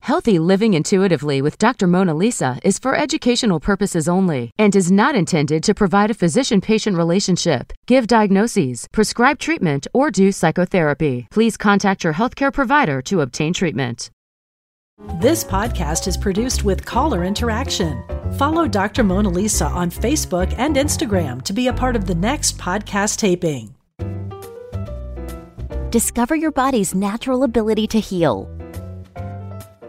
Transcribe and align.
Healthy 0.00 0.38
living 0.38 0.74
intuitively 0.74 1.42
with 1.42 1.58
Dr. 1.58 1.86
Mona 1.86 2.14
Lisa 2.14 2.58
is 2.62 2.78
for 2.78 2.96
educational 2.96 3.58
purposes 3.58 4.08
only 4.08 4.52
and 4.58 4.76
is 4.76 4.90
not 4.92 5.16
intended 5.16 5.62
to 5.64 5.74
provide 5.74 6.10
a 6.10 6.14
physician 6.14 6.60
patient 6.60 6.96
relationship, 6.96 7.72
give 7.86 8.06
diagnoses, 8.06 8.86
prescribe 8.92 9.38
treatment, 9.38 9.86
or 9.92 10.10
do 10.10 10.30
psychotherapy. 10.30 11.26
Please 11.30 11.56
contact 11.56 12.04
your 12.04 12.14
healthcare 12.14 12.52
provider 12.52 13.02
to 13.02 13.20
obtain 13.22 13.52
treatment. 13.52 14.10
This 15.20 15.44
podcast 15.44 16.06
is 16.06 16.16
produced 16.16 16.64
with 16.64 16.86
caller 16.86 17.24
interaction. 17.24 18.02
Follow 18.38 18.66
Dr. 18.66 19.04
Mona 19.04 19.28
Lisa 19.28 19.66
on 19.66 19.90
Facebook 19.90 20.54
and 20.56 20.76
Instagram 20.76 21.42
to 21.42 21.52
be 21.52 21.66
a 21.66 21.72
part 21.72 21.96
of 21.96 22.06
the 22.06 22.14
next 22.14 22.56
podcast 22.58 23.18
taping. 23.18 23.74
Discover 25.90 26.36
your 26.36 26.52
body's 26.52 26.94
natural 26.94 27.42
ability 27.42 27.86
to 27.88 28.00
heal. 28.00 28.55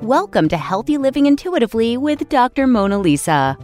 Welcome 0.04 0.48
to 0.50 0.58
Healthy 0.58 1.00
Living 1.00 1.26
Intuitively 1.26 1.98
with 1.98 2.30
Dr. 2.30 2.68
Mona 2.68 3.00
Lisa. 3.00 3.58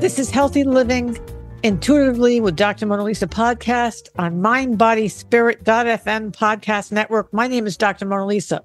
This 0.00 0.18
is 0.18 0.30
Healthy 0.30 0.64
Living 0.64 1.18
Intuitively 1.62 2.40
with 2.40 2.56
Dr. 2.56 2.86
Mona 2.86 3.04
Lisa 3.04 3.26
podcast 3.26 4.08
on 4.16 4.40
MindBodySpirit.fm 4.40 6.32
podcast 6.32 6.90
network. 6.90 7.30
My 7.34 7.46
name 7.46 7.66
is 7.66 7.76
Dr. 7.76 8.06
Mona 8.06 8.24
Lisa. 8.24 8.64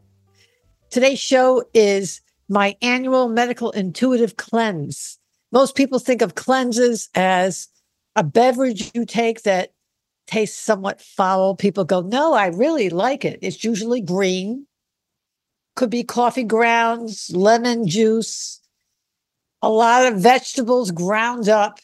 Today's 0.92 1.20
show 1.20 1.66
is 1.73 2.22
my 2.48 2.78
annual 2.81 3.28
medical 3.28 3.72
intuitive 3.72 4.38
cleanse. 4.38 5.20
Most 5.52 5.75
people 5.75 6.00
think 6.00 6.22
of 6.22 6.36
cleanses 6.36 7.09
as 7.16 7.68
a 8.16 8.23
beverage 8.23 8.92
you 8.94 9.06
take 9.06 9.44
that 9.44 9.73
tastes 10.25 10.58
somewhat 10.58 11.02
foul. 11.02 11.58
People 11.58 11.84
go, 11.84 12.00
no, 12.00 12.34
I 12.34 12.47
really 12.47 12.90
like 12.90 13.25
it. 13.25 13.40
It's 13.41 13.66
usually 13.66 14.00
green 14.00 14.68
could 15.81 15.90
be 15.90 16.03
coffee 16.03 16.44
grounds, 16.44 17.31
lemon 17.34 17.88
juice, 17.88 18.62
a 19.64 19.69
lot 19.69 20.06
of 20.06 20.19
vegetables 20.19 20.92
ground 20.92 21.50
up. 21.50 21.80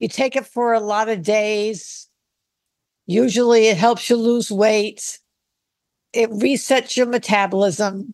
You 0.00 0.08
take 0.08 0.34
it 0.34 0.44
for 0.44 0.72
a 0.72 0.80
lot 0.80 1.08
of 1.08 1.22
days. 1.22 2.08
Usually 3.06 3.68
it 3.68 3.76
helps 3.76 4.10
you 4.10 4.16
lose 4.16 4.50
weight. 4.50 5.20
It 6.12 6.30
resets 6.30 6.96
your 6.96 7.06
metabolism. 7.06 8.12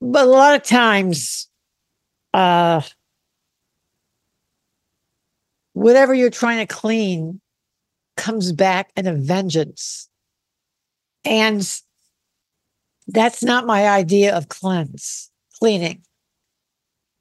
But 0.00 0.26
a 0.26 0.30
lot 0.30 0.54
of 0.54 0.62
times, 0.62 1.50
uh, 2.32 2.80
whatever 5.74 6.14
you're 6.14 6.30
trying 6.30 6.66
to 6.66 6.74
clean 6.74 7.42
comes 8.16 8.52
back 8.52 8.90
in 8.96 9.06
a 9.06 9.12
vengeance. 9.12 10.08
And 11.26 11.62
that's 13.12 13.42
not 13.42 13.66
my 13.66 13.88
idea 13.88 14.36
of 14.36 14.48
cleanse, 14.48 15.30
cleaning. 15.58 16.02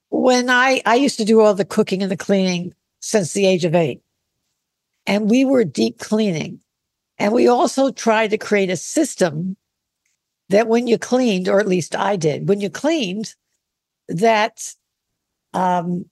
When 0.10 0.50
I, 0.50 0.82
I 0.86 0.96
used 0.96 1.18
to 1.18 1.26
do 1.26 1.42
all 1.42 1.54
the 1.54 1.66
cooking 1.66 2.02
and 2.02 2.12
the 2.12 2.18
cleaning 2.18 2.74
since 3.00 3.34
the 3.34 3.46
age 3.46 3.66
of 3.66 3.76
eight, 3.76 4.02
and 5.06 5.30
we 5.30 5.46
were 5.46 5.64
deep 5.64 6.00
cleaning. 6.00 6.60
And 7.18 7.34
we 7.34 7.48
also 7.48 7.92
tried 7.92 8.30
to 8.30 8.38
create 8.38 8.70
a 8.70 8.78
system 8.78 9.58
that 10.50 10.68
when 10.68 10.88
you 10.88 10.98
cleaned, 10.98 11.50
or 11.50 11.60
at 11.60 11.68
least 11.68 11.96
I 11.96 12.16
did, 12.16 12.48
when 12.48 12.62
you 12.62 12.70
cleaned, 12.70 13.36
that 14.08 14.74
um, 15.54 16.06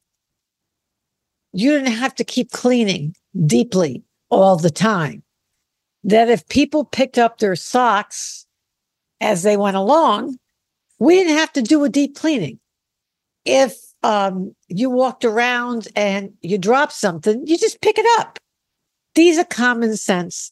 you 1.54 1.72
didn't 1.72 1.94
have 1.94 2.16
to 2.16 2.24
keep 2.24 2.52
cleaning 2.52 3.16
deeply 3.46 4.04
all 4.30 4.58
the 4.58 4.72
time 4.72 5.24
that 6.04 6.30
if 6.30 6.48
people 6.48 6.86
picked 6.86 7.18
up 7.18 7.38
their 7.38 7.56
socks 7.56 8.47
as 9.22 9.44
they 9.44 9.58
went 9.58 9.78
along, 9.78 10.38
we 11.00 11.16
didn't 11.16 11.38
have 11.38 11.54
to 11.54 11.62
do 11.62 11.84
a 11.84 11.90
deep 11.90 12.16
cleaning. 12.16 12.60
If 13.46 13.78
um, 14.04 14.56
you 14.68 14.90
walked 14.90 15.26
around 15.26 15.88
and 15.96 16.34
you 16.42 16.58
dropped 16.58 16.94
something, 16.94 17.46
you 17.48 17.58
just 17.58 17.82
pick 17.82 17.98
it 17.98 18.06
up. 18.20 18.40
These 19.16 19.38
are 19.38 19.46
common 19.46 19.98
sense 19.98 20.52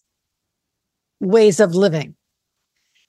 ways 1.20 1.60
of 1.60 1.76
living. 1.76 2.16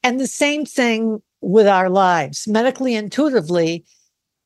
And 0.03 0.21
the 0.21 0.27
same 0.27 0.65
thing 0.65 1.23
with 1.41 1.67
our 1.67 1.91
lives, 1.91 2.47
medically 2.47 2.95
intuitively. 2.95 3.85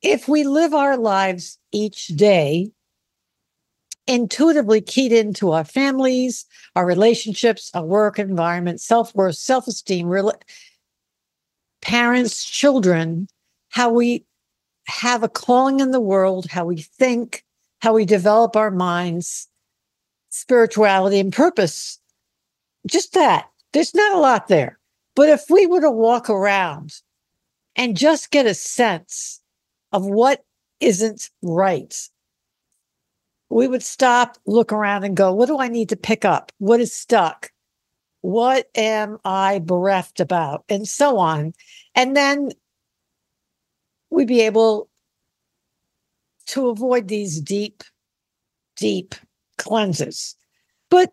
If 0.03 0.28
we 0.28 0.44
live 0.44 0.72
our 0.72 0.97
lives 0.97 1.59
each 1.72 2.09
day 2.09 2.70
intuitively 4.06 4.81
keyed 4.81 5.12
into 5.12 5.53
our 5.53 5.65
families, 5.65 6.44
our 6.75 6.87
relationships, 6.87 7.70
our 7.75 7.84
work 7.84 8.19
environment, 8.19 8.81
self 8.81 9.15
worth, 9.15 9.37
self 9.37 9.66
esteem, 9.66 10.09
parents, 11.82 12.44
children, 12.44 13.28
how 13.70 13.91
we 13.91 14.24
have 14.86 15.22
a 15.22 15.28
calling 15.28 15.80
in 15.80 15.91
the 15.91 16.00
world, 16.00 16.46
how 16.50 16.64
we 16.64 16.82
think, 16.82 17.44
how 17.80 17.94
we 17.94 18.04
develop 18.04 18.56
our 18.56 18.70
minds, 18.70 19.48
spirituality, 20.30 21.20
and 21.20 21.32
purpose. 21.32 21.98
Just 22.86 23.14
that. 23.14 23.48
There's 23.72 23.94
not 23.94 24.14
a 24.14 24.20
lot 24.20 24.48
there. 24.48 24.78
But 25.14 25.28
if 25.28 25.44
we 25.48 25.66
were 25.66 25.80
to 25.80 25.90
walk 25.90 26.30
around 26.30 26.94
and 27.76 27.96
just 27.96 28.30
get 28.30 28.46
a 28.46 28.54
sense 28.54 29.40
of 29.92 30.04
what 30.04 30.44
isn't 30.80 31.30
right, 31.42 31.94
we 33.48 33.69
would 33.69 33.82
stop, 33.82 34.38
look 34.46 34.72
around, 34.72 35.04
and 35.04 35.16
go, 35.16 35.32
what 35.32 35.46
do 35.46 35.58
I 35.58 35.69
need 35.69 35.88
to 35.90 35.96
pick 35.96 36.24
up? 36.24 36.52
What 36.58 36.80
is 36.80 36.94
stuck? 36.94 37.50
What 38.22 38.69
am 38.75 39.19
I 39.25 39.60
bereft 39.60 40.20
about? 40.20 40.64
And 40.69 40.86
so 40.86 41.19
on. 41.19 41.54
And 41.94 42.16
then 42.16 42.50
we'd 44.10 44.28
be 44.28 44.43
able 44.43 44.88
to 46.46 46.69
avoid 46.69 47.08
these 47.08 47.40
deep, 47.40 47.82
deep 48.76 49.14
cleanses. 49.56 50.34
But 50.90 51.12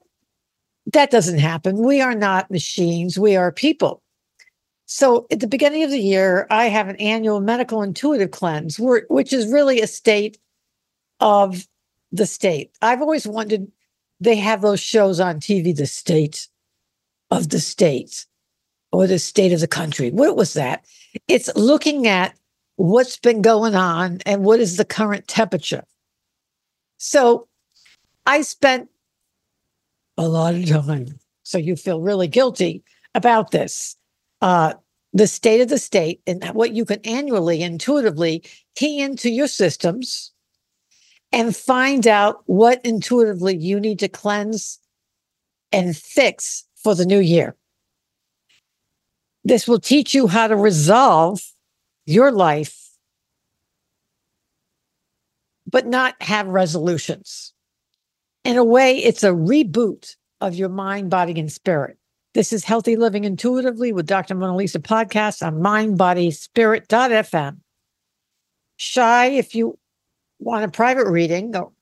that 0.94 1.12
doesn't 1.12 1.40
happen. 1.40 1.78
We 1.78 2.02
are 2.02 2.16
not 2.16 2.50
machines, 2.50 3.20
we 3.20 3.36
are 3.36 3.52
people. 3.52 4.02
So 4.86 5.28
at 5.32 5.42
the 5.42 5.48
beginning 5.48 5.84
of 5.84 5.92
the 5.92 6.00
year, 6.00 6.48
I 6.50 6.66
have 6.66 6.88
an 6.88 6.96
annual 6.96 7.42
medical 7.42 7.82
intuitive 7.82 8.32
cleanse, 8.32 8.78
which 8.80 9.34
is 9.34 9.52
really 9.52 9.82
a 9.82 9.88
state 9.88 10.40
of 11.20 11.68
the 12.12 12.26
state. 12.26 12.72
I've 12.82 13.02
always 13.02 13.28
wondered, 13.28 13.68
they 14.22 14.38
have 14.38 14.62
those 14.62 14.80
shows 14.80 15.20
on 15.20 15.42
TV, 15.42 15.76
the 15.76 15.86
state 15.86 16.48
of 17.32 17.50
the 17.50 17.60
state 17.60 18.26
or 18.92 19.08
the 19.08 19.20
state 19.20 19.54
of 19.54 19.60
the 19.60 19.68
country. 19.68 20.12
What 20.12 20.36
was 20.36 20.54
that? 20.54 20.86
It's 21.28 21.54
looking 21.56 22.08
at 22.08 22.36
what's 22.78 23.18
been 23.18 23.42
going 23.42 23.76
on 23.76 24.20
and 24.26 24.44
what 24.44 24.60
is 24.60 24.78
the 24.78 24.86
current 24.86 25.28
temperature. 25.28 25.84
So 26.98 27.48
I 28.26 28.42
spent 28.42 28.90
a 30.18 30.28
lot 30.28 30.56
of 30.56 30.68
time. 30.68 31.20
So 31.44 31.58
you 31.58 31.76
feel 31.76 32.02
really 32.02 32.28
guilty 32.28 32.84
about 33.16 33.52
this. 33.52 33.96
Uh, 34.42 34.74
the 35.14 35.28
state 35.28 35.62
of 35.62 35.70
the 35.70 35.80
state 35.80 36.22
and 36.28 36.44
what 36.50 36.74
you 36.74 36.86
can 36.86 37.00
annually, 37.04 37.64
intuitively 37.64 38.44
key 38.76 39.02
into 39.02 39.30
your 39.30 39.48
systems 39.48 40.32
and 41.32 41.56
find 41.56 42.06
out 42.06 42.44
what 42.46 42.80
intuitively 42.86 43.56
you 43.56 43.80
need 43.80 44.00
to 44.00 44.08
cleanse 44.08 44.80
and 45.72 45.98
fix 45.98 46.67
for 46.88 46.96
the 46.96 47.06
new 47.06 47.20
year. 47.20 47.54
This 49.44 49.68
will 49.68 49.82
teach 49.82 50.14
you 50.14 50.28
how 50.28 50.48
to 50.48 50.56
resolve 50.56 51.42
your 52.06 52.32
life, 52.32 52.92
but 55.70 55.86
not 55.86 56.16
have 56.24 56.48
resolutions. 56.48 57.54
In 58.46 58.56
a 58.56 58.64
way, 58.64 59.00
it's 59.00 59.26
a 59.26 59.32
reboot 59.32 60.16
of 60.40 60.56
your 60.56 60.70
mind, 60.70 61.10
body, 61.10 61.38
and 61.38 61.52
spirit. 61.52 61.98
This 62.34 62.54
is 62.54 62.64
Healthy 62.64 62.96
Living 62.96 63.26
Intuitively 63.26 63.92
with 63.92 64.06
Dr. 64.06 64.36
Mona 64.36 64.56
Lisa 64.56 64.80
podcast 64.80 65.46
on 65.46 65.56
mindbodyspirit.fm. 65.56 67.58
Shy, 68.78 69.26
if 69.26 69.54
you 69.54 69.78
want 70.40 70.64
a 70.64 70.70
private 70.70 71.10
reading, 71.10 71.52
go, 71.52 71.74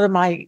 to 0.00 0.08
my 0.08 0.46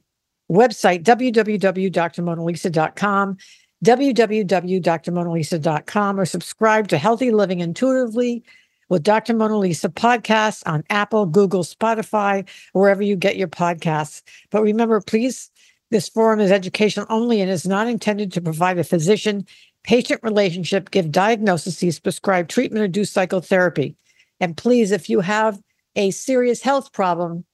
website, 0.49 1.03
www.drmonalisa.com, 1.03 3.37
www.drmonalisa.com, 3.85 6.19
or 6.19 6.25
subscribe 6.25 6.89
to 6.89 6.99
Healthy 6.99 7.31
Living 7.31 7.61
Intuitively 7.61 8.43
with 8.89 9.03
Dr. 9.03 9.35
Mona 9.35 9.59
Lisa 9.59 9.89
podcast 9.89 10.63
on 10.67 10.85
Apple, 10.91 11.27
Google, 11.27 11.63
Spotify, 11.63 12.49
wherever 12.73 13.03
you 13.03 13.17
get 13.17 13.37
your 13.37 13.49
podcasts. 13.49 14.23
But 14.51 14.63
remember, 14.63 15.01
please, 15.01 15.51
this 15.91 16.09
forum 16.09 16.41
is 16.41 16.51
educational 16.51 17.07
only 17.11 17.41
and 17.41 17.51
is 17.51 17.67
not 17.67 17.87
intended 17.87 18.33
to 18.33 18.41
provide 18.41 18.79
a 18.79 18.85
physician 18.85 19.47
patient 19.85 20.21
relationship, 20.23 20.91
give 20.91 21.13
diagnoses, 21.13 22.01
prescribe 22.01 22.49
treatment, 22.49 22.83
or 22.83 22.89
do 22.89 23.05
psychotherapy. 23.05 23.95
And 24.41 24.57
please, 24.57 24.91
if 24.91 25.11
you 25.11 25.21
have 25.21 25.61
a 25.95 26.11
serious 26.11 26.63
health 26.63 26.93
problem, 26.93 27.45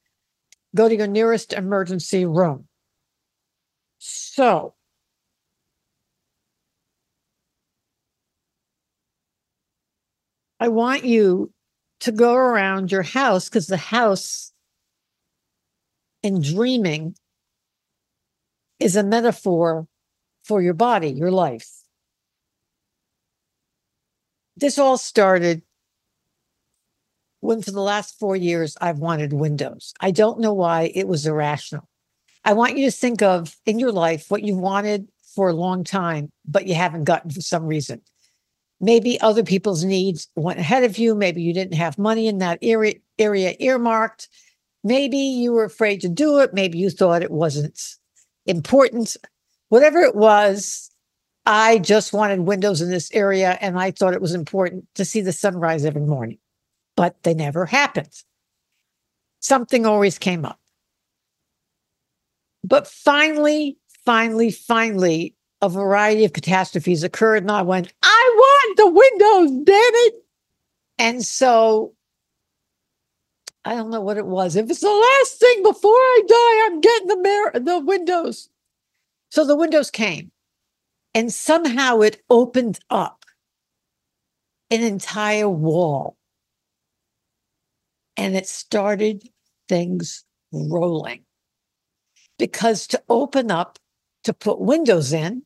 go 0.74 0.88
to 0.88 0.96
your 0.96 1.08
nearest 1.08 1.52
emergency 1.52 2.24
room. 2.24 2.68
So, 3.98 4.74
I 10.60 10.68
want 10.68 11.04
you 11.04 11.52
to 12.00 12.12
go 12.12 12.34
around 12.34 12.92
your 12.92 13.02
house 13.02 13.48
because 13.48 13.66
the 13.66 13.78
house 13.78 14.52
in 16.22 16.42
dreaming 16.42 17.16
is 18.78 18.94
a 18.94 19.02
metaphor 19.02 19.86
for 20.44 20.60
your 20.60 20.74
body, 20.74 21.08
your 21.08 21.30
life. 21.30 21.68
This 24.56 24.78
all 24.78 24.98
started 24.98 25.62
when, 27.40 27.62
for 27.62 27.70
the 27.70 27.80
last 27.80 28.18
four 28.18 28.36
years, 28.36 28.76
I've 28.82 28.98
wanted 28.98 29.32
windows. 29.32 29.94
I 29.98 30.10
don't 30.10 30.40
know 30.40 30.52
why 30.52 30.92
it 30.94 31.08
was 31.08 31.26
irrational. 31.26 31.88
I 32.44 32.52
want 32.52 32.76
you 32.76 32.90
to 32.90 32.94
think 32.94 33.22
of 33.22 33.56
in 33.64 33.78
your 33.78 33.92
life 33.92 34.26
what 34.28 34.42
you 34.42 34.56
wanted 34.56 35.08
for 35.34 35.48
a 35.48 35.54
long 35.54 35.84
time, 35.84 36.30
but 36.46 36.66
you 36.66 36.74
haven't 36.74 37.04
gotten 37.04 37.30
for 37.30 37.40
some 37.40 37.64
reason. 37.64 38.02
Maybe 38.80 39.20
other 39.20 39.42
people's 39.42 39.84
needs 39.84 40.28
went 40.36 40.58
ahead 40.58 40.84
of 40.84 40.96
you. 40.96 41.14
Maybe 41.14 41.42
you 41.42 41.52
didn't 41.52 41.74
have 41.74 41.98
money 41.98 42.26
in 42.26 42.38
that 42.38 42.58
area, 42.62 42.94
area 43.18 43.54
earmarked. 43.58 44.28
Maybe 44.82 45.18
you 45.18 45.52
were 45.52 45.64
afraid 45.64 46.00
to 46.00 46.08
do 46.08 46.38
it. 46.38 46.54
Maybe 46.54 46.78
you 46.78 46.88
thought 46.88 47.22
it 47.22 47.30
wasn't 47.30 47.78
important. 48.46 49.16
Whatever 49.68 50.00
it 50.00 50.14
was, 50.14 50.90
I 51.44 51.78
just 51.78 52.12
wanted 52.12 52.40
windows 52.40 52.80
in 52.80 52.90
this 52.90 53.10
area 53.12 53.58
and 53.60 53.78
I 53.78 53.90
thought 53.90 54.14
it 54.14 54.22
was 54.22 54.34
important 54.34 54.86
to 54.94 55.04
see 55.04 55.20
the 55.20 55.32
sunrise 55.32 55.84
every 55.84 56.02
morning, 56.02 56.38
but 56.96 57.22
they 57.22 57.34
never 57.34 57.66
happened. 57.66 58.12
Something 59.40 59.84
always 59.84 60.18
came 60.18 60.44
up. 60.44 60.58
But 62.62 62.86
finally, 62.86 63.78
finally, 64.04 64.50
finally, 64.50 65.34
a 65.62 65.68
variety 65.68 66.24
of 66.24 66.32
catastrophes 66.32 67.02
occurred, 67.02 67.42
and 67.42 67.50
I 67.50 67.62
went, 67.62 67.92
I 68.02 68.32
want 68.36 68.76
the 68.76 68.86
windows, 68.86 69.64
damn 69.64 69.94
it. 70.06 70.14
And 70.98 71.24
so 71.24 71.94
I 73.64 73.74
don't 73.74 73.90
know 73.90 74.00
what 74.00 74.16
it 74.16 74.26
was. 74.26 74.56
If 74.56 74.70
it's 74.70 74.80
the 74.80 74.88
last 74.88 75.38
thing 75.38 75.62
before 75.62 75.92
I 75.92 76.22
die, 76.26 76.66
I'm 76.66 76.80
getting 76.80 77.08
the 77.08 77.16
mirror, 77.18 77.52
the 77.54 77.78
windows. 77.78 78.48
So 79.30 79.44
the 79.44 79.56
windows 79.56 79.90
came, 79.90 80.30
and 81.14 81.32
somehow 81.32 82.00
it 82.00 82.22
opened 82.30 82.80
up 82.88 83.24
an 84.70 84.82
entire 84.82 85.48
wall. 85.48 86.16
And 88.16 88.36
it 88.36 88.46
started 88.46 89.28
things 89.68 90.24
rolling. 90.52 91.24
Because 92.38 92.86
to 92.88 93.02
open 93.08 93.50
up, 93.50 93.78
to 94.24 94.34
put 94.34 94.60
windows 94.60 95.12
in, 95.12 95.42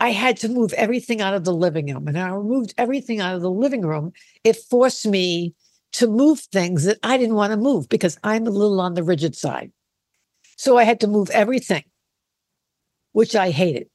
I 0.00 0.10
had 0.10 0.36
to 0.38 0.48
move 0.48 0.72
everything 0.74 1.20
out 1.20 1.34
of 1.34 1.44
the 1.44 1.54
living 1.54 1.92
room. 1.92 2.08
And 2.08 2.18
I 2.18 2.28
removed 2.28 2.74
everything 2.78 3.20
out 3.20 3.34
of 3.34 3.42
the 3.42 3.50
living 3.50 3.82
room. 3.82 4.12
It 4.42 4.56
forced 4.56 5.06
me 5.06 5.54
to 5.92 6.08
move 6.08 6.40
things 6.40 6.84
that 6.84 6.98
I 7.02 7.16
didn't 7.16 7.36
want 7.36 7.52
to 7.52 7.56
move 7.56 7.88
because 7.88 8.18
I'm 8.24 8.46
a 8.46 8.50
little 8.50 8.80
on 8.80 8.94
the 8.94 9.02
rigid 9.02 9.36
side. 9.36 9.72
So 10.56 10.76
I 10.76 10.84
had 10.84 11.00
to 11.00 11.06
move 11.06 11.30
everything, 11.30 11.84
which 13.12 13.36
I 13.36 13.50
hated 13.50 13.88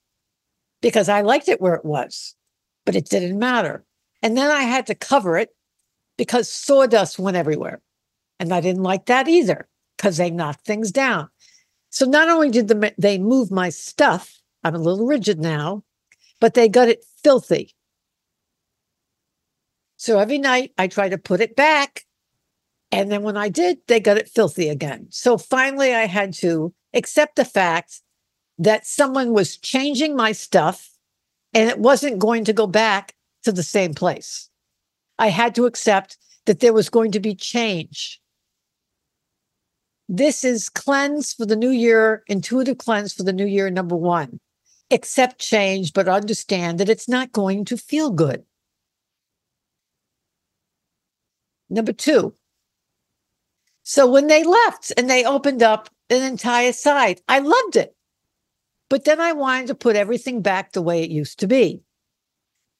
because 0.81 1.09
I 1.09 1.21
liked 1.21 1.49
it 1.49 1.61
where 1.61 1.75
it 1.75 1.85
was, 1.85 2.35
but 2.85 2.95
it 2.95 3.09
didn't 3.09 3.39
matter. 3.39 3.83
And 4.21 4.37
then 4.37 4.49
I 4.49 4.61
had 4.61 4.87
to 4.87 4.95
cover 4.95 5.37
it 5.37 5.49
because 6.17 6.49
sawdust 6.49 7.19
went 7.19 7.37
everywhere. 7.37 7.81
And 8.39 8.53
I 8.53 8.61
didn't 8.61 8.83
like 8.83 9.05
that 9.07 9.27
either 9.27 9.67
because 9.97 10.17
they 10.17 10.29
knocked 10.29 10.65
things 10.65 10.91
down. 10.91 11.29
So 11.89 12.05
not 12.05 12.29
only 12.29 12.49
did 12.49 12.67
the, 12.67 12.93
they 12.97 13.17
move 13.17 13.51
my 13.51 13.69
stuff, 13.69 14.39
I'm 14.63 14.75
a 14.75 14.79
little 14.79 15.05
rigid 15.05 15.39
now, 15.39 15.83
but 16.39 16.53
they 16.53 16.69
got 16.69 16.89
it 16.89 17.05
filthy. 17.23 17.75
So 19.97 20.17
every 20.17 20.37
night 20.37 20.71
I 20.77 20.87
try 20.87 21.09
to 21.09 21.17
put 21.17 21.41
it 21.41 21.55
back. 21.55 22.05
And 22.91 23.11
then 23.11 23.21
when 23.21 23.37
I 23.37 23.49
did, 23.49 23.79
they 23.87 23.99
got 23.99 24.17
it 24.17 24.29
filthy 24.29 24.69
again. 24.69 25.07
So 25.09 25.37
finally, 25.37 25.93
I 25.93 26.05
had 26.05 26.33
to 26.35 26.73
accept 26.93 27.35
the 27.35 27.45
fact 27.45 28.01
that 28.57 28.87
someone 28.87 29.33
was 29.33 29.57
changing 29.57 30.15
my 30.15 30.31
stuff 30.31 30.89
and 31.53 31.69
it 31.69 31.79
wasn't 31.79 32.19
going 32.19 32.45
to 32.45 32.53
go 32.53 32.65
back 32.65 33.13
to 33.43 33.51
the 33.51 33.63
same 33.63 33.93
place. 33.93 34.49
I 35.17 35.27
had 35.27 35.53
to 35.55 35.65
accept 35.65 36.17
that 36.45 36.61
there 36.61 36.73
was 36.73 36.89
going 36.89 37.11
to 37.11 37.19
be 37.19 37.35
change. 37.35 38.21
This 40.07 40.43
is 40.43 40.69
cleanse 40.69 41.33
for 41.33 41.45
the 41.45 41.55
new 41.55 41.69
year, 41.69 42.23
intuitive 42.27 42.79
cleanse 42.79 43.13
for 43.13 43.23
the 43.23 43.33
new 43.33 43.45
year, 43.45 43.69
number 43.69 43.95
one 43.95 44.39
accept 44.91 45.39
change, 45.39 45.93
but 45.93 46.07
understand 46.07 46.79
that 46.79 46.89
it's 46.89 47.07
not 47.07 47.31
going 47.31 47.65
to 47.65 47.77
feel 47.77 48.11
good. 48.11 48.43
Number 51.69 51.93
two, 51.93 52.33
so 53.83 54.05
when 54.05 54.27
they 54.27 54.43
left 54.43 54.91
and 54.97 55.09
they 55.09 55.25
opened 55.25 55.63
up 55.63 55.89
an 56.11 56.21
entire 56.21 56.73
side, 56.73 57.21
I 57.27 57.39
loved 57.39 57.75
it. 57.75 57.95
But 58.87 59.03
then 59.03 59.19
I 59.19 59.33
wanted 59.33 59.67
to 59.67 59.75
put 59.75 59.95
everything 59.95 60.43
back 60.43 60.71
the 60.71 60.81
way 60.83 61.03
it 61.03 61.09
used 61.09 61.39
to 61.39 61.47
be. 61.47 61.81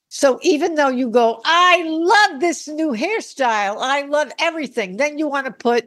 So 0.10 0.40
even 0.44 0.76
though 0.76 0.90
you 0.90 1.10
go, 1.10 1.42
I 1.44 1.84
love 1.84 2.40
this 2.40 2.68
new 2.68 2.92
hairstyle, 2.94 3.78
I 3.80 4.04
love 4.04 4.32
everything, 4.40 4.98
then 4.98 5.18
you 5.18 5.28
want 5.28 5.48
to 5.48 5.52
put 5.52 5.86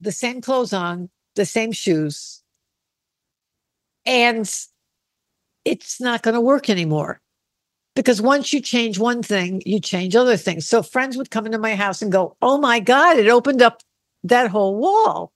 the 0.00 0.12
same 0.12 0.42
clothes 0.42 0.74
on, 0.74 1.08
the 1.36 1.46
same 1.46 1.72
shoes, 1.72 2.42
and 4.06 4.50
it's 5.64 6.00
not 6.00 6.22
going 6.22 6.34
to 6.34 6.40
work 6.40 6.68
anymore. 6.68 7.20
Because 7.94 8.20
once 8.20 8.52
you 8.52 8.60
change 8.60 8.98
one 8.98 9.22
thing, 9.22 9.62
you 9.64 9.80
change 9.80 10.16
other 10.16 10.36
things. 10.36 10.66
So 10.66 10.82
friends 10.82 11.16
would 11.16 11.30
come 11.30 11.46
into 11.46 11.58
my 11.58 11.76
house 11.76 12.02
and 12.02 12.10
go, 12.10 12.36
Oh 12.42 12.58
my 12.58 12.80
God, 12.80 13.18
it 13.18 13.28
opened 13.28 13.62
up 13.62 13.82
that 14.24 14.50
whole 14.50 14.76
wall. 14.76 15.32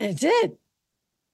And 0.00 0.12
it 0.12 0.18
did. 0.18 0.52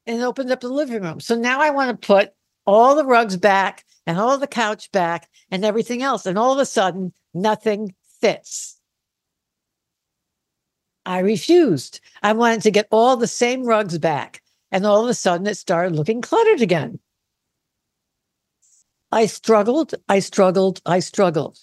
And 0.07 0.21
it 0.21 0.25
opened 0.25 0.51
up 0.51 0.61
the 0.61 0.69
living 0.69 1.03
room. 1.03 1.21
So 1.21 1.37
now 1.37 1.61
I 1.61 1.71
want 1.71 1.91
to 2.01 2.07
put 2.07 2.33
all 2.67 2.97
the 2.97 3.05
rugs 3.05 3.37
back 3.37 3.85
and 4.07 4.19
all 4.19 4.39
the 4.39 4.47
couch 4.47 4.91
back 4.91 5.29
and 5.51 5.65
everything 5.65 6.03
else. 6.03 6.27
And 6.27 6.37
all 6.39 6.53
of 6.53 6.59
a 6.59 6.67
sudden, 6.67 7.13
nothing 7.33 7.95
fits. 8.21 8.78
I 11.09 11.21
refused. 11.21 12.01
I 12.23 12.35
wanted 12.35 12.61
to 12.63 12.71
get 12.71 12.87
all 12.91 13.17
the 13.17 13.27
same 13.27 13.65
rugs 13.65 13.97
back. 13.97 14.43
And 14.71 14.85
all 14.85 15.03
of 15.03 15.09
a 15.09 15.15
sudden, 15.15 15.47
it 15.47 15.57
started 15.57 15.97
looking 15.97 16.21
cluttered 16.21 16.61
again. 16.61 17.01
I 19.11 19.25
struggled, 19.25 19.95
I 20.11 20.19
struggled, 20.19 20.83
I 20.85 20.99
struggled. 20.99 21.59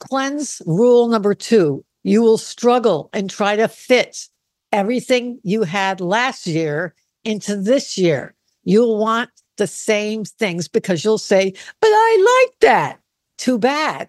Cleanse 0.00 0.60
rule 0.66 1.06
number 1.06 1.32
two 1.32 1.84
you 2.02 2.20
will 2.20 2.38
struggle 2.38 3.08
and 3.12 3.30
try 3.30 3.54
to 3.54 3.68
fit 3.68 4.28
everything 4.72 5.38
you 5.44 5.62
had 5.62 6.00
last 6.00 6.48
year 6.48 6.96
into 7.22 7.54
this 7.54 7.96
year. 7.96 8.34
You'll 8.64 8.98
want 8.98 9.30
the 9.58 9.68
same 9.68 10.24
things 10.24 10.66
because 10.66 11.04
you'll 11.04 11.18
say, 11.18 11.52
but 11.80 11.86
I 11.86 12.48
like 12.48 12.58
that. 12.62 12.98
Too 13.38 13.60
bad. 13.60 14.08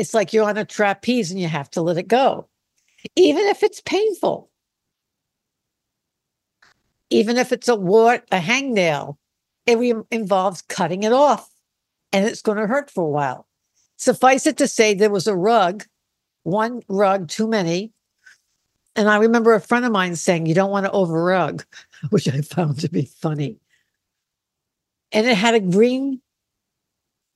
It's 0.00 0.14
like 0.14 0.32
you're 0.32 0.48
on 0.48 0.56
a 0.56 0.64
trapeze 0.64 1.30
and 1.30 1.38
you 1.38 1.46
have 1.46 1.70
to 1.72 1.82
let 1.82 1.98
it 1.98 2.08
go, 2.08 2.48
even 3.16 3.44
if 3.44 3.62
it's 3.62 3.82
painful. 3.82 4.50
Even 7.10 7.36
if 7.36 7.52
it's 7.52 7.68
a 7.68 7.76
wart, 7.76 8.24
a 8.32 8.38
hangnail, 8.38 9.18
it 9.66 9.76
re- 9.76 10.02
involves 10.10 10.62
cutting 10.62 11.02
it 11.02 11.12
off 11.12 11.50
and 12.14 12.24
it's 12.24 12.40
going 12.40 12.56
to 12.56 12.66
hurt 12.66 12.90
for 12.90 13.04
a 13.04 13.10
while. 13.10 13.46
Suffice 13.98 14.46
it 14.46 14.56
to 14.56 14.66
say, 14.66 14.94
there 14.94 15.10
was 15.10 15.26
a 15.26 15.36
rug, 15.36 15.84
one 16.44 16.80
rug 16.88 17.28
too 17.28 17.46
many. 17.46 17.92
And 18.96 19.06
I 19.06 19.18
remember 19.18 19.52
a 19.52 19.60
friend 19.60 19.84
of 19.84 19.92
mine 19.92 20.16
saying, 20.16 20.46
You 20.46 20.54
don't 20.54 20.70
want 20.70 20.86
to 20.86 20.92
over 20.92 21.22
rug, 21.22 21.62
which 22.08 22.26
I 22.26 22.40
found 22.40 22.80
to 22.80 22.88
be 22.88 23.04
funny. 23.04 23.58
And 25.12 25.26
it 25.26 25.36
had 25.36 25.54
a 25.54 25.60
green 25.60 26.22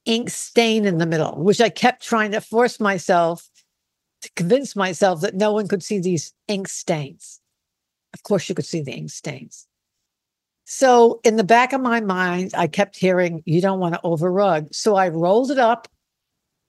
ink 0.07 0.31
stain 0.31 0.85
in 0.85 0.99
the 0.99 1.07
middle, 1.07 1.37
which 1.37 1.61
I 1.61 1.69
kept 1.69 2.03
trying 2.03 2.33
to 2.33 2.41
force 2.41 2.81
myself 2.81 3.49
to 4.23 4.31
convince 4.37 4.75
myself 4.75 5.21
that 5.21 5.35
no 5.35 5.53
one 5.53 5.69
could 5.69 5.83
see 5.83 5.99
these 5.99 6.33
ink 6.49 6.69
stains. 6.69 7.41
Of 8.13 8.23
course, 8.23 8.49
you 8.49 8.55
could 8.55 8.65
see 8.65 8.81
the 8.81 8.93
ink 8.93 9.11
stains. 9.11 9.67
So, 10.67 11.21
in 11.25 11.37
the 11.37 11.45
back 11.45 11.75
of 11.75 11.83
my 11.83 12.01
mind, 12.01 12.53
I 12.57 12.67
kept 12.67 12.97
hearing, 12.97 13.43
You 13.45 13.61
don't 13.61 13.81
want 13.81 13.95
to 13.95 14.01
over 14.03 14.33
rug. 14.33 14.69
So, 14.73 14.97
I 14.97 15.09
rolled 15.09 15.51
it 15.51 15.59
up 15.59 15.89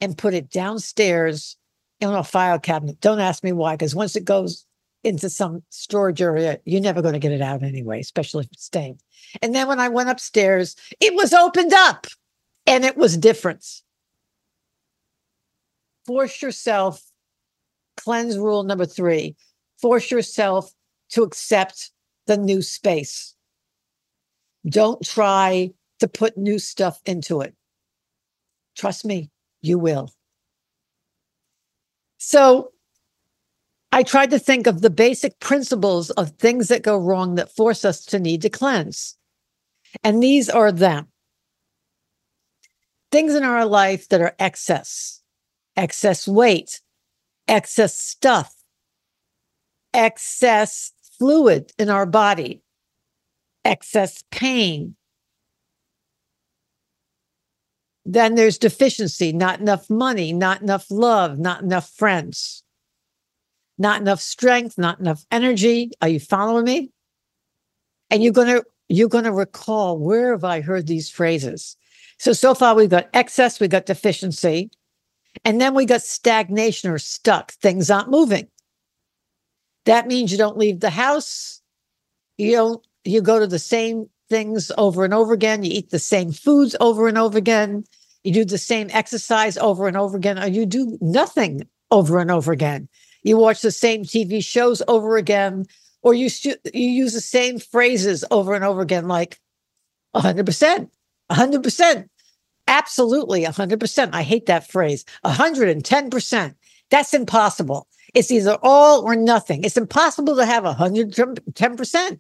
and 0.02 0.18
put 0.18 0.34
it 0.34 0.50
downstairs 0.50 1.56
in 2.02 2.10
a 2.10 2.24
file 2.24 2.60
cabinet. 2.60 3.00
Don't 3.00 3.22
ask 3.22 3.44
me 3.44 3.54
why, 3.54 3.76
because 3.76 3.96
once 3.96 4.18
it 4.18 4.26
goes 4.26 4.66
into 5.06 5.30
some 5.30 5.64
storage 5.70 6.22
area, 6.22 6.60
you're 6.66 6.82
never 6.82 7.02
going 7.02 7.14
to 7.14 7.20
get 7.20 7.32
it 7.32 7.42
out 7.42 7.64
anyway, 7.64 8.00
especially 8.00 8.44
if 8.44 8.52
it's 8.52 8.66
stained. 8.66 9.00
And 9.42 9.56
then 9.56 9.68
when 9.68 9.80
I 9.80 9.88
went 9.88 10.10
upstairs, 10.10 10.76
it 11.00 11.14
was 11.16 11.32
opened 11.32 11.74
up 11.74 12.08
and 12.68 12.86
it 12.86 12.98
was 12.98 13.18
different. 13.18 13.66
Force 16.06 16.42
yourself, 16.42 17.02
cleanse 17.98 18.38
rule 18.38 18.64
number 18.64 18.86
three, 18.86 19.36
force 19.82 20.12
yourself 20.12 20.72
to 21.10 21.24
accept 21.24 21.92
the 22.28 22.38
new 22.38 22.62
space. 22.62 23.36
Don't 24.68 25.04
try 25.04 25.72
to 26.00 26.08
put 26.08 26.38
new 26.38 26.60
stuff 26.60 27.00
into 27.06 27.42
it. 27.42 27.56
Trust 28.76 29.06
me, 29.06 29.30
you 29.62 29.80
will. 29.80 30.12
So 32.18 32.72
I 33.92 34.04
tried 34.04 34.32
to 34.32 34.40
think 34.40 34.68
of 34.68 34.82
the 34.82 34.90
basic 34.90 35.40
principles 35.40 36.10
of 36.12 36.32
things 36.32 36.68
that 36.68 36.84
go 36.84 36.98
wrong 36.98 37.36
that 37.36 37.56
force 37.56 37.86
us 37.86 38.04
to 38.06 38.20
need 38.20 38.42
to 38.42 38.50
cleanse. 38.50 39.16
And 40.04 40.22
these 40.22 40.50
are 40.50 40.72
them 40.72 41.08
things 43.12 43.36
in 43.36 43.44
our 43.44 43.66
life 43.66 44.10
that 44.10 44.22
are 44.22 44.36
excess, 44.40 45.22
excess 45.76 46.28
weight, 46.28 46.82
excess 47.48 47.98
stuff, 47.98 48.54
excess 49.94 50.92
fluid 51.18 51.72
in 51.78 51.90
our 51.90 52.06
body, 52.06 52.62
excess 53.64 54.24
pain. 54.32 54.96
Then 58.08 58.36
there's 58.36 58.60
deficiency, 58.60 59.34
not 59.34 59.60
enough 59.60 59.90
money, 59.90 60.32
not 60.32 60.62
enough 60.62 60.92
love, 60.92 61.40
not 61.40 61.64
enough 61.64 61.90
friends 61.90 62.64
not 63.78 64.02
enough 64.02 64.22
strength, 64.22 64.78
not 64.78 65.00
enough 65.00 65.26
energy. 65.32 65.92
Are 66.02 66.08
you 66.08 66.20
following 66.20 66.66
me? 66.66 66.92
And 68.10 68.24
you're 68.24 68.34
going 68.34 68.48
to 68.48 68.64
you're 68.88 69.10
going 69.10 69.24
to 69.24 69.32
recall 69.32 69.98
where 69.98 70.32
have 70.32 70.44
I 70.44 70.62
heard 70.62 70.86
these 70.86 71.10
phrases? 71.10 71.76
So 72.18 72.34
so 72.34 72.54
far 72.54 72.76
we've 72.76 72.90
got 72.90 73.10
excess, 73.14 73.60
we've 73.60 73.70
got 73.70 73.86
deficiency, 73.86 74.70
and 75.44 75.60
then 75.60 75.74
we 75.74 75.86
got 75.86 76.02
stagnation 76.02 76.90
or 76.90 76.98
stuck. 76.98 77.52
Things 77.54 77.90
aren't 77.90 78.10
moving. 78.10 78.48
That 79.86 80.08
means 80.08 80.32
you 80.32 80.38
don't 80.38 80.58
leave 80.58 80.80
the 80.80 80.90
house. 80.90 81.62
You 82.38 82.52
don't 82.52 82.88
you 83.04 83.22
go 83.22 83.40
to 83.40 83.48
the 83.48 83.60
same 83.60 84.10
things 84.30 84.72
over 84.78 85.06
and 85.06 85.14
over 85.14 85.34
again. 85.34 85.64
You 85.64 85.72
eat 85.72 85.92
the 85.92 86.00
same 86.00 86.32
foods 86.32 86.76
over 86.80 87.08
and 87.08 87.18
over 87.18 87.38
again. 87.38 87.84
You 88.24 88.34
do 88.34 88.46
the 88.46 88.58
same 88.58 88.90
exercise 88.92 89.58
over 89.58 89.88
and 89.88 89.96
over 89.96 90.18
again, 90.18 90.40
or 90.40 90.48
you 90.48 90.66
do 90.66 90.98
nothing 91.02 91.68
over 91.92 92.20
and 92.20 92.32
over 92.32 92.52
again 92.52 92.90
you 93.26 93.38
watch 93.38 93.62
the 93.62 93.72
same 93.72 94.04
TV 94.04 94.42
shows 94.42 94.84
over 94.88 95.18
again, 95.18 95.66
or 96.04 96.14
you 96.14 96.30
stu- 96.30 96.58
you 96.74 96.88
use 96.88 97.14
the 97.14 97.20
same 97.20 97.58
phrases 97.58 98.24
over 98.30 98.54
and 98.54 98.64
over 98.64 98.82
again, 98.82 99.08
like 99.08 99.40
100%, 100.16 100.90
100%, 101.32 102.08
absolutely 102.68 103.44
100%. 103.44 104.10
I 104.14 104.24
hate 104.24 104.46
that 104.46 104.70
phrase, 104.70 105.06
110%. 105.26 106.56
That's 106.92 107.14
impossible. 107.14 107.88
It's 108.14 108.32
either 108.32 108.58
all 108.62 109.04
or 109.04 109.16
nothing. 109.16 109.64
It's 109.64 109.78
impossible 109.78 110.36
to 110.38 110.46
have 110.46 110.64
110%. 110.64 112.20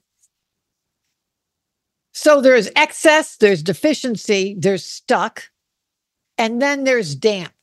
So 2.13 2.41
there's 2.41 2.69
excess, 2.75 3.37
there's 3.37 3.61
deficiency, 3.61 4.55
there's 4.57 4.85
stuck, 4.85 5.49
and 6.37 6.61
then 6.61 6.83
there's 6.85 7.15
damp. 7.15 7.53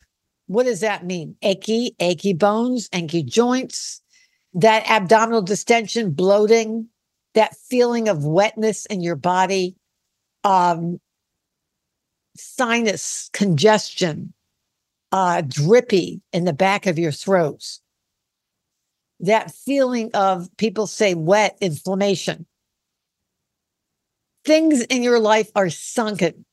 What 0.46 0.64
does 0.64 0.80
that 0.80 1.06
mean? 1.06 1.36
Achy, 1.42 1.96
achy 2.00 2.34
bones, 2.34 2.88
achy 2.92 3.22
joints, 3.22 4.02
that 4.54 4.88
abdominal 4.88 5.42
distension, 5.42 6.10
bloating, 6.10 6.88
that 7.34 7.56
feeling 7.56 8.08
of 8.08 8.24
wetness 8.24 8.84
in 8.86 9.00
your 9.00 9.16
body, 9.16 9.76
um, 10.44 11.00
sinus 12.36 13.30
congestion, 13.32 14.32
uh, 15.10 15.42
drippy 15.42 16.22
in 16.32 16.44
the 16.44 16.52
back 16.52 16.86
of 16.86 16.98
your 16.98 17.12
throat. 17.12 17.78
That 19.20 19.52
feeling 19.52 20.10
of 20.14 20.48
people 20.56 20.86
say 20.86 21.14
wet 21.14 21.56
inflammation. 21.60 22.46
Things 24.44 24.82
in 24.82 25.02
your 25.02 25.20
life 25.20 25.50
are 25.54 25.70
sunken. 25.70 26.44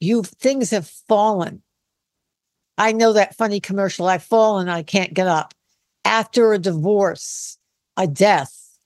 You 0.00 0.22
things 0.22 0.70
have 0.70 0.88
fallen. 0.88 1.62
I 2.78 2.92
know 2.92 3.12
that 3.12 3.36
funny 3.36 3.60
commercial. 3.60 4.06
I 4.06 4.18
fall 4.18 4.58
and 4.58 4.70
I 4.70 4.82
can't 4.82 5.14
get 5.14 5.26
up. 5.26 5.54
After 6.04 6.52
a 6.52 6.58
divorce, 6.58 7.58
a 7.96 8.06
death, 8.06 8.78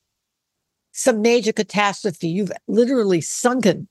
some 0.93 1.23
major 1.23 1.53
catastrophe, 1.53 2.29
you've 2.29 2.53
literally 2.67 3.21
sunken 3.21 3.89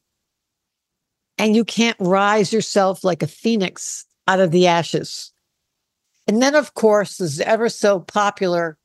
and 1.37 1.55
you 1.55 1.65
can't 1.65 1.97
rise 1.99 2.53
yourself 2.53 3.03
like 3.03 3.21
a 3.21 3.27
phoenix 3.27 4.05
out 4.27 4.39
of 4.39 4.51
the 4.51 4.67
ashes. 4.67 5.31
And 6.27 6.41
then, 6.41 6.55
of 6.55 6.73
course, 6.73 7.17
this 7.17 7.39
ever 7.39 7.69
so 7.69 7.99
popular 7.99 8.77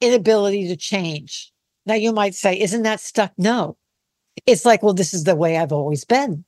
inability 0.00 0.68
to 0.68 0.76
change. 0.76 1.52
Now, 1.86 1.94
you 1.94 2.12
might 2.12 2.34
say, 2.34 2.58
isn't 2.58 2.82
that 2.82 3.00
stuck? 3.00 3.32
No. 3.38 3.76
It's 4.46 4.64
like, 4.64 4.82
well, 4.82 4.94
this 4.94 5.14
is 5.14 5.24
the 5.24 5.36
way 5.36 5.56
I've 5.56 5.72
always 5.72 6.04
been. 6.04 6.44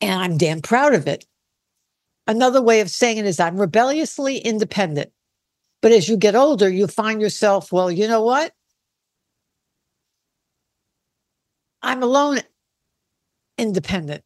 And 0.00 0.22
I'm 0.22 0.36
damn 0.36 0.60
proud 0.60 0.94
of 0.94 1.06
it. 1.06 1.26
Another 2.26 2.62
way 2.62 2.80
of 2.80 2.90
saying 2.90 3.18
it 3.18 3.26
is 3.26 3.38
I'm 3.38 3.60
rebelliously 3.60 4.38
independent. 4.38 5.10
But 5.82 5.92
as 5.92 6.08
you 6.08 6.16
get 6.16 6.34
older, 6.34 6.68
you 6.68 6.86
find 6.86 7.20
yourself, 7.20 7.70
well, 7.70 7.90
you 7.90 8.08
know 8.08 8.22
what? 8.22 8.52
I'm 11.82 12.02
alone 12.02 12.40
independent. 13.58 14.22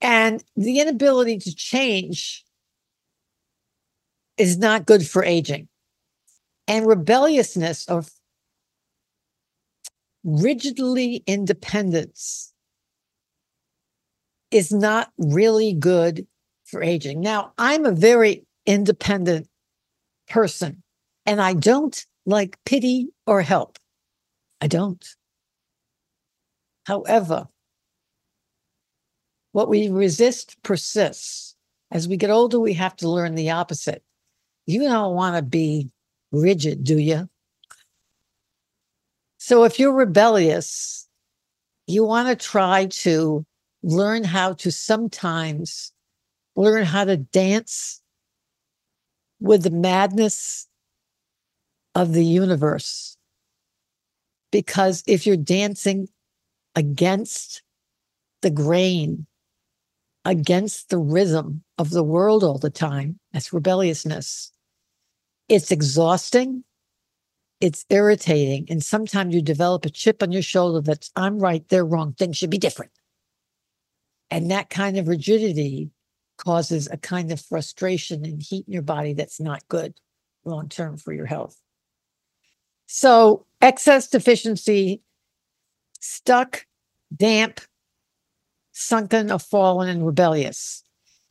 And 0.00 0.42
the 0.56 0.80
inability 0.80 1.38
to 1.38 1.54
change 1.54 2.44
is 4.36 4.58
not 4.58 4.86
good 4.86 5.06
for 5.06 5.24
aging. 5.24 5.68
And 6.68 6.86
rebelliousness 6.86 7.88
or 7.88 8.04
rigidly 10.22 11.22
independence 11.26 12.52
is 14.50 14.72
not 14.72 15.10
really 15.18 15.72
good 15.72 16.26
for 16.64 16.82
aging. 16.82 17.20
Now, 17.20 17.52
I'm 17.58 17.84
a 17.84 17.92
very 17.92 18.44
independent 18.66 19.48
person 20.28 20.82
and 21.26 21.40
I 21.40 21.54
don't 21.54 22.04
like 22.26 22.58
pity 22.64 23.08
or 23.26 23.42
help. 23.42 23.78
I 24.60 24.66
don't. 24.66 25.04
However, 26.86 27.48
what 29.58 29.68
we 29.68 29.88
resist 29.88 30.56
persists. 30.62 31.56
As 31.90 32.06
we 32.06 32.16
get 32.16 32.30
older, 32.30 32.60
we 32.60 32.74
have 32.74 32.94
to 32.98 33.08
learn 33.08 33.34
the 33.34 33.50
opposite. 33.50 34.04
You 34.66 34.84
don't 34.84 35.16
want 35.16 35.34
to 35.34 35.42
be 35.42 35.90
rigid, 36.30 36.84
do 36.84 36.96
you? 36.96 37.28
So 39.38 39.64
if 39.64 39.80
you're 39.80 39.92
rebellious, 39.92 41.08
you 41.88 42.04
want 42.04 42.28
to 42.28 42.36
try 42.36 42.86
to 42.86 43.44
learn 43.82 44.22
how 44.22 44.52
to 44.52 44.70
sometimes 44.70 45.92
learn 46.54 46.84
how 46.84 47.06
to 47.06 47.16
dance 47.16 48.00
with 49.40 49.64
the 49.64 49.72
madness 49.72 50.68
of 51.96 52.12
the 52.12 52.24
universe. 52.24 53.16
Because 54.52 55.02
if 55.08 55.26
you're 55.26 55.36
dancing 55.36 56.06
against 56.76 57.64
the 58.42 58.50
grain, 58.50 59.26
against 60.24 60.90
the 60.90 60.98
rhythm 60.98 61.62
of 61.78 61.90
the 61.90 62.02
world 62.02 62.44
all 62.44 62.58
the 62.58 62.70
time. 62.70 63.18
That's 63.32 63.52
rebelliousness. 63.52 64.52
It's 65.48 65.70
exhausting. 65.70 66.64
It's 67.60 67.84
irritating. 67.90 68.66
And 68.70 68.84
sometimes 68.84 69.34
you 69.34 69.42
develop 69.42 69.84
a 69.84 69.90
chip 69.90 70.22
on 70.22 70.32
your 70.32 70.42
shoulder 70.42 70.80
that's, 70.80 71.10
I'm 71.16 71.38
right, 71.38 71.66
they're 71.68 71.84
wrong. 71.84 72.12
Things 72.12 72.36
should 72.36 72.50
be 72.50 72.58
different. 72.58 72.92
And 74.30 74.50
that 74.50 74.70
kind 74.70 74.96
of 74.98 75.08
rigidity 75.08 75.90
causes 76.36 76.88
a 76.90 76.96
kind 76.96 77.32
of 77.32 77.40
frustration 77.40 78.24
and 78.24 78.42
heat 78.42 78.66
in 78.66 78.72
your 78.72 78.82
body 78.82 79.12
that's 79.12 79.40
not 79.40 79.66
good 79.68 79.94
long 80.44 80.68
term 80.68 80.96
for 80.96 81.12
your 81.12 81.26
health. 81.26 81.60
So, 82.86 83.44
excess 83.60 84.08
deficiency, 84.08 85.02
stuck, 86.00 86.64
damp, 87.14 87.60
sunken, 88.78 89.30
or 89.30 89.38
fallen, 89.38 89.88
and 89.88 90.06
rebellious. 90.06 90.82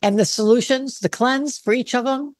And 0.02 0.20
the 0.20 0.26
solutions, 0.26 1.00
the 1.00 1.10
cleanse 1.10 1.58
for 1.58 1.74
each 1.74 1.96
of 1.96 2.06
them. 2.06 2.36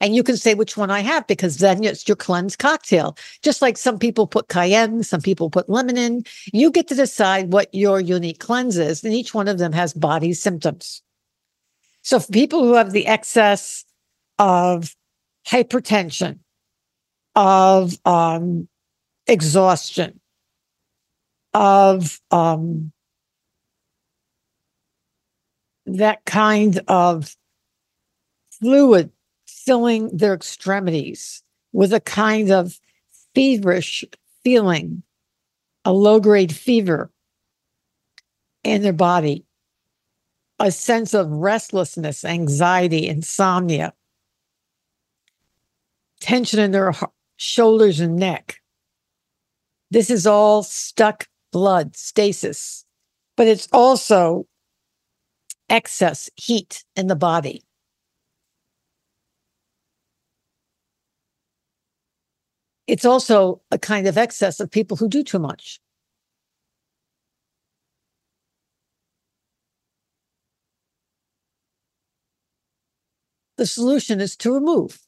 And 0.00 0.16
you 0.16 0.22
can 0.22 0.36
say 0.36 0.54
which 0.54 0.76
one 0.76 0.90
I 0.90 1.00
have 1.00 1.26
because 1.26 1.58
then 1.58 1.84
it's 1.84 2.08
your 2.08 2.16
cleanse 2.16 2.56
cocktail. 2.56 3.16
Just 3.42 3.62
like 3.62 3.76
some 3.76 3.98
people 3.98 4.26
put 4.26 4.48
cayenne, 4.48 5.02
some 5.02 5.20
people 5.20 5.50
put 5.50 5.68
lemon 5.68 5.96
in. 5.96 6.24
You 6.52 6.70
get 6.70 6.88
to 6.88 6.94
decide 6.94 7.52
what 7.52 7.72
your 7.74 8.00
unique 8.00 8.40
cleanse 8.40 8.78
is. 8.78 9.04
And 9.04 9.12
each 9.12 9.34
one 9.34 9.48
of 9.48 9.58
them 9.58 9.72
has 9.72 9.92
body 9.92 10.32
symptoms. 10.32 11.02
So 12.00 12.18
for 12.18 12.32
people 12.32 12.64
who 12.64 12.74
have 12.74 12.92
the 12.92 13.06
excess 13.06 13.84
of 14.38 14.96
hypertension, 15.46 16.40
of 17.36 17.96
um, 18.04 18.68
exhaustion, 19.26 20.20
of 21.54 22.20
um, 22.30 22.92
that 25.86 26.24
kind 26.24 26.80
of 26.88 27.36
fluid 28.50 29.10
filling 29.46 30.16
their 30.16 30.34
extremities 30.34 31.42
with 31.72 31.92
a 31.92 32.00
kind 32.00 32.50
of 32.50 32.78
feverish 33.34 34.04
feeling, 34.44 35.02
a 35.84 35.92
low 35.92 36.20
grade 36.20 36.54
fever 36.54 37.10
in 38.64 38.82
their 38.82 38.92
body, 38.92 39.44
a 40.58 40.70
sense 40.70 41.14
of 41.14 41.30
restlessness, 41.30 42.24
anxiety, 42.24 43.08
insomnia, 43.08 43.92
tension 46.20 46.60
in 46.60 46.70
their 46.70 46.92
shoulders 47.36 47.98
and 47.98 48.16
neck. 48.16 48.60
This 49.90 50.08
is 50.08 50.26
all 50.26 50.62
stuck 50.62 51.28
blood, 51.50 51.96
stasis, 51.96 52.84
but 53.36 53.46
it's 53.46 53.68
also 53.72 54.46
excess 55.72 56.30
heat 56.36 56.84
in 56.94 57.08
the 57.08 57.16
body. 57.16 57.64
It's 62.86 63.06
also 63.06 63.62
a 63.70 63.78
kind 63.78 64.06
of 64.06 64.18
excess 64.18 64.60
of 64.60 64.70
people 64.70 64.98
who 64.98 65.08
do 65.08 65.24
too 65.24 65.38
much. 65.38 65.80
The 73.56 73.66
solution 73.66 74.20
is 74.20 74.36
to 74.38 74.52
remove. 74.52 75.00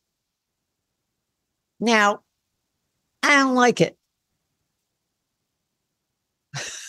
Now, 1.79 2.23
I 3.23 3.37
don't 3.37 3.55
like 3.55 3.81
it. 3.81 3.99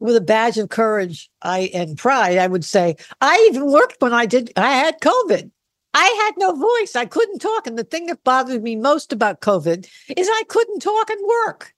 With 0.00 0.16
a 0.16 0.20
badge 0.20 0.58
of 0.58 0.70
courage 0.70 1.30
I 1.42 1.70
and 1.74 1.96
pride, 1.96 2.38
I 2.38 2.46
would 2.46 2.64
say, 2.64 2.96
I 3.20 3.46
even 3.50 3.70
worked 3.70 4.00
when 4.00 4.12
I 4.12 4.26
did 4.26 4.52
I 4.56 4.70
had 4.70 5.00
COVID. 5.00 5.50
I 5.92 6.24
had 6.24 6.34
no 6.38 6.54
voice. 6.54 6.96
I 6.96 7.04
couldn't 7.04 7.40
talk. 7.40 7.66
And 7.66 7.78
the 7.78 7.84
thing 7.84 8.06
that 8.06 8.24
bothered 8.24 8.62
me 8.62 8.76
most 8.76 9.12
about 9.12 9.40
COVID 9.40 9.88
is 10.16 10.28
I 10.28 10.42
couldn't 10.48 10.80
talk 10.80 11.10
and 11.10 11.20
work. 11.46 11.74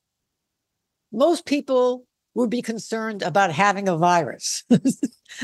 Most 1.13 1.47
people 1.47 2.07
would 2.35 2.51
be 2.51 2.63
concerned 2.63 3.23
about 3.23 3.53
having 3.53 3.89
a 3.89 3.97
virus. 3.97 4.65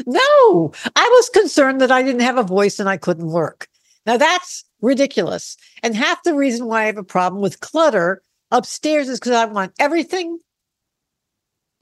no, 0.06 0.72
I 0.96 1.08
was 1.10 1.30
concerned 1.30 1.80
that 1.80 1.92
I 1.92 2.02
didn't 2.02 2.22
have 2.22 2.38
a 2.38 2.42
voice 2.42 2.78
and 2.78 2.88
I 2.88 2.96
couldn't 2.96 3.30
work. 3.30 3.68
Now 4.06 4.16
that's 4.16 4.64
ridiculous. 4.80 5.56
And 5.82 5.94
half 5.94 6.22
the 6.22 6.34
reason 6.34 6.66
why 6.66 6.82
I 6.82 6.86
have 6.86 6.98
a 6.98 7.04
problem 7.04 7.42
with 7.42 7.60
clutter 7.60 8.22
upstairs 8.50 9.08
is 9.08 9.18
because 9.18 9.32
I 9.32 9.44
want 9.44 9.74
everything 9.78 10.38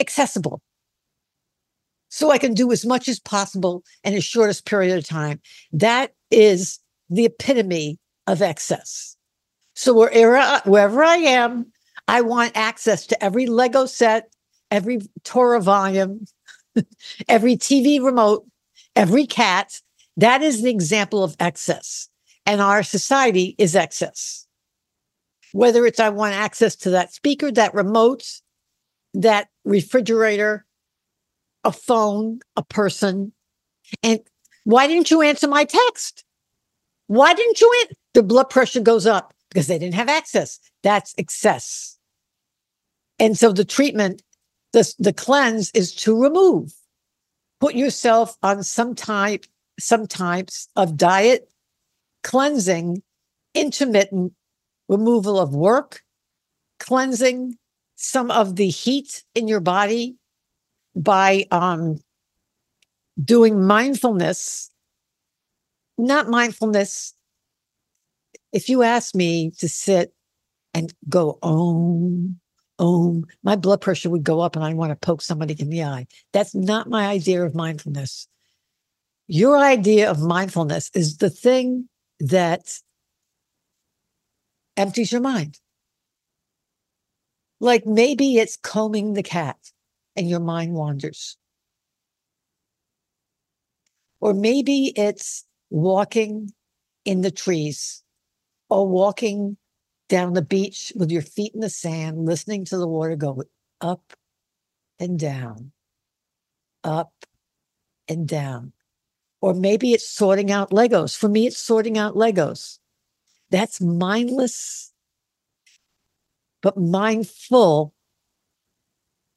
accessible. 0.01 0.61
So 2.09 2.31
I 2.31 2.39
can 2.39 2.55
do 2.55 2.73
as 2.73 2.87
much 2.87 3.09
as 3.09 3.19
possible 3.19 3.83
in 4.05 4.15
the 4.15 4.21
shortest 4.21 4.65
period 4.65 4.97
of 4.97 5.07
time. 5.07 5.41
That 5.73 6.13
is 6.31 6.79
the 7.11 7.27
epitome 7.27 7.99
of 8.27 8.43
excess. 8.43 9.17
So 9.75 9.93
wherever, 9.95 10.61
wherever 10.65 11.03
I 11.03 11.17
am, 11.17 11.67
I 12.09 12.21
want 12.21 12.57
access 12.57 13.07
to 13.09 13.25
every 13.25 13.47
Lego 13.47 13.87
set, 13.87 14.31
every 14.71 15.01
Torah 15.25 15.61
volume, 15.61 16.27
every 17.29 17.57
TV 17.57 18.03
remote, 18.03 18.47
every 18.95 19.27
cat. 19.27 19.81
That 20.17 20.43
is 20.43 20.61
an 20.61 20.67
example 20.67 21.23
of 21.23 21.37
excess. 21.41 22.09
And 22.47 22.61
our 22.61 22.83
society 22.83 23.55
is 23.59 23.75
excess. 23.75 24.47
Whether 25.53 25.87
it's 25.87 26.01
I 26.01 26.11
want 26.11 26.35
access 26.35 26.77
to 26.77 26.91
that 26.91 27.13
speaker, 27.13 27.51
that 27.53 27.75
remote, 27.75 28.25
that 29.15 29.49
refrigerator, 29.65 30.66
a 31.67 31.73
phone, 31.73 32.41
a 32.57 32.63
person. 32.63 33.33
And 34.03 34.21
why 34.65 34.87
didn't 34.87 35.11
you 35.11 35.21
answer 35.23 35.49
my 35.49 35.65
text? 35.65 36.25
Why 37.09 37.35
didn't 37.35 37.61
you? 37.61 37.85
The 38.15 38.23
blood 38.23 38.51
pressure 38.51 38.81
goes 38.81 39.07
up 39.07 39.35
because 39.51 39.67
they 39.67 39.79
didn't 39.79 39.95
have 39.95 40.09
access. 40.09 40.59
That's 40.83 41.15
excess. 41.19 41.99
And 43.19 43.37
so 43.37 43.53
the 43.53 43.65
treatment, 43.65 44.23
the, 44.73 44.93
the 44.99 45.13
cleanse 45.13 45.71
is 45.73 45.95
to 45.97 46.21
remove. 46.21 46.73
Put 47.61 47.75
yourself 47.75 48.37
on 48.43 48.63
some 48.63 48.95
type, 48.95 49.47
some 49.79 50.07
types 50.07 50.69
of 50.77 50.97
diet 50.97 51.49
cleansing, 52.27 53.01
intermittent 53.55 54.33
removal 54.89 55.39
of 55.39 55.55
work, 55.55 56.03
cleansing 56.81 57.55
some 57.95 58.33
of 58.33 58.57
the 58.57 58.69
heat 58.69 59.23
in 59.37 59.47
your 59.47 59.61
body 59.61 60.17
by 60.97 61.45
um, 61.51 61.99
doing 63.23 63.65
mindfulness. 63.65 64.71
Not 65.99 66.29
mindfulness. 66.29 67.15
If 68.53 68.69
you 68.69 68.83
ask 68.83 69.15
me 69.15 69.53
to 69.59 69.69
sit 69.69 70.15
and 70.75 70.93
go, 71.09 71.39
om, 71.43 72.41
om, 72.79 73.25
my 73.43 73.57
blood 73.57 73.81
pressure 73.81 74.11
would 74.11 74.25
go 74.25 74.41
up 74.41 74.57
and 74.57 74.65
I 74.65 74.75
want 74.75 74.91
to 74.91 74.97
poke 75.07 75.23
somebody 75.23 75.55
in 75.59 75.69
the 75.69 75.85
eye. 75.85 76.07
That's 76.33 76.55
not 76.55 76.89
my 76.89 77.07
idea 77.07 77.45
of 77.45 77.55
mindfulness. 77.55 78.27
Your 79.29 79.59
idea 79.59 80.11
of 80.11 80.21
mindfulness 80.21 80.91
is 80.95 81.19
the 81.19 81.31
thing 81.31 81.89
that 82.21 82.81
empties 84.77 85.13
your 85.13 85.21
mind. 85.21 85.59
Like 87.59 87.87
maybe 87.87 88.37
it's 88.37 88.57
combing 88.57 89.15
the 89.15 89.23
cat 89.23 89.57
and 90.17 90.29
your 90.29 90.41
mind 90.41 90.73
wanders. 90.73 91.37
Or 94.21 94.33
maybe 94.33 94.93
it's 94.97 95.45
walking 95.71 96.53
in 97.05 97.21
the 97.21 97.31
trees 97.31 98.03
or 98.69 98.89
walking 98.89 99.57
down 100.09 100.33
the 100.33 100.43
beach 100.43 100.93
with 100.97 101.11
your 101.11 101.23
feet 101.23 101.53
in 101.55 101.61
the 101.61 101.71
sand, 101.71 102.25
listening 102.25 102.65
to 102.67 102.79
the 102.79 102.89
water 102.89 103.17
go 103.17 103.43
up 103.81 104.13
and 104.99 105.19
down, 105.19 105.73
up 106.83 107.13
and 108.09 108.27
down. 108.27 108.73
Or 109.41 109.53
maybe 109.53 109.93
it's 109.93 110.09
sorting 110.09 110.51
out 110.51 110.71
Legos. 110.71 111.17
For 111.17 111.29
me, 111.29 111.47
it's 111.47 111.59
sorting 111.59 111.99
out 111.99 112.15
Legos. 112.15 112.79
That's 113.51 113.81
mindless, 113.81 114.93
but 116.63 116.77
mindful 116.77 117.95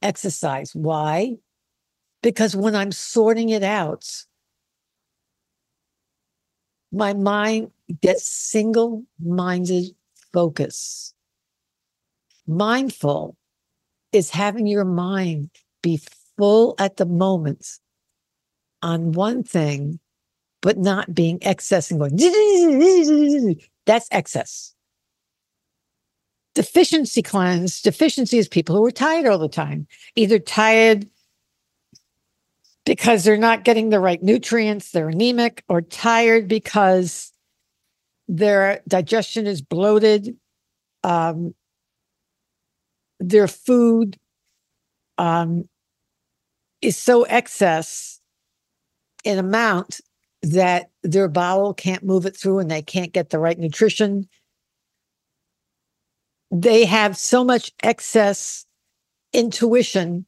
exercise. 0.02 0.74
Why? 0.74 1.38
Because 2.22 2.56
when 2.56 2.76
I'm 2.76 2.92
sorting 2.92 3.50
it 3.50 3.64
out, 3.64 4.26
my 6.92 7.14
mind 7.14 7.72
gets 8.02 8.28
single 8.28 9.04
minded 9.24 9.86
focus. 10.34 11.14
Mindful 12.48 13.38
is 14.12 14.32
having 14.32 14.66
your 14.66 14.86
mind 14.86 15.50
be 15.82 16.02
full 16.38 16.76
at 16.80 16.98
the 16.98 17.06
moment 17.06 17.80
on 18.82 19.12
one 19.12 19.44
thing, 19.44 20.00
but 20.62 20.78
not 20.78 21.14
being 21.14 21.38
excess 21.42 21.92
and 21.92 22.00
going, 22.00 22.18
that's 23.86 24.08
excess. 24.12 24.74
Deficiency 26.60 27.22
cleanse, 27.22 27.82
deficiency 27.82 28.38
is 28.38 28.50
people 28.50 28.76
who 28.76 28.86
are 28.86 28.92
tired 28.92 29.26
all 29.26 29.38
the 29.38 29.48
time, 29.48 29.88
either 30.18 30.38
tired 30.40 31.08
because 32.86 33.24
they're 33.24 33.38
not 33.38 33.64
getting 33.64 33.92
the 33.92 34.00
right 34.02 34.22
nutrients, 34.22 34.92
they're 34.92 35.08
anemic, 35.08 35.64
or 35.70 35.82
tired 35.82 36.50
because 36.50 37.32
their 38.28 38.82
digestion 38.90 39.48
is 39.48 39.62
bloated, 39.62 40.36
um, 41.06 41.56
their 43.22 43.48
food 43.48 44.18
um, 45.18 45.64
is 46.82 46.98
so 46.98 47.24
excess 47.24 48.20
in 49.24 49.40
amount 49.40 50.02
that 50.42 50.90
their 51.04 51.30
bowel 51.30 51.74
can't 51.74 52.04
move 52.04 52.26
it 52.26 52.36
through 52.36 52.60
and 52.60 52.70
they 52.70 52.82
can't 52.82 53.14
get 53.14 53.30
the 53.30 53.40
right 53.40 53.58
nutrition. 53.58 54.28
They 56.52 56.86
have 56.86 57.18
so 57.18 57.44
much 57.44 57.72
excess 57.84 58.66
intuition. 59.34 60.26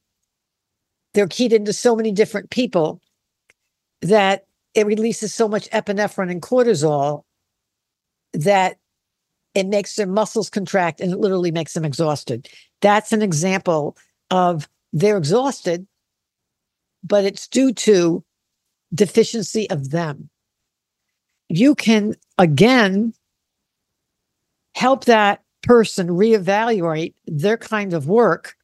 They're 1.14 1.28
keyed 1.28 1.54
into 1.54 1.74
so 1.74 1.96
many 1.96 2.12
different 2.12 2.50
people 2.50 3.02
that 4.02 4.46
it 4.74 4.86
releases 4.86 5.34
so 5.34 5.48
much 5.48 5.70
epinephrine 5.72 6.32
and 6.32 6.42
cortisol 6.42 7.24
that 8.34 8.78
it 9.54 9.68
makes 9.68 9.96
their 9.96 10.08
muscles 10.08 10.50
contract 10.50 11.02
and 11.02 11.12
it 11.12 11.20
literally 11.20 11.52
makes 11.52 11.74
them 11.74 11.84
exhausted. 11.84 12.48
That's 12.82 13.12
an 13.12 13.22
example 13.22 13.98
of 14.30 14.70
they're 14.94 15.18
exhausted, 15.18 15.88
but 17.04 17.26
it's 17.26 17.48
due 17.48 17.74
to 17.74 18.24
deficiency 18.94 19.70
of 19.70 19.90
them. 19.90 20.30
You 21.50 21.76
can 21.76 22.16
again 22.38 23.14
help 24.74 25.06
that 25.06 25.44
person 25.64 26.08
reevaluate 26.08 27.14
their 27.26 27.58
kind 27.58 27.94
of 27.94 28.08
work, 28.08 28.56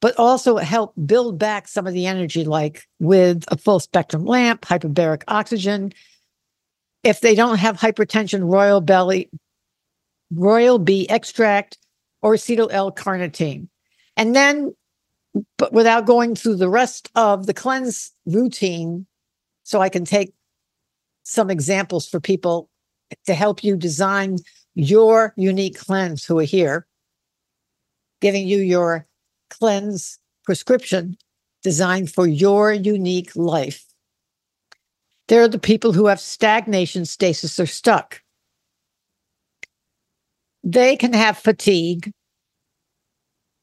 but 0.00 0.18
also 0.18 0.56
help 0.56 0.92
build 1.06 1.38
back 1.38 1.68
some 1.68 1.86
of 1.86 1.94
the 1.94 2.06
energy, 2.06 2.44
like 2.44 2.86
with 3.00 3.44
a 3.48 3.56
full 3.56 3.80
spectrum 3.80 4.24
lamp, 4.24 4.62
hyperbaric 4.62 5.22
oxygen. 5.28 5.92
If 7.02 7.20
they 7.20 7.34
don't 7.34 7.58
have 7.58 7.78
hypertension, 7.78 8.50
royal 8.50 8.80
jelly, 8.80 9.30
royal 10.30 10.78
bee 10.78 11.08
extract, 11.08 11.78
or 12.22 12.34
acetyl 12.34 12.68
L-carnitine. 12.70 13.68
And 14.16 14.34
then, 14.34 14.74
but 15.58 15.72
without 15.72 16.06
going 16.06 16.34
through 16.34 16.56
the 16.56 16.68
rest 16.68 17.10
of 17.14 17.46
the 17.46 17.54
cleanse 17.54 18.12
routine, 18.26 19.06
so 19.62 19.80
I 19.80 19.88
can 19.88 20.04
take 20.04 20.32
some 21.22 21.50
examples 21.50 22.08
for 22.08 22.20
people 22.20 22.68
to 23.26 23.34
help 23.34 23.62
you 23.62 23.76
design 23.76 24.38
your 24.76 25.32
unique 25.36 25.78
cleanse 25.78 26.24
who 26.24 26.38
are 26.38 26.44
here, 26.44 26.86
giving 28.20 28.46
you 28.46 28.58
your 28.58 29.06
cleanse 29.50 30.18
prescription 30.44 31.16
designed 31.62 32.12
for 32.12 32.26
your 32.28 32.72
unique 32.72 33.34
life. 33.34 33.84
There 35.28 35.42
are 35.42 35.48
the 35.48 35.58
people 35.58 35.92
who 35.92 36.06
have 36.06 36.20
stagnation, 36.20 37.06
stasis, 37.06 37.58
or 37.58 37.66
stuck. 37.66 38.20
They 40.62 40.94
can 40.96 41.12
have 41.14 41.38
fatigue 41.38 42.12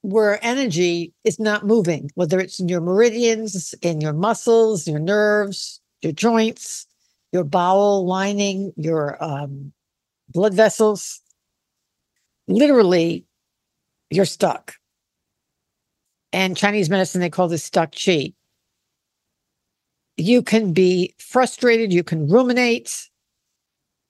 where 0.01 0.43
energy 0.43 1.13
is 1.23 1.39
not 1.39 1.65
moving, 1.65 2.09
whether 2.15 2.39
it's 2.39 2.59
in 2.59 2.67
your 2.67 2.81
meridians, 2.81 3.73
in 3.81 4.01
your 4.01 4.13
muscles, 4.13 4.87
your 4.87 4.99
nerves, 4.99 5.79
your 6.01 6.11
joints, 6.11 6.87
your 7.31 7.43
bowel 7.43 8.05
lining, 8.05 8.73
your 8.75 9.23
um, 9.23 9.71
blood 10.33 10.53
vessels. 10.53 11.21
Literally, 12.47 13.25
you're 14.09 14.25
stuck. 14.25 14.75
And 16.31 16.57
Chinese 16.57 16.89
medicine, 16.89 17.21
they 17.21 17.29
call 17.29 17.47
this 17.47 17.63
stuck 17.63 17.93
chi. 17.93 18.33
You 20.17 20.41
can 20.41 20.73
be 20.73 21.15
frustrated, 21.19 21.93
you 21.93 22.03
can 22.03 22.27
ruminate, 22.27 23.09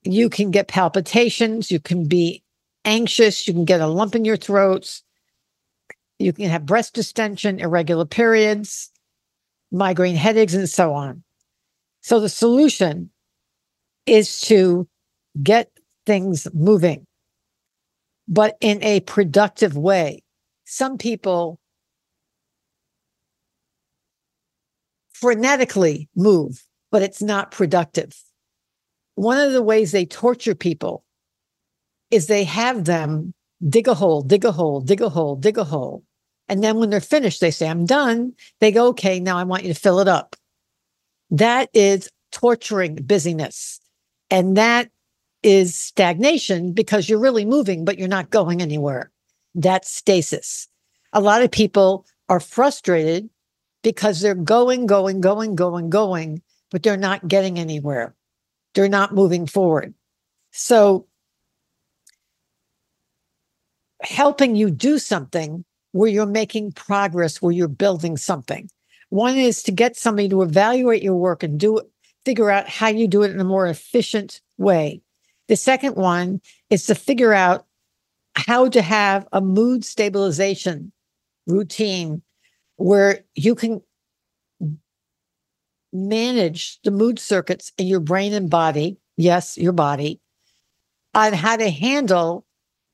you 0.03 0.29
can 0.29 0.51
get 0.51 0.67
palpitations, 0.67 1.71
you 1.71 1.79
can 1.79 2.07
be 2.07 2.43
anxious, 2.85 3.47
you 3.47 3.53
can 3.53 3.65
get 3.65 3.81
a 3.81 3.87
lump 3.87 4.15
in 4.15 4.25
your 4.25 4.35
throat, 4.35 5.01
you 6.19 6.33
can 6.33 6.49
have 6.49 6.65
breast 6.65 6.93
distension, 6.93 7.59
irregular 7.59 8.05
periods, 8.05 8.91
migraine 9.71 10.15
headaches, 10.15 10.53
and 10.53 10.69
so 10.69 10.93
on. 10.93 11.23
So 12.01 12.19
the 12.19 12.29
solution 12.29 13.09
is 14.05 14.41
to 14.41 14.87
get 15.41 15.71
things 16.05 16.47
moving, 16.53 17.05
but 18.27 18.55
in 18.61 18.81
a 18.83 19.01
productive 19.01 19.77
way. 19.77 20.23
Some 20.65 20.97
people 20.97 21.59
frenetically 25.21 26.07
move, 26.15 26.65
but 26.91 27.01
it's 27.01 27.21
not 27.21 27.51
productive. 27.51 28.13
One 29.15 29.37
of 29.37 29.53
the 29.53 29.61
ways 29.61 29.91
they 29.91 30.05
torture 30.05 30.55
people 30.55 31.03
is 32.11 32.27
they 32.27 32.43
have 32.43 32.85
them 32.85 33.33
dig 33.69 33.87
a 33.87 33.93
hole, 33.93 34.21
dig 34.21 34.45
a 34.45 34.51
hole, 34.51 34.81
dig 34.81 35.01
a 35.01 35.09
hole, 35.09 35.35
dig 35.35 35.57
a 35.57 35.63
hole. 35.63 36.03
And 36.49 36.63
then 36.63 36.77
when 36.77 36.89
they're 36.89 36.99
finished, 37.01 37.39
they 37.39 37.51
say, 37.51 37.69
I'm 37.69 37.85
done. 37.85 38.33
They 38.59 38.71
go, 38.71 38.87
okay, 38.87 39.19
now 39.19 39.37
I 39.37 39.43
want 39.43 39.63
you 39.63 39.73
to 39.73 39.79
fill 39.79 39.99
it 39.99 40.07
up. 40.07 40.35
That 41.29 41.69
is 41.73 42.09
torturing 42.31 42.95
busyness. 42.95 43.79
And 44.29 44.57
that 44.57 44.89
is 45.43 45.75
stagnation 45.75 46.71
because 46.71 47.07
you're 47.07 47.19
really 47.19 47.45
moving, 47.45 47.85
but 47.85 47.99
you're 47.99 48.07
not 48.07 48.29
going 48.29 48.61
anywhere. 48.61 49.11
That's 49.53 49.91
stasis. 49.91 50.67
A 51.11 51.21
lot 51.21 51.43
of 51.43 51.51
people 51.51 52.05
are 52.29 52.39
frustrated 52.39 53.29
because 53.83 54.21
they're 54.21 54.33
going, 54.33 54.87
going, 54.87 55.21
going, 55.21 55.55
going, 55.55 55.89
going, 55.89 56.41
but 56.71 56.81
they're 56.81 56.97
not 56.97 57.27
getting 57.27 57.59
anywhere. 57.59 58.15
They're 58.73 58.89
not 58.89 59.13
moving 59.13 59.45
forward. 59.45 59.93
So, 60.51 61.07
helping 64.01 64.55
you 64.55 64.71
do 64.71 64.97
something 64.97 65.63
where 65.91 66.09
you're 66.09 66.25
making 66.25 66.71
progress, 66.71 67.41
where 67.41 67.51
you're 67.51 67.67
building 67.67 68.17
something. 68.17 68.69
One 69.09 69.37
is 69.37 69.61
to 69.63 69.71
get 69.71 69.95
somebody 69.95 70.27
to 70.29 70.41
evaluate 70.41 71.03
your 71.03 71.15
work 71.15 71.43
and 71.43 71.59
do 71.59 71.77
it, 71.77 71.85
figure 72.25 72.49
out 72.49 72.67
how 72.67 72.87
you 72.87 73.07
do 73.07 73.21
it 73.21 73.31
in 73.31 73.39
a 73.39 73.45
more 73.45 73.67
efficient 73.67 74.41
way. 74.57 75.02
The 75.47 75.55
second 75.55 75.95
one 75.95 76.41
is 76.69 76.85
to 76.87 76.95
figure 76.95 77.33
out 77.33 77.65
how 78.35 78.69
to 78.69 78.81
have 78.81 79.27
a 79.31 79.41
mood 79.41 79.85
stabilization 79.85 80.91
routine 81.45 82.21
where 82.77 83.23
you 83.35 83.55
can 83.55 83.81
manage 85.91 86.79
the 86.83 86.91
mood 86.91 87.19
circuits 87.19 87.71
in 87.77 87.87
your 87.87 87.99
brain 87.99 88.33
and 88.33 88.49
body. 88.49 88.97
Yes, 89.15 89.57
your 89.57 89.73
body, 89.73 90.19
on 91.13 91.33
how 91.33 91.55
to 91.55 91.69
handle 91.69 92.45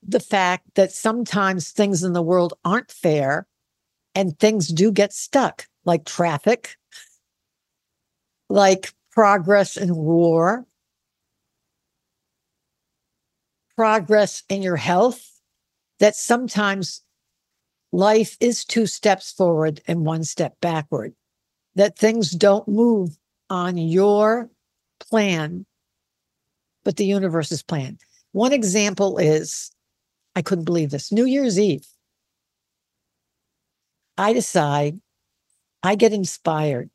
the 0.03 0.19
fact 0.19 0.65
that 0.75 0.91
sometimes 0.91 1.71
things 1.71 2.03
in 2.03 2.13
the 2.13 2.21
world 2.21 2.53
aren't 2.65 2.91
fair 2.91 3.47
and 4.15 4.38
things 4.38 4.67
do 4.67 4.91
get 4.91 5.13
stuck, 5.13 5.67
like 5.85 6.05
traffic, 6.05 6.75
like 8.49 8.93
progress 9.12 9.77
in 9.77 9.95
war, 9.95 10.65
progress 13.79 14.43
in 14.49 14.61
your 14.61 14.75
health, 14.75 15.39
that 16.01 16.13
sometimes 16.13 17.01
life 17.93 18.35
is 18.41 18.65
two 18.65 18.85
steps 18.85 19.31
forward 19.31 19.79
and 19.87 20.05
one 20.05 20.21
step 20.25 20.53
backward, 20.59 21.13
that 21.75 21.97
things 21.97 22.31
don't 22.31 22.67
move 22.67 23.17
on 23.49 23.77
your 23.77 24.49
plan, 24.99 25.65
but 26.83 26.97
the 26.97 27.05
universe's 27.05 27.63
plan. 27.63 27.97
One 28.33 28.51
example 28.51 29.17
is 29.17 29.71
I 30.35 30.41
couldn't 30.41 30.65
believe 30.65 30.91
this 30.91 31.09
New 31.09 31.23
Year's 31.23 31.57
Eve. 31.57 31.87
I 34.17 34.33
decide, 34.33 34.99
I 35.83 35.95
get 35.95 36.11
inspired. 36.11 36.89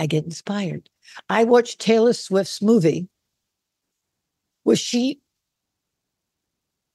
I 0.00 0.06
get 0.06 0.24
inspired. 0.24 0.90
I 1.28 1.44
watched 1.44 1.80
Taylor 1.80 2.12
Swift's 2.12 2.60
movie 2.60 3.08
where 4.64 4.74
she 4.74 5.20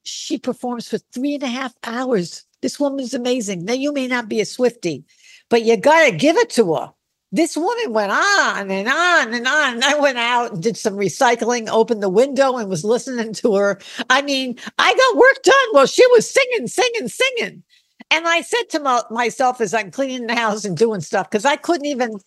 she 0.06 0.38
performs 0.38 0.88
for 0.88 0.98
three 0.98 1.34
and 1.34 1.42
a 1.42 1.48
half 1.48 1.74
hours. 1.84 2.44
This 2.62 2.80
woman 2.80 3.00
is 3.00 3.14
amazing. 3.14 3.64
Now 3.64 3.74
you 3.74 3.92
may 3.92 4.06
not 4.06 4.28
be 4.28 4.40
a 4.40 4.44
Swiftie, 4.44 5.04
but 5.50 5.62
you 5.62 5.76
gotta 5.76 6.14
give 6.14 6.36
it 6.36 6.50
to 6.50 6.74
her. 6.74 6.92
This 7.32 7.56
woman 7.56 7.92
went 7.92 8.12
on 8.12 8.70
and 8.70 8.88
on 8.88 9.34
and 9.34 9.46
on. 9.46 9.74
And 9.74 9.84
I 9.84 9.98
went 9.98 10.16
out 10.16 10.52
and 10.52 10.62
did 10.62 10.76
some 10.76 10.94
recycling, 10.94 11.68
opened 11.68 12.02
the 12.02 12.08
window 12.08 12.56
and 12.56 12.70
was 12.70 12.84
listening 12.84 13.32
to 13.34 13.56
her. 13.56 13.80
I 14.08 14.22
mean, 14.22 14.58
I 14.78 14.94
got 14.94 15.16
work 15.16 15.42
done 15.42 15.68
while 15.72 15.86
she 15.86 16.06
was 16.12 16.30
singing, 16.30 16.68
singing, 16.68 17.08
singing. 17.08 17.62
And 18.10 18.28
I 18.28 18.42
said 18.42 18.70
to 18.70 18.80
my, 18.80 19.02
myself 19.10 19.60
as 19.60 19.74
I'm 19.74 19.90
cleaning 19.90 20.28
the 20.28 20.36
house 20.36 20.64
and 20.64 20.76
doing 20.76 21.00
stuff, 21.00 21.28
because 21.28 21.44
I 21.44 21.56
couldn't 21.56 21.86
even 21.86 22.20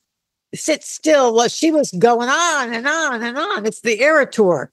sit 0.54 0.84
still 0.84 1.34
while 1.34 1.48
she 1.48 1.72
was 1.72 1.92
going 1.92 2.30
on 2.30 2.74
and 2.74 2.88
on 2.88 3.24
and 3.24 3.38
on. 3.38 3.66
It's 3.66 3.82
the 3.82 4.02
Era 4.02 4.26
Tour. 4.26 4.72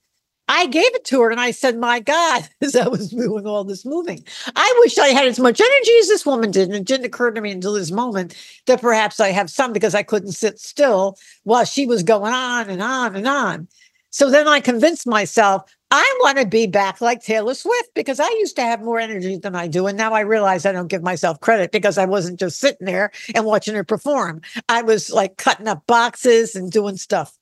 I 0.49 0.67
gave 0.67 0.95
it 0.95 1.05
to 1.07 1.23
her 1.23 1.31
and 1.31 1.41
I 1.41 1.51
said, 1.51 1.79
My 1.79 2.01
God, 2.01 2.49
as 2.63 2.77
I 2.77 2.89
was 2.89 3.11
doing 3.11 3.47
all 3.47 3.65
this 3.65 3.85
moving, 3.85 4.25
I 4.55 4.75
wish 4.81 4.99
I 4.99 5.09
had 5.09 5.27
as 5.27 5.39
much 5.41 5.61
energy 5.61 5.93
as 6.01 6.09
this 6.09 6.27
woman 6.27 6.51
did. 6.51 6.69
And 6.69 6.77
it 6.77 6.85
didn't 6.85 7.07
occur 7.07 7.31
to 7.31 7.41
me 7.41 7.51
until 7.51 7.73
this 7.73 7.91
moment 7.91 8.37
that 8.67 8.81
perhaps 8.81 9.21
I 9.21 9.29
have 9.29 9.51
some 9.51 9.73
because 9.73 9.95
I 9.95 10.03
couldn't 10.03 10.33
sit 10.33 10.59
still 10.59 11.19
while 11.45 11.65
she 11.65 11.87
was 11.87 12.03
going 12.03 12.33
on 12.33 12.71
and 12.71 12.83
on 12.83 13.17
and 13.17 13.27
on. 13.27 13.69
So 14.11 14.31
then 14.31 14.49
I 14.49 14.61
convinced 14.61 15.07
myself, 15.07 15.63
I 15.91 16.19
want 16.21 16.39
to 16.39 16.47
be 16.47 16.67
back 16.67 17.01
like 17.01 17.23
Taylor 17.23 17.55
Swift 17.55 17.91
because 17.95 18.19
I 18.19 18.29
used 18.31 18.57
to 18.57 18.63
have 18.63 18.83
more 18.83 18.99
energy 18.99 19.37
than 19.37 19.55
I 19.55 19.69
do. 19.69 19.87
And 19.87 19.99
now 19.99 20.13
I 20.15 20.21
realize 20.21 20.65
I 20.65 20.73
don't 20.73 20.89
give 20.89 21.03
myself 21.03 21.41
credit 21.41 21.71
because 21.71 21.99
I 21.99 22.07
wasn't 22.07 22.41
just 22.41 22.59
sitting 22.59 22.87
there 22.87 23.11
and 23.35 23.45
watching 23.45 23.75
her 23.75 23.85
perform. 23.85 24.41
I 24.69 24.83
was 24.83 25.11
like 25.13 25.37
cutting 25.37 25.69
up 25.69 25.87
boxes 25.87 26.57
and 26.57 26.73
doing 26.73 26.97
stuff. 26.97 27.37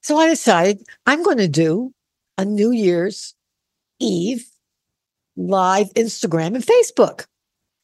So 0.00 0.16
I 0.16 0.28
decided 0.28 0.86
I'm 1.06 1.22
going 1.22 1.38
to 1.38 1.48
do 1.48 1.92
a 2.36 2.44
New 2.44 2.70
Year's 2.70 3.34
Eve 3.98 4.46
live 5.36 5.92
Instagram 5.94 6.54
and 6.54 6.64
Facebook. 6.64 7.26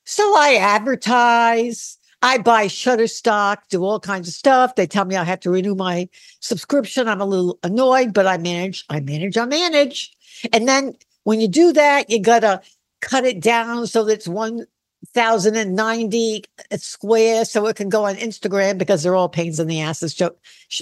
So 0.05 0.23
I 0.37 0.57
advertise, 0.57 1.99
I 2.23 2.39
buy 2.39 2.67
Shutterstock, 2.67 3.59
do 3.71 3.85
all 3.85 4.01
kinds 4.01 4.29
of 4.29 4.35
stuff. 4.35 4.75
They 4.75 4.87
tell 4.87 5.05
me 5.05 5.17
I 5.17 5.25
have 5.25 5.41
to 5.41 5.51
renew 5.51 5.75
my 5.75 6.09
subscription. 6.41 7.09
I'm 7.09 7.21
a 7.21 7.27
little 7.27 7.59
annoyed, 7.63 8.13
but 8.13 8.27
I 8.27 8.39
manage, 8.39 8.85
I 8.89 9.01
manage, 9.01 9.37
I 9.37 9.47
manage. 9.47 10.13
And 10.53 10.69
then 10.69 10.95
when 11.25 11.41
you 11.41 11.49
do 11.49 11.73
that, 11.73 12.11
you 12.11 12.21
gotta 12.21 12.61
cut 13.01 13.25
it 13.25 13.41
down 13.41 13.87
so 13.87 14.05
that 14.05 14.13
it's 14.13 14.29
one 14.29 14.67
1090 15.13 16.45
square 16.77 17.45
so 17.45 17.67
it 17.67 17.77
can 17.77 17.89
go 17.89 18.05
on 18.05 18.15
Instagram 18.17 18.79
because 18.79 19.03
they're 19.03 19.15
all 19.15 19.29
pains 19.29 19.61
in 19.61 19.67
the 19.67 19.81
asses 19.81 20.21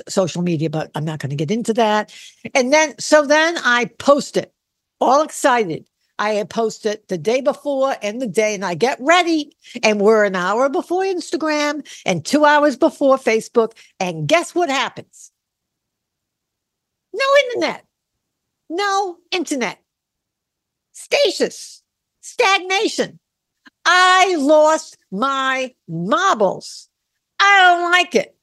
social 0.08 0.42
media 0.42 0.70
but 0.70 0.90
I'm 0.94 1.04
not 1.04 1.18
going 1.18 1.30
to 1.30 1.36
get 1.36 1.50
into 1.50 1.74
that. 1.74 2.14
And 2.54 2.72
then 2.72 2.94
so 2.98 3.26
then 3.26 3.56
I 3.58 3.86
post 3.98 4.36
it 4.36 4.52
all 5.00 5.22
excited. 5.22 5.86
I 6.18 6.44
post 6.44 6.86
it 6.86 7.08
the 7.08 7.18
day 7.18 7.40
before 7.40 7.96
and 8.00 8.22
the 8.22 8.26
day 8.26 8.54
and 8.54 8.64
I 8.64 8.74
get 8.74 8.98
ready 9.00 9.56
and 9.82 10.00
we're 10.00 10.24
an 10.24 10.36
hour 10.36 10.68
before 10.68 11.02
Instagram 11.02 11.86
and 12.06 12.24
2 12.24 12.44
hours 12.44 12.76
before 12.76 13.16
Facebook 13.16 13.72
and 13.98 14.28
guess 14.28 14.54
what 14.54 14.68
happens? 14.68 15.32
No 17.12 17.24
internet. 17.46 17.84
No 18.68 19.18
internet. 19.32 19.78
Stasis. 20.92 21.82
Stagnation 22.20 23.18
I 23.84 24.36
lost 24.38 24.98
my 25.10 25.74
marbles. 25.88 26.88
I 27.40 27.58
don't 27.60 27.90
like 27.90 28.14
it. 28.14 28.36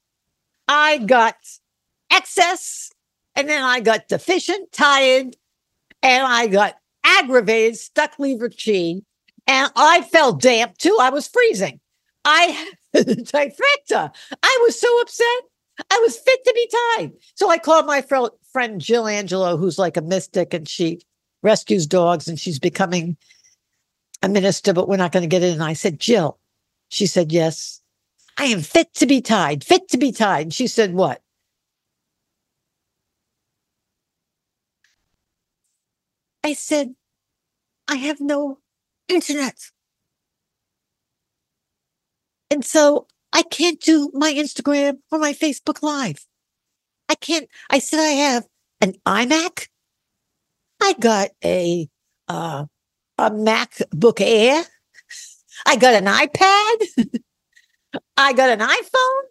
I 0.68 0.98
got 1.00 1.36
excess 2.12 2.92
and 3.36 3.48
then 3.48 3.64
I 3.64 3.80
got 3.80 4.08
deficient, 4.08 4.72
tired, 4.72 5.36
and 6.04 6.28
I 6.28 6.48
got 6.48 6.76
aggravated, 7.06 7.78
stuck 7.78 8.20
liver 8.20 8.50
chi, 8.50 9.02
and 9.48 9.72
I 9.76 10.02
felt 10.12 10.42
damp 10.42 10.78
too. 10.78 10.98
I 11.00 11.10
was 11.10 11.28
freezing. 11.28 11.80
I 12.26 12.72
trifecta. 12.96 14.12
I 14.44 14.60
was 14.64 14.80
so 14.80 15.02
upset. 15.02 15.26
I 15.90 16.00
was 16.00 16.18
fit 16.18 16.44
to 16.44 16.54
be 16.54 16.70
tied. 16.98 17.12
So 17.36 17.50
I 17.50 17.58
called 17.58 17.86
my 17.86 18.04
friend 18.52 18.82
Jill 18.82 19.08
Angelo, 19.08 19.56
who's 19.56 19.80
like 19.80 19.96
a 19.96 20.02
mystic 20.02 20.54
and 20.54 20.68
she 20.68 21.02
rescues 21.42 21.88
dogs 21.88 22.28
and 22.28 22.38
she's 22.38 22.60
becoming 22.60 23.16
a 24.22 24.30
minister, 24.30 24.74
but 24.74 24.88
we're 24.88 24.98
not 24.98 25.12
going 25.12 25.24
to 25.24 25.28
get 25.28 25.44
in. 25.44 25.54
And 25.54 25.64
I 25.64 25.74
said, 25.74 26.00
Jill, 26.00 26.40
she 26.90 27.06
said, 27.06 27.32
yes, 27.32 27.82
I 28.38 28.46
am 28.46 28.62
fit 28.62 28.94
to 28.96 29.06
be 29.06 29.22
tied, 29.22 29.64
fit 29.64 29.88
to 29.90 29.98
be 29.98 30.12
tied. 30.12 30.44
And 30.44 30.54
she 30.54 30.68
said, 30.68 30.94
what? 30.94 31.22
I 36.44 36.54
said, 36.54 36.96
I 37.88 37.96
have 37.96 38.22
no 38.22 38.60
internet. 39.08 39.56
And 42.50 42.66
so 42.66 43.08
I 43.34 43.44
can't 43.44 43.80
do 43.80 44.12
my 44.14 44.34
Instagram 44.34 45.00
or 45.12 45.20
my 45.20 45.34
Facebook 45.34 45.84
Live. 45.84 46.26
I 47.08 47.16
can't. 47.16 47.50
I 47.70 47.80
said 47.80 48.00
I 48.00 48.12
have 48.12 48.48
an 48.82 48.94
iMac. 49.06 49.68
I 50.82 50.94
got 50.94 51.30
a 51.44 51.90
uh, 52.28 52.66
a 53.20 53.32
MacBook 53.32 54.22
Air. 54.22 54.64
I 55.66 55.76
got 55.76 55.96
an 55.96 56.06
iPad. 56.06 57.20
I 58.18 58.34
got 58.34 58.50
an 58.50 58.60
iPhone. 58.60 59.22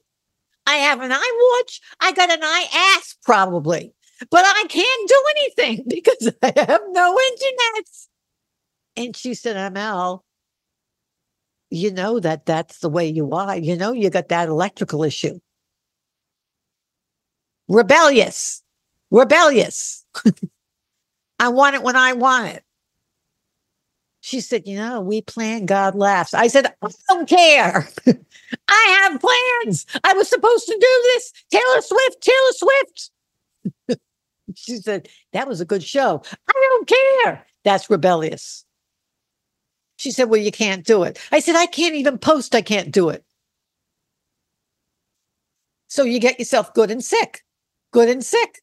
I 0.67 0.75
have 0.77 1.01
an 1.01 1.11
iWatch. 1.11 1.81
I 2.01 2.13
got 2.13 2.31
an 2.31 2.41
iAss 2.41 3.17
probably, 3.25 3.95
but 4.31 4.45
I 4.45 4.65
can't 4.69 5.09
do 5.09 5.25
anything 5.31 5.85
because 5.89 6.33
I 6.43 6.53
have 6.55 6.83
no 6.91 7.19
internet. 7.19 7.85
And 8.97 9.17
she 9.17 9.35
said, 9.35 9.57
ML, 9.73 10.21
you 11.71 11.91
know 11.91 12.21
that 12.21 12.45
that's 12.45 12.81
the 12.81 12.89
way 12.89 13.09
you 13.09 13.31
are. 13.33 13.57
You 13.57 13.77
know, 13.77 13.93
you 13.93 14.11
got 14.11 14.29
that 14.29 14.49
electrical 14.49 15.05
issue. 15.05 15.39
Rebellious, 17.69 18.63
rebellious. 19.11 20.05
I 21.39 21.49
want 21.49 21.77
it 21.77 21.83
when 21.83 21.97
I 21.97 22.15
want 22.15 22.49
it. 22.49 22.65
She 24.29 24.43
said, 24.43 24.67
You 24.67 24.77
know, 24.77 25.01
we 25.01 25.23
plan, 25.23 25.65
God 25.65 25.95
laughs. 25.95 26.35
I 26.35 26.49
said, 26.49 26.67
I 26.67 26.89
don't 27.09 27.27
care. 27.27 27.89
I 28.69 29.09
have 29.11 29.21
plans. 29.23 29.87
I 30.05 30.13
was 30.13 30.29
supposed 30.29 30.67
to 30.67 30.75
do 30.75 31.03
this. 31.05 31.33
Taylor 31.51 31.81
Swift, 31.81 32.21
Taylor 32.21 32.53
Swift. 33.87 34.01
she 34.55 34.77
said, 34.77 35.09
That 35.33 35.49
was 35.49 35.63
a 35.63 35.65
good 35.65 35.83
show. 35.83 36.21
I 36.47 36.53
don't 36.53 36.87
care. 36.87 37.47
That's 37.65 37.89
rebellious. 37.89 38.67
She 39.97 40.11
said, 40.11 40.25
Well, 40.25 40.43
you 40.43 40.53
can't 40.53 40.85
do 40.85 41.05
it. 41.05 41.19
I 41.33 41.41
said, 41.41 41.57
I 41.57 41.65
can't 41.65 41.95
even 41.95 42.19
post. 42.19 42.55
I 42.55 42.61
can't 42.61 42.91
do 42.91 43.09
it. 43.09 43.25
So 45.87 46.03
you 46.03 46.21
get 46.21 46.39
yourself 46.39 46.75
good 46.75 46.91
and 46.91 47.03
sick, 47.03 47.47
good 47.93 48.11
and 48.11 48.23
sick. 48.23 48.61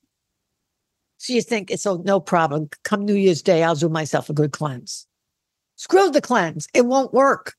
So 1.17 1.33
you 1.33 1.41
think 1.41 1.71
it's 1.71 1.87
oh, 1.87 2.03
no 2.05 2.19
problem. 2.19 2.69
Come 2.83 3.03
New 3.03 3.15
Year's 3.15 3.41
Day, 3.41 3.63
I'll 3.63 3.73
do 3.73 3.89
myself 3.89 4.29
a 4.29 4.33
good 4.33 4.51
cleanse. 4.51 5.07
Screw 5.75 6.09
the 6.09 6.21
cleanse. 6.21 6.67
It 6.73 6.85
won't 6.85 7.13
work 7.13 7.55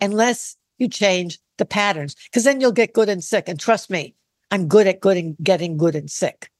unless 0.00 0.56
you 0.78 0.88
change 0.88 1.38
the 1.58 1.64
patterns 1.64 2.16
because 2.24 2.44
then 2.44 2.60
you'll 2.60 2.72
get 2.72 2.92
good 2.92 3.08
and 3.08 3.22
sick. 3.22 3.48
And 3.48 3.58
trust 3.58 3.90
me, 3.90 4.14
I'm 4.50 4.68
good 4.68 4.86
at 4.86 5.00
good 5.00 5.16
and 5.16 5.36
getting 5.42 5.76
good 5.76 5.94
and 5.94 6.10
sick. 6.10 6.50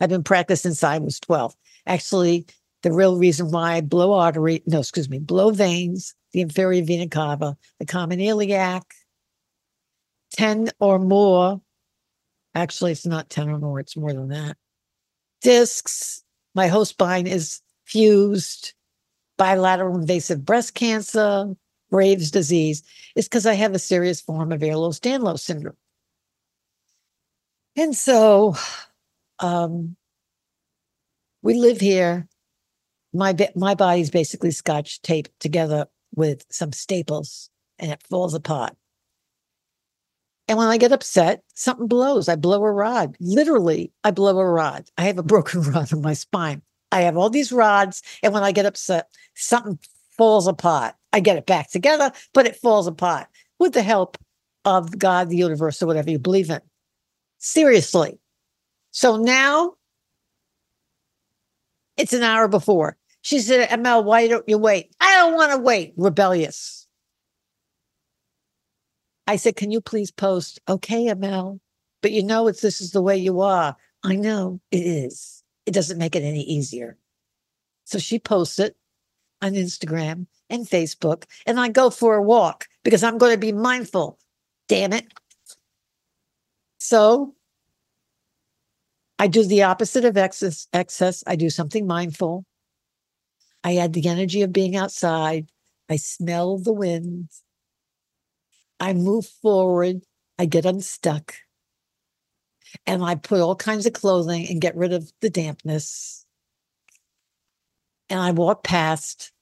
I've 0.00 0.08
been 0.08 0.24
practicing 0.24 0.70
since 0.72 0.84
I 0.84 0.98
was 0.98 1.20
12. 1.20 1.54
Actually, 1.86 2.46
the 2.82 2.92
real 2.92 3.16
reason 3.16 3.50
why 3.50 3.74
I 3.74 3.80
blow 3.80 4.12
artery, 4.12 4.62
no, 4.66 4.80
excuse 4.80 5.08
me, 5.08 5.18
blow 5.18 5.50
veins, 5.50 6.14
the 6.32 6.40
inferior 6.40 6.84
vena 6.84 7.08
cava, 7.08 7.56
the 7.78 7.86
common 7.86 8.20
iliac, 8.20 8.82
10 10.32 10.70
or 10.80 10.98
more. 10.98 11.60
Actually, 12.54 12.92
it's 12.92 13.06
not 13.06 13.30
10 13.30 13.48
or 13.48 13.58
more, 13.58 13.80
it's 13.80 13.96
more 13.96 14.12
than 14.12 14.28
that. 14.28 14.56
Discs, 15.42 16.22
my 16.54 16.68
whole 16.68 16.84
spine 16.84 17.26
is 17.26 17.60
fused 17.84 18.74
bilateral 19.36 19.96
invasive 19.96 20.44
breast 20.44 20.74
cancer, 20.74 21.54
Graves' 21.90 22.30
disease, 22.30 22.82
is 23.14 23.28
because 23.28 23.46
I 23.46 23.54
have 23.54 23.74
a 23.74 23.78
serious 23.78 24.20
form 24.20 24.52
of 24.52 24.60
Ehlers-Danlos 24.60 25.40
syndrome. 25.40 25.76
And 27.76 27.94
so 27.94 28.56
um, 29.38 29.96
we 31.42 31.54
live 31.54 31.80
here. 31.80 32.26
My, 33.12 33.34
my 33.54 33.74
body's 33.74 34.10
basically 34.10 34.50
scotch 34.50 35.00
taped 35.02 35.38
together 35.40 35.86
with 36.14 36.44
some 36.50 36.72
staples 36.72 37.50
and 37.78 37.92
it 37.92 38.02
falls 38.02 38.34
apart. 38.34 38.74
And 40.48 40.58
when 40.58 40.68
I 40.68 40.78
get 40.78 40.92
upset, 40.92 41.42
something 41.54 41.88
blows. 41.88 42.28
I 42.28 42.36
blow 42.36 42.62
a 42.62 42.72
rod. 42.72 43.16
Literally, 43.18 43.92
I 44.04 44.12
blow 44.12 44.38
a 44.38 44.48
rod. 44.48 44.88
I 44.96 45.04
have 45.04 45.18
a 45.18 45.22
broken 45.24 45.62
rod 45.62 45.92
in 45.92 46.02
my 46.02 46.14
spine. 46.14 46.62
I 46.92 47.02
have 47.02 47.16
all 47.16 47.30
these 47.30 47.52
rods, 47.52 48.02
and 48.22 48.32
when 48.32 48.42
I 48.42 48.52
get 48.52 48.66
upset, 48.66 49.08
something 49.34 49.78
falls 50.16 50.46
apart. 50.46 50.94
I 51.12 51.20
get 51.20 51.36
it 51.36 51.46
back 51.46 51.70
together, 51.70 52.12
but 52.32 52.46
it 52.46 52.56
falls 52.56 52.86
apart 52.86 53.26
with 53.58 53.72
the 53.72 53.82
help 53.82 54.18
of 54.64 54.98
God, 54.98 55.28
the 55.28 55.36
universe, 55.36 55.82
or 55.82 55.86
whatever 55.86 56.10
you 56.10 56.18
believe 56.18 56.50
in. 56.50 56.60
Seriously. 57.38 58.18
So 58.90 59.16
now 59.16 59.74
it's 61.96 62.12
an 62.12 62.22
hour 62.22 62.48
before. 62.48 62.96
She 63.22 63.40
said, 63.40 63.68
ML, 63.68 64.04
why 64.04 64.28
don't 64.28 64.48
you 64.48 64.58
wait? 64.58 64.94
I 65.00 65.16
don't 65.16 65.34
want 65.34 65.52
to 65.52 65.58
wait. 65.58 65.94
Rebellious. 65.96 66.86
I 69.26 69.36
said, 69.36 69.56
Can 69.56 69.70
you 69.70 69.80
please 69.80 70.10
post? 70.10 70.60
Okay, 70.68 71.06
ML. 71.06 71.58
But 72.02 72.12
you 72.12 72.22
know 72.22 72.46
it's 72.46 72.60
this 72.60 72.80
is 72.80 72.92
the 72.92 73.02
way 73.02 73.16
you 73.16 73.40
are. 73.40 73.76
I 74.04 74.14
know 74.14 74.60
it 74.70 74.78
is 74.78 75.35
it 75.66 75.74
doesn't 75.74 75.98
make 75.98 76.16
it 76.16 76.22
any 76.22 76.42
easier. 76.42 76.96
So 77.84 77.98
she 77.98 78.18
posts 78.18 78.58
it 78.58 78.76
on 79.42 79.52
Instagram 79.52 80.26
and 80.48 80.66
Facebook, 80.66 81.24
and 81.46 81.60
I 81.60 81.68
go 81.68 81.90
for 81.90 82.16
a 82.16 82.22
walk 82.22 82.66
because 82.84 83.02
I'm 83.02 83.18
going 83.18 83.32
to 83.32 83.38
be 83.38 83.52
mindful. 83.52 84.18
Damn 84.68 84.92
it. 84.92 85.12
So 86.78 87.34
I 89.18 89.26
do 89.26 89.44
the 89.44 89.62
opposite 89.64 90.04
of 90.04 90.16
excess. 90.16 90.68
Excess. 90.72 91.24
I 91.26 91.36
do 91.36 91.50
something 91.50 91.86
mindful. 91.86 92.44
I 93.64 93.76
add 93.76 93.92
the 93.92 94.08
energy 94.08 94.42
of 94.42 94.52
being 94.52 94.76
outside. 94.76 95.50
I 95.88 95.96
smell 95.96 96.58
the 96.58 96.72
wind. 96.72 97.30
I 98.78 98.92
move 98.92 99.26
forward. 99.26 100.02
I 100.38 100.46
get 100.46 100.66
unstuck. 100.66 101.34
And 102.86 103.04
I 103.04 103.14
put 103.14 103.40
all 103.40 103.56
kinds 103.56 103.86
of 103.86 103.92
clothing 103.92 104.46
and 104.48 104.60
get 104.60 104.76
rid 104.76 104.92
of 104.92 105.12
the 105.20 105.30
dampness. 105.30 106.24
And 108.08 108.20
I 108.20 108.30
walk 108.30 108.64
past 108.64 109.32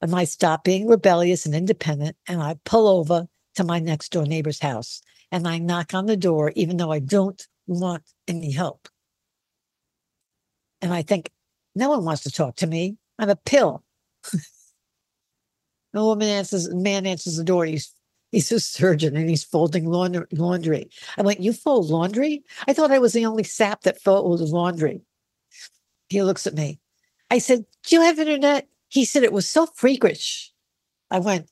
and 0.00 0.14
I 0.14 0.24
stop 0.24 0.64
being 0.64 0.86
rebellious 0.86 1.46
and 1.46 1.54
independent 1.54 2.16
and 2.28 2.42
I 2.42 2.56
pull 2.64 2.88
over 2.88 3.28
to 3.54 3.64
my 3.64 3.78
next 3.78 4.12
door 4.12 4.26
neighbor's 4.26 4.60
house 4.60 5.02
and 5.32 5.48
I 5.48 5.58
knock 5.58 5.94
on 5.94 6.06
the 6.06 6.16
door, 6.16 6.52
even 6.54 6.76
though 6.76 6.92
I 6.92 6.98
don't 6.98 7.46
want 7.66 8.02
any 8.28 8.52
help. 8.52 8.88
And 10.80 10.92
I 10.92 11.02
think, 11.02 11.30
no 11.74 11.90
one 11.90 12.04
wants 12.04 12.22
to 12.22 12.30
talk 12.30 12.56
to 12.56 12.66
me. 12.66 12.96
I'm 13.18 13.28
a 13.28 13.36
pill. 13.36 13.84
the 14.32 14.40
woman 15.94 16.28
answers, 16.28 16.72
man 16.72 17.06
answers 17.06 17.36
the 17.36 17.44
door. 17.44 17.66
He's 17.66 17.92
he's 18.32 18.50
a 18.52 18.60
surgeon 18.60 19.16
and 19.16 19.28
he's 19.28 19.44
folding 19.44 19.86
laundry. 19.86 20.90
I 21.16 21.22
went, 21.22 21.40
you 21.40 21.52
fold 21.52 21.90
laundry? 21.90 22.44
I 22.66 22.72
thought 22.72 22.90
I 22.90 22.98
was 22.98 23.12
the 23.12 23.26
only 23.26 23.44
sap 23.44 23.82
that 23.82 24.00
folded 24.00 24.48
laundry. 24.48 25.02
He 26.08 26.22
looks 26.22 26.46
at 26.46 26.54
me. 26.54 26.78
I 27.30 27.38
said, 27.38 27.64
do 27.84 27.96
you 27.96 28.02
have 28.02 28.18
internet? 28.18 28.68
He 28.88 29.04
said 29.04 29.24
it 29.24 29.32
was 29.32 29.48
so 29.48 29.66
freakish. 29.66 30.52
I 31.10 31.18
went, 31.18 31.50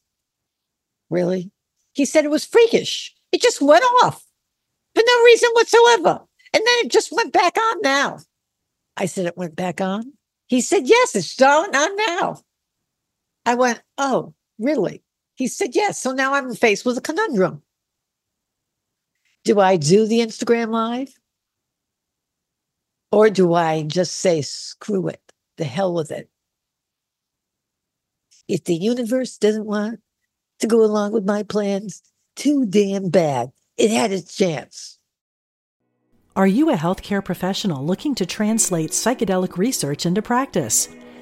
really? 1.11 1.51
He 1.93 2.05
said 2.05 2.25
it 2.25 2.31
was 2.31 2.45
freakish. 2.45 3.15
It 3.33 3.43
just 3.43 3.61
went 3.61 3.85
off 4.03 4.25
for 4.95 5.03
no 5.05 5.25
reason 5.25 5.51
whatsoever. 5.53 6.21
And 6.53 6.63
then 6.65 6.75
it 6.85 6.93
just 6.93 7.11
went 7.11 7.33
back 7.33 7.57
on 7.57 7.81
now. 7.83 8.19
I 8.97 9.07
said, 9.07 9.27
it 9.27 9.37
went 9.37 9.57
back 9.57 9.81
on? 9.81 10.13
He 10.47 10.61
said, 10.61 10.87
yes, 10.87 11.17
it's 11.17 11.41
on, 11.43 11.75
on 11.75 11.97
now. 11.97 12.43
I 13.45 13.57
went, 13.57 13.83
oh, 13.99 14.35
really? 14.59 15.03
He 15.35 15.49
said, 15.49 15.75
yes. 15.75 16.01
So 16.01 16.13
now 16.13 16.35
I'm 16.35 16.55
faced 16.55 16.85
with 16.85 16.99
a 16.99 17.01
conundrum. 17.01 17.63
Do 19.45 19.61
I 19.61 19.77
do 19.77 20.07
the 20.07 20.21
Instagram 20.21 20.71
live? 20.71 21.13
Or 23.13 23.31
do 23.31 23.55
I 23.55 23.83
just 23.83 24.15
say, 24.15 24.43
screw 24.43 25.09
it, 25.09 25.21
the 25.57 25.65
hell 25.65 25.95
with 25.95 26.11
it? 26.11 26.29
If 28.49 28.65
the 28.65 28.75
universe 28.75 29.39
doesn't 29.39 29.67
want 29.67 30.01
to 30.61 30.67
go 30.67 30.83
along 30.83 31.13
with 31.13 31.25
my 31.25 31.43
plans, 31.43 32.03
too 32.37 32.67
damn 32.67 33.11
bad. 33.11 33.53
It 33.77 33.91
had 33.91 34.13
its 34.13 34.37
chance. 34.37 34.99
Are 36.37 36.47
you 36.47 36.71
a 36.71 36.77
healthcare 36.77 37.25
professional 37.25 37.85
looking 37.85 38.15
to 38.17 38.27
translate 38.27 38.91
psychedelic 38.91 39.57
research 39.57 40.05
into 40.05 40.23
practice? 40.23 40.89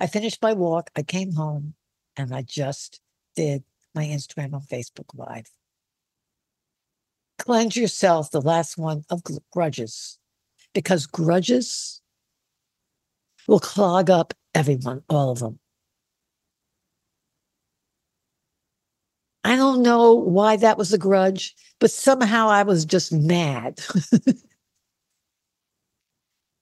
I 0.00 0.06
finished 0.06 0.42
my 0.42 0.54
walk. 0.54 0.90
I 0.96 1.02
came 1.02 1.34
home 1.34 1.74
and 2.16 2.34
I 2.34 2.42
just 2.42 3.00
did 3.36 3.62
my 3.94 4.04
Instagram 4.04 4.54
and 4.54 4.62
Facebook 4.62 5.14
Live. 5.14 5.50
Cleanse 7.38 7.76
yourself, 7.76 8.30
the 8.30 8.40
last 8.40 8.78
one 8.78 9.04
of 9.10 9.22
grudges, 9.52 10.18
because 10.74 11.06
grudges 11.06 12.00
will 13.46 13.60
clog 13.60 14.10
up 14.10 14.34
everyone, 14.54 15.02
all 15.08 15.30
of 15.30 15.38
them. 15.38 15.58
I 19.44 19.56
don't 19.56 19.82
know 19.82 20.14
why 20.14 20.56
that 20.56 20.78
was 20.78 20.92
a 20.92 20.98
grudge, 20.98 21.54
but 21.78 21.90
somehow 21.90 22.48
I 22.48 22.62
was 22.62 22.84
just 22.84 23.12
mad 23.12 23.80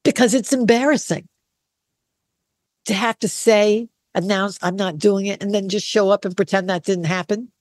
because 0.05 0.33
it's 0.33 0.53
embarrassing 0.53 1.29
to 2.89 2.95
have 2.95 3.19
to 3.19 3.29
say, 3.29 3.89
announce, 4.15 4.59
I'm 4.63 4.75
not 4.75 4.97
doing 4.97 5.27
it, 5.27 5.43
and 5.43 5.55
then 5.55 5.69
just 5.69 5.87
show 5.87 6.09
up 6.09 6.25
and 6.25 6.35
pretend 6.35 6.71
that 6.71 6.85
didn't 6.85 7.05
happen? 7.05 7.53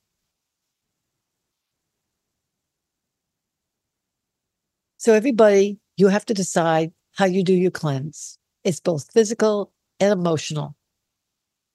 So, 4.96 5.14
everybody, 5.14 5.80
you 5.98 6.08
have 6.08 6.26
to 6.28 6.34
decide 6.34 6.94
how 7.16 7.26
you 7.26 7.44
do 7.44 7.54
your 7.54 7.72
cleanse. 7.72 8.40
It's 8.64 8.80
both 8.80 9.12
physical 9.12 9.74
and 10.00 10.14
emotional, 10.14 10.78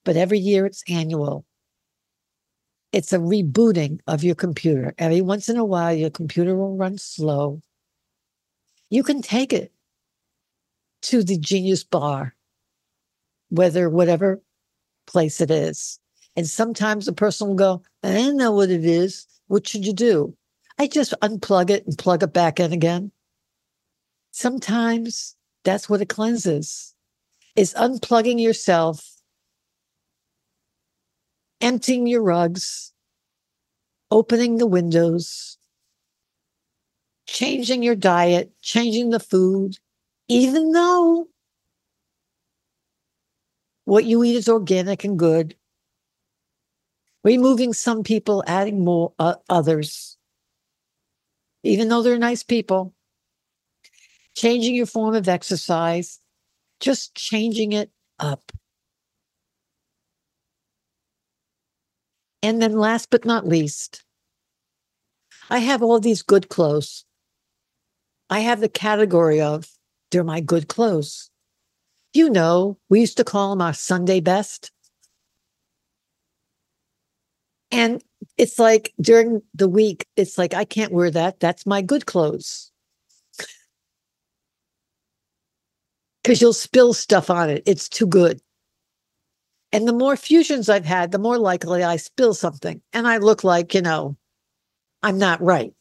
but 0.03 0.17
every 0.17 0.39
year 0.39 0.65
it's 0.65 0.83
annual. 0.89 1.45
It's 2.91 3.13
a 3.13 3.19
rebooting 3.19 3.99
of 4.07 4.23
your 4.23 4.35
computer. 4.35 4.95
Every 4.97 5.21
once 5.21 5.47
in 5.47 5.57
a 5.57 5.65
while, 5.65 5.93
your 5.93 6.09
computer 6.09 6.55
will 6.55 6.75
run 6.75 6.97
slow. 6.97 7.61
You 8.89 9.03
can 9.03 9.21
take 9.21 9.53
it 9.53 9.71
to 11.03 11.23
the 11.23 11.37
Genius 11.37 11.83
Bar 11.83 12.35
whether 13.53 13.87
whatever 13.87 14.41
place 15.05 15.39
it 15.39 15.51
is. 15.51 15.99
And 16.35 16.47
sometimes 16.47 17.05
the 17.05 17.13
person 17.13 17.47
will 17.49 17.55
go, 17.55 17.83
I 18.01 18.13
don't 18.13 18.37
know 18.37 18.51
what 18.51 18.71
it 18.71 18.83
is. 18.83 19.27
What 19.47 19.67
should 19.67 19.85
you 19.85 19.93
do? 19.93 20.35
I 20.79 20.87
just 20.87 21.13
unplug 21.21 21.69
it 21.69 21.85
and 21.85 21.95
plug 21.95 22.23
it 22.23 22.33
back 22.33 22.59
in 22.59 22.73
again. 22.73 23.11
Sometimes 24.31 25.35
that's 25.63 25.87
what 25.87 26.01
it 26.01 26.09
cleanses 26.09 26.95
is 27.55 27.75
unplugging 27.75 28.41
yourself, 28.41 29.07
emptying 31.61 32.07
your 32.07 32.23
rugs, 32.23 32.91
opening 34.09 34.57
the 34.57 34.65
windows, 34.65 35.59
changing 37.27 37.83
your 37.83 37.95
diet, 37.95 38.51
changing 38.63 39.11
the 39.11 39.19
food, 39.19 39.77
even 40.27 40.71
though 40.71 41.27
what 43.85 44.05
you 44.05 44.23
eat 44.23 44.35
is 44.35 44.49
organic 44.49 45.03
and 45.03 45.17
good. 45.17 45.55
Removing 47.23 47.73
some 47.73 48.03
people, 48.03 48.43
adding 48.47 48.83
more 48.83 49.13
uh, 49.17 49.35
others, 49.49 50.17
even 51.63 51.87
though 51.87 52.01
they're 52.01 52.17
nice 52.17 52.43
people. 52.43 52.93
Changing 54.35 54.75
your 54.75 54.87
form 54.87 55.15
of 55.15 55.29
exercise, 55.29 56.19
just 56.79 57.15
changing 57.15 57.71
it 57.71 57.91
up. 58.19 58.51
And 62.41 62.61
then, 62.61 62.73
last 62.73 63.09
but 63.09 63.25
not 63.25 63.47
least, 63.47 64.03
I 65.49 65.59
have 65.59 65.81
all 65.81 65.99
these 65.99 66.21
good 66.23 66.49
clothes. 66.49 67.05
I 68.29 68.39
have 68.39 68.59
the 68.59 68.69
category 68.69 69.39
of 69.39 69.69
They're 70.11 70.23
my 70.23 70.41
good 70.41 70.67
clothes. 70.67 71.29
You 72.13 72.29
know, 72.29 72.77
we 72.89 72.99
used 72.99 73.17
to 73.17 73.23
call 73.23 73.49
them 73.49 73.61
our 73.61 73.73
Sunday 73.73 74.19
best. 74.19 74.71
And 77.71 78.03
it's 78.37 78.59
like 78.59 78.93
during 79.01 79.41
the 79.55 79.67
week, 79.67 80.07
it's 80.15 80.37
like, 80.37 80.53
I 80.53 80.63
can't 80.63 80.91
wear 80.91 81.09
that. 81.09 81.39
That's 81.39 81.65
my 81.65 81.81
good 81.81 82.05
clothes. 82.05 82.71
Because 86.23 86.39
you'll 86.39 86.53
spill 86.53 86.93
stuff 86.93 87.29
on 87.29 87.49
it. 87.49 87.63
It's 87.65 87.89
too 87.89 88.07
good. 88.07 88.39
And 89.73 89.85
the 89.85 89.91
more 89.91 90.15
fusions 90.15 90.69
I've 90.69 90.85
had, 90.85 91.11
the 91.11 91.19
more 91.19 91.37
likely 91.37 91.83
I 91.83 91.97
spill 91.97 92.33
something. 92.33 92.81
And 92.93 93.07
I 93.07 93.17
look 93.17 93.43
like, 93.43 93.73
you 93.73 93.81
know, 93.81 94.15
I'm 95.01 95.17
not 95.17 95.41
right. 95.41 95.73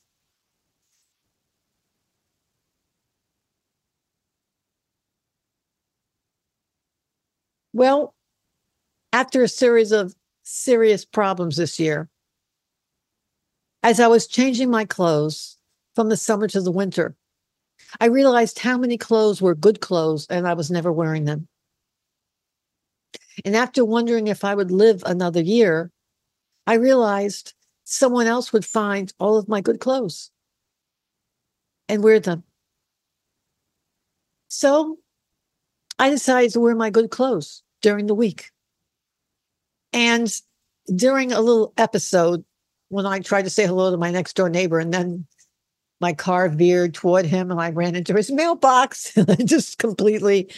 Well, 7.73 8.15
after 9.13 9.43
a 9.43 9.49
series 9.49 9.93
of 9.93 10.15
serious 10.43 11.05
problems 11.05 11.57
this 11.57 11.79
year, 11.81 12.11
as 13.83 14.01
I 14.01 14.07
was 14.09 14.27
changing 14.27 14.71
my 14.71 14.85
clothes 14.85 15.57
from 15.95 16.09
the 16.09 16.17
summer 16.17 16.49
to 16.49 16.61
the 16.61 16.71
winter, 16.73 17.17
I 18.01 18.07
realized 18.07 18.61
how 18.61 18.79
many 18.79 18.99
clothes 18.99 19.43
were 19.43 19.55
good 19.55 19.81
clothes 19.81 20.27
and 20.31 20.49
I 20.49 20.55
was 20.55 20.71
never 20.71 20.93
wearing 20.93 21.25
them. 21.27 21.49
And 23.45 23.55
after 23.55 23.85
wondering 23.85 24.27
if 24.27 24.43
I 24.45 24.55
would 24.57 24.73
live 24.73 25.03
another 25.07 25.41
year, 25.41 25.93
I 26.67 26.75
realized 26.75 27.55
someone 27.85 28.27
else 28.27 28.53
would 28.53 28.65
find 28.67 29.13
all 29.21 29.37
of 29.39 29.49
my 29.49 29.61
good 29.61 29.81
clothes 29.81 30.31
and 31.89 32.03
wear 32.03 32.21
them. 32.21 32.45
So 34.49 34.99
I 35.99 36.11
decided 36.11 36.53
to 36.53 36.61
wear 36.61 36.75
my 36.75 36.91
good 36.91 37.11
clothes 37.11 37.62
during 37.83 38.07
the 38.07 38.15
week. 38.15 38.51
And 39.93 40.35
during 40.95 41.33
a 41.33 41.41
little 41.41 41.75
episode, 41.77 42.45
when 42.89 43.07
I 43.07 43.21
tried 43.21 43.43
to 43.43 43.51
say 43.51 43.67
hello 43.67 43.91
to 43.91 43.97
my 43.97 44.11
next 44.11 44.35
door 44.35 44.49
neighbor, 44.49 44.79
and 44.79 44.93
then 44.93 45.27
my 46.01 46.13
car 46.13 46.49
veered 46.49 46.95
toward 46.95 47.25
him 47.25 47.51
and 47.51 47.61
I 47.61 47.71
ran 47.71 47.95
into 47.95 48.15
his 48.15 48.31
mailbox 48.33 49.17
and 49.17 49.31
I 49.31 49.37
just 49.37 49.79
completely 49.79 50.51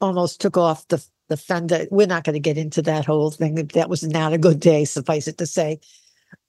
almost 0.00 0.40
took 0.40 0.56
off 0.56 0.86
the, 0.88 1.04
the 1.28 1.36
fender. 1.36 1.86
We're 1.90 2.06
not 2.06 2.24
going 2.24 2.34
to 2.34 2.40
get 2.40 2.58
into 2.58 2.82
that 2.82 3.06
whole 3.06 3.30
thing. 3.30 3.54
That 3.54 3.88
was 3.88 4.02
not 4.02 4.32
a 4.32 4.38
good 4.38 4.60
day, 4.60 4.84
suffice 4.84 5.28
it 5.28 5.38
to 5.38 5.46
say. 5.46 5.80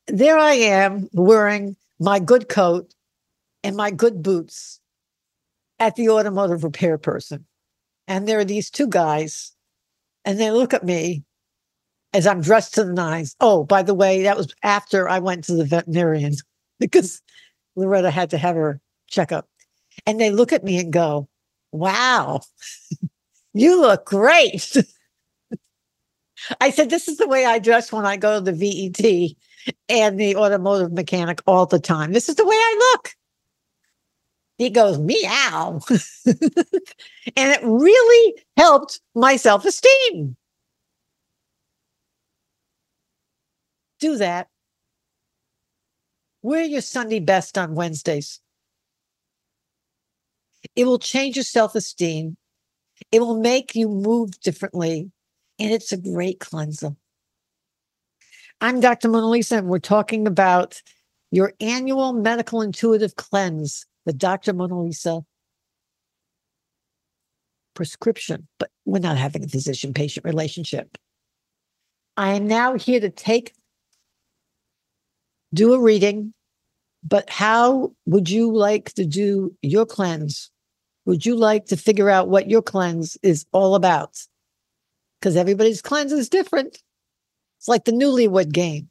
There 0.08 0.38
I 0.38 0.54
am 0.54 1.08
wearing 1.14 1.78
my 2.00 2.20
good 2.20 2.50
coat 2.50 2.94
and 3.64 3.78
my 3.78 3.92
good 3.92 4.22
boots 4.22 4.82
at 5.80 5.96
the 5.96 6.10
automotive 6.10 6.64
repair 6.64 6.98
person. 6.98 7.46
And 8.08 8.28
there 8.28 8.40
are 8.40 8.46
these 8.46 8.70
two 8.70 8.88
guys, 8.88 9.53
and 10.26 10.40
they 10.40 10.52
look 10.52 10.74
at 10.74 10.84
me 10.84 11.24
as 12.14 12.28
I'm 12.28 12.42
dressed 12.42 12.76
to 12.76 12.84
the 12.84 12.94
nines. 12.94 13.36
Oh, 13.40 13.64
by 13.64 13.84
the 13.84 13.94
way, 13.94 14.24
that 14.24 14.38
was 14.38 14.54
after 14.64 15.10
I 15.10 15.20
went 15.20 15.44
to 15.46 15.54
the 15.54 15.66
veterinarian 15.66 16.34
because 16.80 17.22
Loretta 17.76 18.12
had 18.12 18.30
to 18.32 18.38
have 18.38 18.56
her 18.56 18.80
checkup. 19.08 19.48
And 20.06 20.20
they 20.20 20.32
look 20.32 20.54
at 20.54 20.64
me 20.64 20.80
and 20.80 20.92
go, 20.92 21.28
Wow, 21.72 22.42
you 23.54 23.82
look 23.82 24.06
great. 24.06 24.76
I 26.62 26.72
said, 26.72 26.90
This 26.90 27.08
is 27.08 27.18
the 27.18 27.28
way 27.28 27.46
I 27.46 27.60
dress 27.60 27.92
when 27.92 28.06
I 28.06 28.18
go 28.18 28.40
to 28.40 28.52
the 28.52 28.54
VET 28.54 29.36
and 29.90 30.20
the 30.20 30.36
automotive 30.36 30.92
mechanic 30.92 31.42
all 31.48 31.66
the 31.66 31.80
time. 31.80 32.12
This 32.12 32.30
is 32.30 32.36
the 32.36 32.46
way 32.46 32.56
I 32.56 32.92
look. 32.94 33.12
He 34.58 34.70
goes, 34.70 35.00
meow. 35.00 35.80
and 36.26 36.38
it 37.36 37.62
really 37.64 38.36
helped 38.56 39.02
my 39.16 39.36
self 39.36 39.66
esteem. 39.66 40.36
Do 44.00 44.18
that. 44.18 44.48
Wear 46.42 46.64
your 46.64 46.82
Sunday 46.82 47.20
best 47.20 47.58
on 47.58 47.74
Wednesdays. 47.74 48.40
It 50.76 50.86
will 50.86 51.00
change 51.00 51.36
your 51.36 51.44
self 51.44 51.76
esteem. 51.76 52.38
It 53.12 53.20
will 53.22 53.40
make 53.40 53.76
you 53.76 53.90
move 53.90 54.40
differently. 54.42 55.12
And 55.60 55.72
it's 55.72 55.92
a 55.92 55.98
great 55.98 56.40
cleanser. 56.40 56.96
I'm 58.62 58.80
Dr. 58.80 59.10
Mona 59.10 59.28
Lisa, 59.28 59.58
and 59.58 59.68
we're 59.68 59.80
talking 59.80 60.26
about 60.26 60.82
your 61.32 61.54
annual 61.60 62.14
medical 62.14 62.62
intuitive 62.62 63.16
cleanse, 63.16 63.86
the 64.06 64.14
Dr. 64.14 64.54
Mona 64.54 64.80
Lisa 64.82 65.22
prescription, 67.74 68.48
but 68.60 68.70
we're 68.86 69.00
not 69.00 69.18
having 69.18 69.44
a 69.44 69.48
physician 69.48 69.94
patient 69.94 70.26
relationship. 70.26 70.98
I 72.16 72.34
am 72.34 72.48
now 72.48 72.76
here 72.76 73.00
to 73.00 73.10
take, 73.10 73.54
do 75.54 75.74
a 75.74 75.80
reading, 75.80 76.34
but 77.04 77.30
how 77.30 77.94
would 78.06 78.30
you 78.30 78.54
like 78.54 78.94
to 78.94 79.06
do 79.06 79.56
your 79.62 79.86
cleanse? 79.86 80.52
Would 81.06 81.26
you 81.26 81.36
like 81.36 81.66
to 81.66 81.78
figure 81.78 82.10
out 82.10 82.30
what 82.30 82.50
your 82.50 82.62
cleanse 82.62 83.18
is 83.24 83.46
all 83.52 83.76
about? 83.76 84.22
Because 85.20 85.36
everybody's 85.36 85.82
cleanse 85.82 86.12
is 86.12 86.30
different. 86.30 86.82
It's 87.60 87.68
like 87.68 87.86
the 87.86 87.92
newlywed 87.92 88.52
game. 88.52 88.90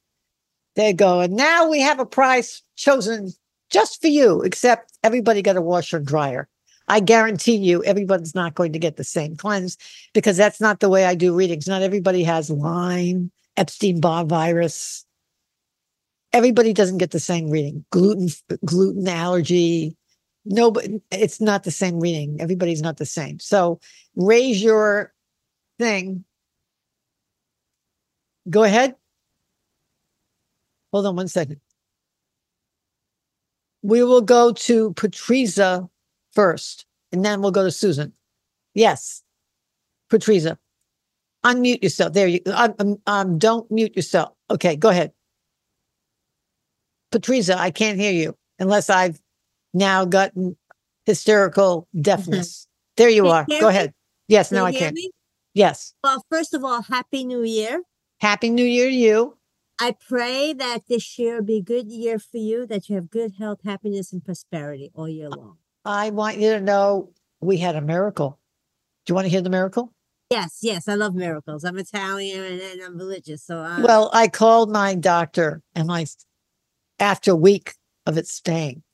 They 0.74 0.92
go, 0.92 1.20
and 1.20 1.34
now 1.34 1.68
we 1.68 1.80
have 1.80 2.00
a 2.00 2.06
prize 2.06 2.62
chosen 2.76 3.30
just 3.70 4.00
for 4.00 4.08
you, 4.08 4.40
except 4.40 4.91
everybody 5.02 5.42
got 5.42 5.56
a 5.56 5.62
washer 5.62 5.98
and 5.98 6.06
dryer. 6.06 6.48
I 6.88 7.00
guarantee 7.00 7.56
you, 7.56 7.82
everybody's 7.84 8.34
not 8.34 8.54
going 8.54 8.72
to 8.72 8.78
get 8.78 8.96
the 8.96 9.04
same 9.04 9.36
cleanse 9.36 9.76
because 10.12 10.36
that's 10.36 10.60
not 10.60 10.80
the 10.80 10.88
way 10.88 11.04
I 11.04 11.14
do 11.14 11.34
readings. 11.34 11.66
Not 11.66 11.82
everybody 11.82 12.24
has 12.24 12.50
Lyme, 12.50 13.30
Epstein 13.56 14.00
Barr 14.00 14.24
virus. 14.24 15.06
Everybody 16.32 16.72
doesn't 16.72 16.98
get 16.98 17.10
the 17.10 17.20
same 17.20 17.50
reading. 17.50 17.84
Gluten, 17.90 18.28
gluten 18.64 19.06
allergy. 19.06 19.96
No, 20.44 20.72
it's 21.10 21.40
not 21.40 21.62
the 21.62 21.70
same 21.70 22.00
reading. 22.00 22.40
Everybody's 22.40 22.82
not 22.82 22.96
the 22.96 23.06
same. 23.06 23.38
So 23.38 23.78
raise 24.16 24.62
your 24.62 25.12
thing. 25.78 26.24
Go 28.50 28.64
ahead. 28.64 28.96
Hold 30.92 31.06
on 31.06 31.16
one 31.16 31.28
second. 31.28 31.60
We 33.82 34.04
will 34.04 34.20
go 34.20 34.52
to 34.52 34.92
Patriza 34.94 35.88
first, 36.32 36.86
and 37.10 37.24
then 37.24 37.42
we'll 37.42 37.50
go 37.50 37.64
to 37.64 37.70
Susan. 37.70 38.12
Yes, 38.74 39.22
Patriza. 40.10 40.56
Unmute 41.44 41.82
yourself. 41.82 42.12
There 42.12 42.28
you 42.28 42.40
um, 42.46 42.74
um, 42.78 42.96
um, 43.06 43.38
don't 43.38 43.68
mute 43.70 43.96
yourself. 43.96 44.32
Okay, 44.50 44.76
go 44.76 44.90
ahead. 44.90 45.12
Patriza, 47.12 47.56
I 47.56 47.70
can't 47.70 47.98
hear 47.98 48.12
you 48.12 48.36
unless 48.58 48.88
I've 48.88 49.20
now 49.74 50.04
gotten 50.04 50.56
hysterical 51.04 51.88
deafness. 52.00 52.66
There 52.96 53.08
you 53.08 53.22
Can 53.24 53.32
are. 53.32 53.46
you 53.48 53.60
Go 53.60 53.68
me? 53.68 53.74
ahead. 53.74 53.94
Yes, 54.28 54.48
Can 54.48 54.56
now 54.56 54.62
you 54.62 54.68
I 54.68 54.72
hear 54.72 54.88
can. 54.88 54.94
me? 54.94 55.10
Yes. 55.54 55.94
Well, 56.04 56.24
first 56.30 56.54
of 56.54 56.64
all, 56.64 56.82
Happy 56.82 57.24
New 57.24 57.42
Year. 57.42 57.82
Happy 58.20 58.50
New 58.50 58.64
Year 58.64 58.88
to 58.88 58.94
you. 58.94 59.36
I 59.82 59.96
pray 60.08 60.52
that 60.52 60.86
this 60.88 61.18
year 61.18 61.42
be 61.42 61.56
a 61.56 61.60
good 61.60 61.88
year 61.90 62.20
for 62.20 62.36
you, 62.36 62.66
that 62.66 62.88
you 62.88 62.94
have 62.94 63.10
good 63.10 63.32
health, 63.40 63.62
happiness, 63.64 64.12
and 64.12 64.24
prosperity 64.24 64.92
all 64.94 65.08
year 65.08 65.28
long. 65.28 65.56
I 65.84 66.10
want 66.10 66.38
you 66.38 66.52
to 66.52 66.60
know 66.60 67.10
we 67.40 67.56
had 67.56 67.74
a 67.74 67.80
miracle. 67.80 68.38
Do 69.04 69.10
you 69.10 69.16
want 69.16 69.24
to 69.24 69.28
hear 69.28 69.40
the 69.40 69.50
miracle? 69.50 69.92
Yes, 70.30 70.60
yes, 70.62 70.86
I 70.86 70.94
love 70.94 71.16
miracles. 71.16 71.64
I'm 71.64 71.76
Italian 71.78 72.44
and, 72.44 72.60
and 72.60 72.80
I'm 72.80 72.96
religious, 72.96 73.44
so 73.44 73.58
uh, 73.58 73.80
Well, 73.82 74.08
I 74.12 74.28
called 74.28 74.70
my 74.70 74.94
doctor 74.94 75.62
and 75.74 75.90
I, 75.90 76.06
after 77.00 77.32
a 77.32 77.36
week 77.36 77.74
of 78.06 78.16
it 78.16 78.28
staying, 78.28 78.84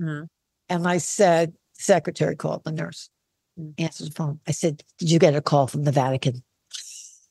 uh, 0.00 0.22
and 0.68 0.86
I 0.86 0.98
said, 0.98 1.54
secretary 1.72 2.36
called 2.36 2.62
the 2.62 2.70
nurse, 2.70 3.10
Mm. 3.58 3.72
answers 3.78 4.10
the 4.10 4.14
phone. 4.14 4.38
I 4.46 4.52
said, 4.52 4.84
Did 4.98 5.10
you 5.10 5.18
get 5.18 5.34
a 5.34 5.40
call 5.40 5.66
from 5.66 5.82
the 5.84 5.90
Vatican? 5.90 6.44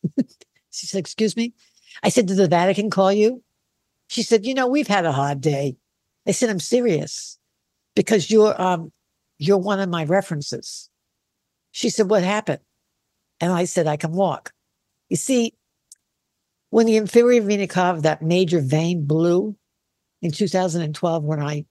she 0.72 0.88
said, 0.88 1.00
Excuse 1.00 1.38
me? 1.38 1.54
I 2.04 2.10
said, 2.10 2.26
Did 2.26 2.38
the 2.38 2.48
Vatican 2.48 2.90
call 2.90 3.12
you? 3.12 3.44
She 4.08 4.24
said, 4.24 4.46
You 4.46 4.54
know, 4.54 4.68
we've 4.68 4.88
had 4.88 5.06
a 5.06 5.12
hard 5.12 5.42
day. 5.42 5.78
I 6.28 6.32
said, 6.32 6.50
I'm 6.50 6.60
serious 6.60 7.38
because 7.96 8.30
you're 8.30 8.60
um 8.62 8.92
you're 9.38 9.58
one 9.58 9.80
of 9.80 9.90
my 9.90 10.06
references. 10.06 10.90
She 11.72 11.90
said, 11.90 12.10
What 12.10 12.24
happened? 12.24 12.60
And 13.40 13.52
I 13.52 13.66
said, 13.66 13.88
I 13.88 13.98
can 13.98 14.12
walk. 14.12 14.52
You 15.10 15.18
see, 15.18 15.54
when 16.70 16.86
the 16.86 16.98
inferior 16.98 17.42
vena 17.42 17.68
cava, 17.68 18.02
that 18.02 18.22
major 18.22 18.62
vein 18.62 19.06
blew 19.06 19.56
in 20.22 20.32
2012 20.32 21.24
when 21.24 21.42
I 21.42 21.66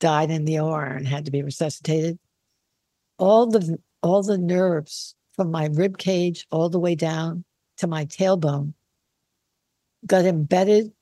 died 0.00 0.30
in 0.30 0.44
the 0.44 0.58
OR 0.58 0.84
and 0.84 1.06
had 1.06 1.26
to 1.26 1.30
be 1.30 1.42
resuscitated, 1.42 2.18
all 3.18 3.46
the 3.46 3.78
all 4.02 4.22
the 4.22 4.38
nerves 4.38 5.14
from 5.32 5.50
my 5.50 5.66
rib 5.66 5.96
cage 5.96 6.46
all 6.50 6.68
the 6.68 6.80
way 6.80 6.94
down 6.94 7.44
to 7.76 7.86
my 7.86 8.04
tailbone 8.04 8.74
got 10.06 10.24
embedded 10.24 10.92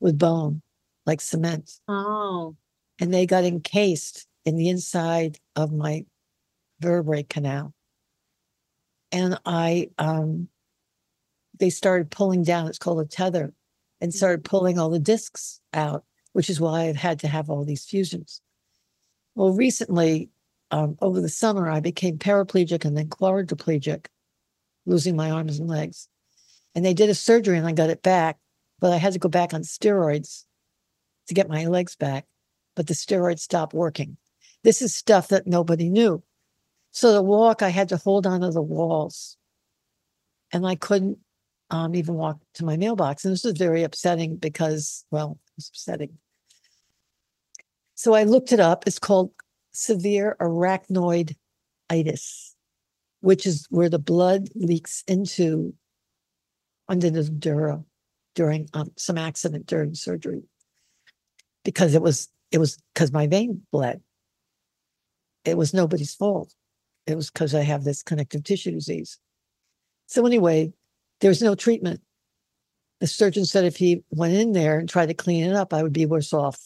with 0.00 0.18
bone 0.18 0.62
like 1.06 1.20
cement 1.20 1.80
oh, 1.88 2.54
and 2.98 3.12
they 3.12 3.26
got 3.26 3.44
encased 3.44 4.26
in 4.44 4.56
the 4.56 4.68
inside 4.68 5.38
of 5.56 5.72
my 5.72 6.04
vertebrae 6.80 7.22
canal. 7.22 7.74
And 9.12 9.38
I, 9.44 9.90
um, 9.98 10.48
they 11.58 11.70
started 11.70 12.10
pulling 12.10 12.42
down, 12.42 12.68
it's 12.68 12.78
called 12.78 13.00
a 13.00 13.04
tether, 13.04 13.52
and 14.00 14.14
started 14.14 14.44
pulling 14.44 14.78
all 14.78 14.90
the 14.90 14.98
discs 14.98 15.60
out, 15.74 16.04
which 16.32 16.48
is 16.48 16.60
why 16.60 16.82
I've 16.82 16.96
had 16.96 17.18
to 17.20 17.28
have 17.28 17.50
all 17.50 17.64
these 17.64 17.84
fusions. 17.84 18.40
Well, 19.34 19.52
recently, 19.52 20.30
um, 20.70 20.96
over 21.00 21.20
the 21.20 21.28
summer, 21.28 21.68
I 21.68 21.80
became 21.80 22.18
paraplegic 22.18 22.84
and 22.84 22.96
then 22.96 23.08
quadriplegic, 23.08 24.06
losing 24.86 25.16
my 25.16 25.30
arms 25.30 25.58
and 25.58 25.68
legs. 25.68 26.08
And 26.74 26.84
they 26.84 26.94
did 26.94 27.10
a 27.10 27.14
surgery 27.14 27.58
and 27.58 27.66
I 27.66 27.72
got 27.72 27.90
it 27.90 28.02
back, 28.02 28.38
but 28.78 28.92
I 28.92 28.96
had 28.96 29.12
to 29.12 29.18
go 29.18 29.28
back 29.28 29.52
on 29.52 29.62
steroids 29.62 30.44
to 31.28 31.34
get 31.34 31.48
my 31.48 31.66
legs 31.66 31.96
back. 31.96 32.26
But 32.76 32.86
the 32.86 32.94
steroids 32.94 33.40
stopped 33.40 33.74
working. 33.74 34.16
This 34.62 34.82
is 34.82 34.94
stuff 34.94 35.28
that 35.28 35.46
nobody 35.46 35.88
knew. 35.88 36.22
So 36.92 37.14
to 37.14 37.22
walk, 37.22 37.62
I 37.62 37.68
had 37.68 37.88
to 37.90 37.96
hold 37.96 38.26
onto 38.26 38.50
the 38.50 38.62
walls, 38.62 39.36
and 40.52 40.66
I 40.66 40.74
couldn't 40.74 41.18
um, 41.70 41.94
even 41.94 42.14
walk 42.14 42.40
to 42.54 42.64
my 42.64 42.76
mailbox. 42.76 43.24
And 43.24 43.32
this 43.32 43.44
was 43.44 43.56
very 43.56 43.84
upsetting 43.84 44.36
because, 44.36 45.04
well, 45.10 45.38
it 45.46 45.52
was 45.56 45.68
upsetting. 45.68 46.18
So 47.94 48.14
I 48.14 48.24
looked 48.24 48.52
it 48.52 48.60
up. 48.60 48.84
It's 48.86 48.98
called 48.98 49.30
severe 49.72 50.36
arachnoiditis, 50.40 52.54
which 53.20 53.46
is 53.46 53.66
where 53.70 53.88
the 53.88 53.98
blood 53.98 54.48
leaks 54.54 55.04
into 55.06 55.74
under 56.90 57.08
the 57.08 57.22
dura 57.22 57.82
during 58.34 58.68
um, 58.74 58.90
some 58.98 59.16
accident 59.16 59.66
during 59.66 59.94
surgery 59.94 60.42
because 61.64 61.94
it 61.94 62.02
was 62.02 62.28
it 62.50 62.58
was 62.58 62.78
because 62.92 63.12
my 63.12 63.26
vein 63.26 63.62
bled. 63.70 64.02
It 65.44 65.56
was 65.56 65.72
nobody's 65.72 66.14
fault. 66.14 66.52
It 67.06 67.14
was 67.14 67.30
because 67.30 67.54
I 67.54 67.62
have 67.62 67.84
this 67.84 68.02
connective 68.02 68.44
tissue 68.44 68.72
disease. 68.72 69.18
So 70.06 70.26
anyway, 70.26 70.72
there 71.20 71.30
was 71.30 71.40
no 71.40 71.54
treatment. 71.54 72.00
The 72.98 73.06
surgeon 73.06 73.46
said 73.46 73.64
if 73.64 73.76
he 73.76 74.02
went 74.10 74.34
in 74.34 74.52
there 74.52 74.78
and 74.78 74.88
tried 74.88 75.06
to 75.06 75.14
clean 75.14 75.44
it 75.44 75.54
up, 75.54 75.72
I 75.72 75.82
would 75.82 75.92
be 75.92 76.04
worse 76.04 76.32
off 76.32 76.60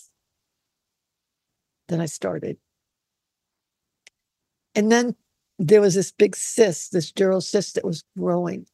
than 1.88 2.00
I 2.00 2.06
started. 2.06 2.56
And 4.74 4.90
then 4.90 5.14
there 5.58 5.80
was 5.80 5.94
this 5.94 6.10
big 6.10 6.34
cyst, 6.34 6.92
this 6.92 7.12
dural 7.12 7.42
cyst 7.42 7.76
that 7.76 7.84
was 7.84 8.02
growing 8.18 8.66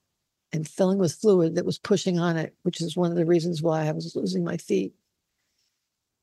and 0.52 0.66
filling 0.66 0.98
with 0.98 1.12
fluid 1.12 1.54
that 1.54 1.64
was 1.64 1.78
pushing 1.78 2.18
on 2.18 2.36
it, 2.36 2.54
which 2.62 2.80
is 2.80 2.96
one 2.96 3.10
of 3.10 3.16
the 3.16 3.26
reasons 3.26 3.62
why 3.62 3.86
I 3.86 3.92
was 3.92 4.16
losing 4.16 4.44
my 4.44 4.56
feet. 4.56 4.94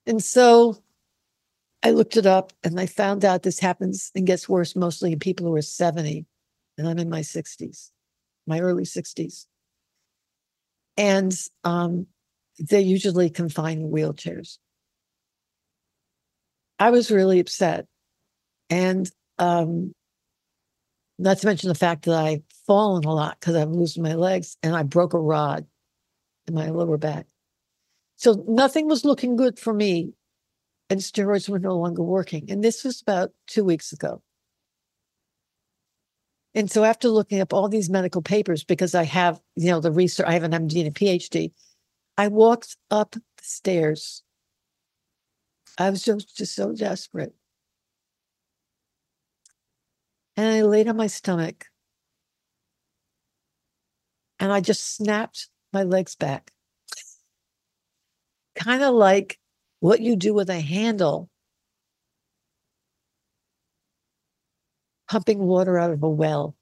And 0.05 0.23
so 0.23 0.77
I 1.83 1.91
looked 1.91 2.17
it 2.17 2.25
up 2.25 2.53
and 2.63 2.79
I 2.79 2.85
found 2.85 3.23
out 3.23 3.43
this 3.43 3.59
happens 3.59 4.11
and 4.15 4.27
gets 4.27 4.49
worse 4.49 4.75
mostly 4.75 5.13
in 5.13 5.19
people 5.19 5.45
who 5.45 5.55
are 5.55 5.61
70, 5.61 6.25
and 6.77 6.87
I'm 6.87 6.99
in 6.99 7.09
my 7.09 7.21
60s, 7.21 7.91
my 8.45 8.59
early 8.59 8.83
60s. 8.83 9.45
And 10.97 11.33
um, 11.63 12.07
they're 12.57 12.79
usually 12.79 13.29
confined 13.29 13.81
in 13.81 13.91
wheelchairs. 13.91 14.57
I 16.79 16.89
was 16.89 17.11
really 17.11 17.39
upset. 17.39 17.85
And 18.69 19.09
um, 19.37 19.93
not 21.19 21.39
to 21.39 21.47
mention 21.47 21.69
the 21.69 21.75
fact 21.75 22.05
that 22.05 22.15
I've 22.15 22.43
fallen 22.65 23.03
a 23.03 23.13
lot 23.13 23.39
because 23.39 23.55
I've 23.55 23.69
losing 23.69 24.03
my 24.03 24.13
legs 24.13 24.57
and 24.61 24.75
I 24.75 24.83
broke 24.83 25.13
a 25.13 25.19
rod 25.19 25.65
in 26.47 26.53
my 26.53 26.69
lower 26.69 26.97
back. 26.97 27.25
So 28.17 28.43
nothing 28.47 28.87
was 28.87 29.05
looking 29.05 29.35
good 29.35 29.59
for 29.59 29.73
me 29.73 30.13
and 30.89 30.99
steroids 30.99 31.49
were 31.49 31.59
no 31.59 31.77
longer 31.77 32.03
working. 32.03 32.49
And 32.49 32.63
this 32.63 32.83
was 32.83 33.01
about 33.01 33.31
two 33.47 33.63
weeks 33.63 33.91
ago. 33.91 34.21
And 36.55 36.71
so 36.71 36.83
after 36.83 37.09
looking 37.09 37.39
up 37.39 37.53
all 37.53 37.69
these 37.69 37.89
medical 37.89 38.21
papers, 38.21 38.63
because 38.63 38.95
I 38.95 39.03
have, 39.03 39.39
you 39.55 39.69
know, 39.69 39.79
the 39.79 39.91
research, 39.91 40.25
I 40.27 40.33
have 40.33 40.43
an 40.43 40.51
MD 40.51 40.85
and 40.85 40.87
a 40.87 40.91
PhD, 40.91 41.51
I 42.17 42.29
walked 42.29 42.77
up 42.89 43.11
the 43.11 43.21
stairs. 43.43 44.23
I 45.77 45.91
was 45.91 46.01
just, 46.03 46.35
just 46.35 46.55
so 46.55 46.73
desperate. 46.73 47.35
And 50.37 50.45
I 50.45 50.61
laid 50.61 50.87
on 50.87 50.95
my 50.95 51.07
stomach 51.07 51.65
and 54.39 54.53
I 54.53 54.61
just 54.61 54.95
snapped 54.95 55.49
my 55.73 55.81
legs 55.81 56.15
back. 56.15 56.51
Kind 58.55 58.83
of 58.83 58.93
like 58.93 59.39
what 59.79 59.99
you 59.99 60.15
do 60.15 60.35
with 60.35 60.49
a 60.51 60.59
handle 60.59 61.29
pumping 65.09 65.39
water 65.39 65.79
out 65.79 65.91
of 65.91 66.03
a 66.03 66.09
well. 66.09 66.55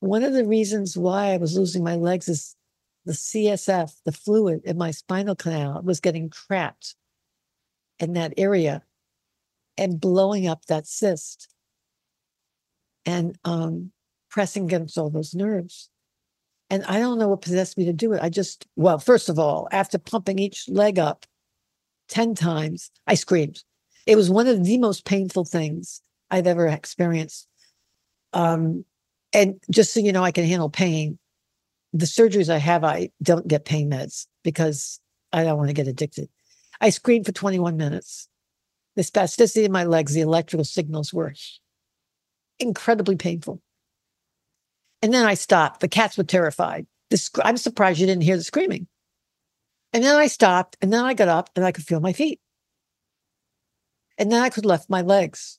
One 0.00 0.22
of 0.22 0.32
the 0.32 0.46
reasons 0.46 0.96
why 0.96 1.32
I 1.32 1.36
was 1.36 1.56
losing 1.56 1.84
my 1.84 1.96
legs 1.96 2.26
is 2.26 2.56
the 3.04 3.12
CSF, 3.12 3.92
the 4.04 4.12
fluid 4.12 4.62
in 4.64 4.78
my 4.78 4.92
spinal 4.92 5.34
canal, 5.34 5.82
was 5.82 6.00
getting 6.00 6.30
trapped 6.30 6.94
in 7.98 8.14
that 8.14 8.32
area 8.38 8.82
and 9.76 10.00
blowing 10.00 10.46
up 10.46 10.64
that 10.66 10.86
cyst 10.86 11.48
and 13.10 13.36
um, 13.44 13.90
pressing 14.30 14.64
against 14.64 14.96
all 14.96 15.10
those 15.10 15.34
nerves. 15.34 15.90
And 16.70 16.84
I 16.84 17.00
don't 17.00 17.18
know 17.18 17.28
what 17.28 17.42
possessed 17.42 17.76
me 17.76 17.84
to 17.86 17.92
do 17.92 18.12
it. 18.12 18.22
I 18.22 18.28
just, 18.28 18.66
well, 18.76 18.98
first 18.98 19.28
of 19.28 19.38
all, 19.38 19.68
after 19.72 19.98
pumping 19.98 20.38
each 20.38 20.68
leg 20.68 20.98
up 20.98 21.26
10 22.08 22.36
times, 22.36 22.92
I 23.08 23.14
screamed. 23.14 23.64
It 24.06 24.14
was 24.16 24.30
one 24.30 24.46
of 24.46 24.64
the 24.64 24.78
most 24.78 25.04
painful 25.04 25.44
things 25.44 26.00
I've 26.30 26.46
ever 26.46 26.68
experienced. 26.68 27.48
Um, 28.32 28.84
and 29.32 29.60
just 29.70 29.92
so 29.92 30.00
you 30.00 30.12
know, 30.12 30.22
I 30.22 30.30
can 30.30 30.44
handle 30.44 30.70
pain. 30.70 31.18
The 31.92 32.06
surgeries 32.06 32.48
I 32.48 32.58
have, 32.58 32.84
I 32.84 33.10
don't 33.20 33.48
get 33.48 33.64
pain 33.64 33.90
meds 33.90 34.26
because 34.44 35.00
I 35.32 35.42
don't 35.42 35.58
want 35.58 35.70
to 35.70 35.74
get 35.74 35.88
addicted. 35.88 36.28
I 36.80 36.90
screamed 36.90 37.26
for 37.26 37.32
21 37.32 37.76
minutes. 37.76 38.28
The 38.94 39.02
spasticity 39.02 39.64
in 39.64 39.72
my 39.72 39.84
legs, 39.84 40.14
the 40.14 40.20
electrical 40.20 40.64
signals 40.64 41.12
were 41.12 41.34
incredibly 42.60 43.16
painful. 43.16 43.60
And 45.02 45.14
then 45.14 45.24
I 45.24 45.34
stopped. 45.34 45.80
The 45.80 45.88
cats 45.88 46.18
were 46.18 46.24
terrified. 46.24 46.86
The, 47.10 47.40
I'm 47.44 47.56
surprised 47.56 47.98
you 47.98 48.06
didn't 48.06 48.22
hear 48.22 48.36
the 48.36 48.44
screaming. 48.44 48.86
And 49.92 50.04
then 50.04 50.14
I 50.14 50.28
stopped 50.28 50.76
and 50.80 50.92
then 50.92 51.04
I 51.04 51.14
got 51.14 51.28
up 51.28 51.50
and 51.56 51.64
I 51.64 51.72
could 51.72 51.84
feel 51.84 52.00
my 52.00 52.12
feet. 52.12 52.40
And 54.18 54.30
then 54.30 54.42
I 54.42 54.50
could 54.50 54.66
lift 54.66 54.90
my 54.90 55.00
legs. 55.00 55.58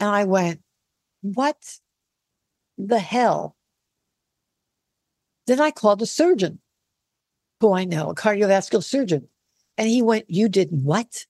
And 0.00 0.08
I 0.08 0.24
went, 0.24 0.60
What 1.22 1.56
the 2.78 2.98
hell? 2.98 3.56
Then 5.46 5.60
I 5.60 5.70
called 5.70 6.02
a 6.02 6.06
surgeon 6.06 6.60
who 7.60 7.72
I 7.72 7.84
know, 7.84 8.10
a 8.10 8.14
cardiovascular 8.14 8.82
surgeon. 8.82 9.28
And 9.78 9.88
he 9.88 10.02
went, 10.02 10.24
You 10.28 10.48
did 10.48 10.68
what? 10.70 11.26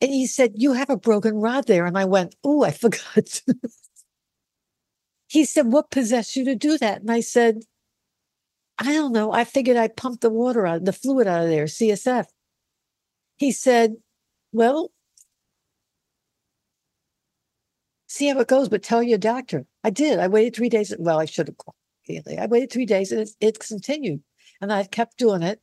And 0.00 0.10
he 0.10 0.26
said, 0.26 0.52
You 0.56 0.72
have 0.72 0.90
a 0.90 0.96
broken 0.96 1.36
rod 1.36 1.66
there. 1.66 1.86
And 1.86 1.96
I 1.96 2.04
went, 2.04 2.34
Oh, 2.44 2.64
I 2.64 2.70
forgot. 2.72 3.42
he 5.28 5.44
said, 5.44 5.72
What 5.72 5.90
possessed 5.90 6.36
you 6.36 6.44
to 6.46 6.54
do 6.54 6.78
that? 6.78 7.02
And 7.02 7.10
I 7.10 7.20
said, 7.20 7.62
I 8.78 8.92
don't 8.92 9.12
know. 9.12 9.32
I 9.32 9.44
figured 9.44 9.76
I 9.76 9.88
pumped 9.88 10.22
the 10.22 10.30
water 10.30 10.66
out, 10.66 10.84
the 10.84 10.92
fluid 10.92 11.26
out 11.26 11.44
of 11.44 11.48
there, 11.48 11.64
CSF. 11.64 12.26
He 13.36 13.52
said, 13.52 13.96
Well, 14.52 14.90
see 18.08 18.28
how 18.28 18.38
it 18.40 18.48
goes, 18.48 18.68
but 18.68 18.82
tell 18.82 19.02
your 19.02 19.18
doctor. 19.18 19.66
I 19.82 19.90
did. 19.90 20.18
I 20.18 20.28
waited 20.28 20.54
three 20.54 20.68
days. 20.68 20.94
Well, 20.98 21.18
I 21.20 21.24
should 21.24 21.48
have 21.48 21.58
called. 21.58 21.76
I 22.08 22.46
waited 22.46 22.70
three 22.70 22.86
days 22.86 23.12
and 23.12 23.22
it, 23.22 23.30
it's 23.40 23.68
continued. 23.68 24.22
And 24.60 24.72
I've 24.72 24.90
kept 24.90 25.18
doing 25.18 25.42
it 25.42 25.60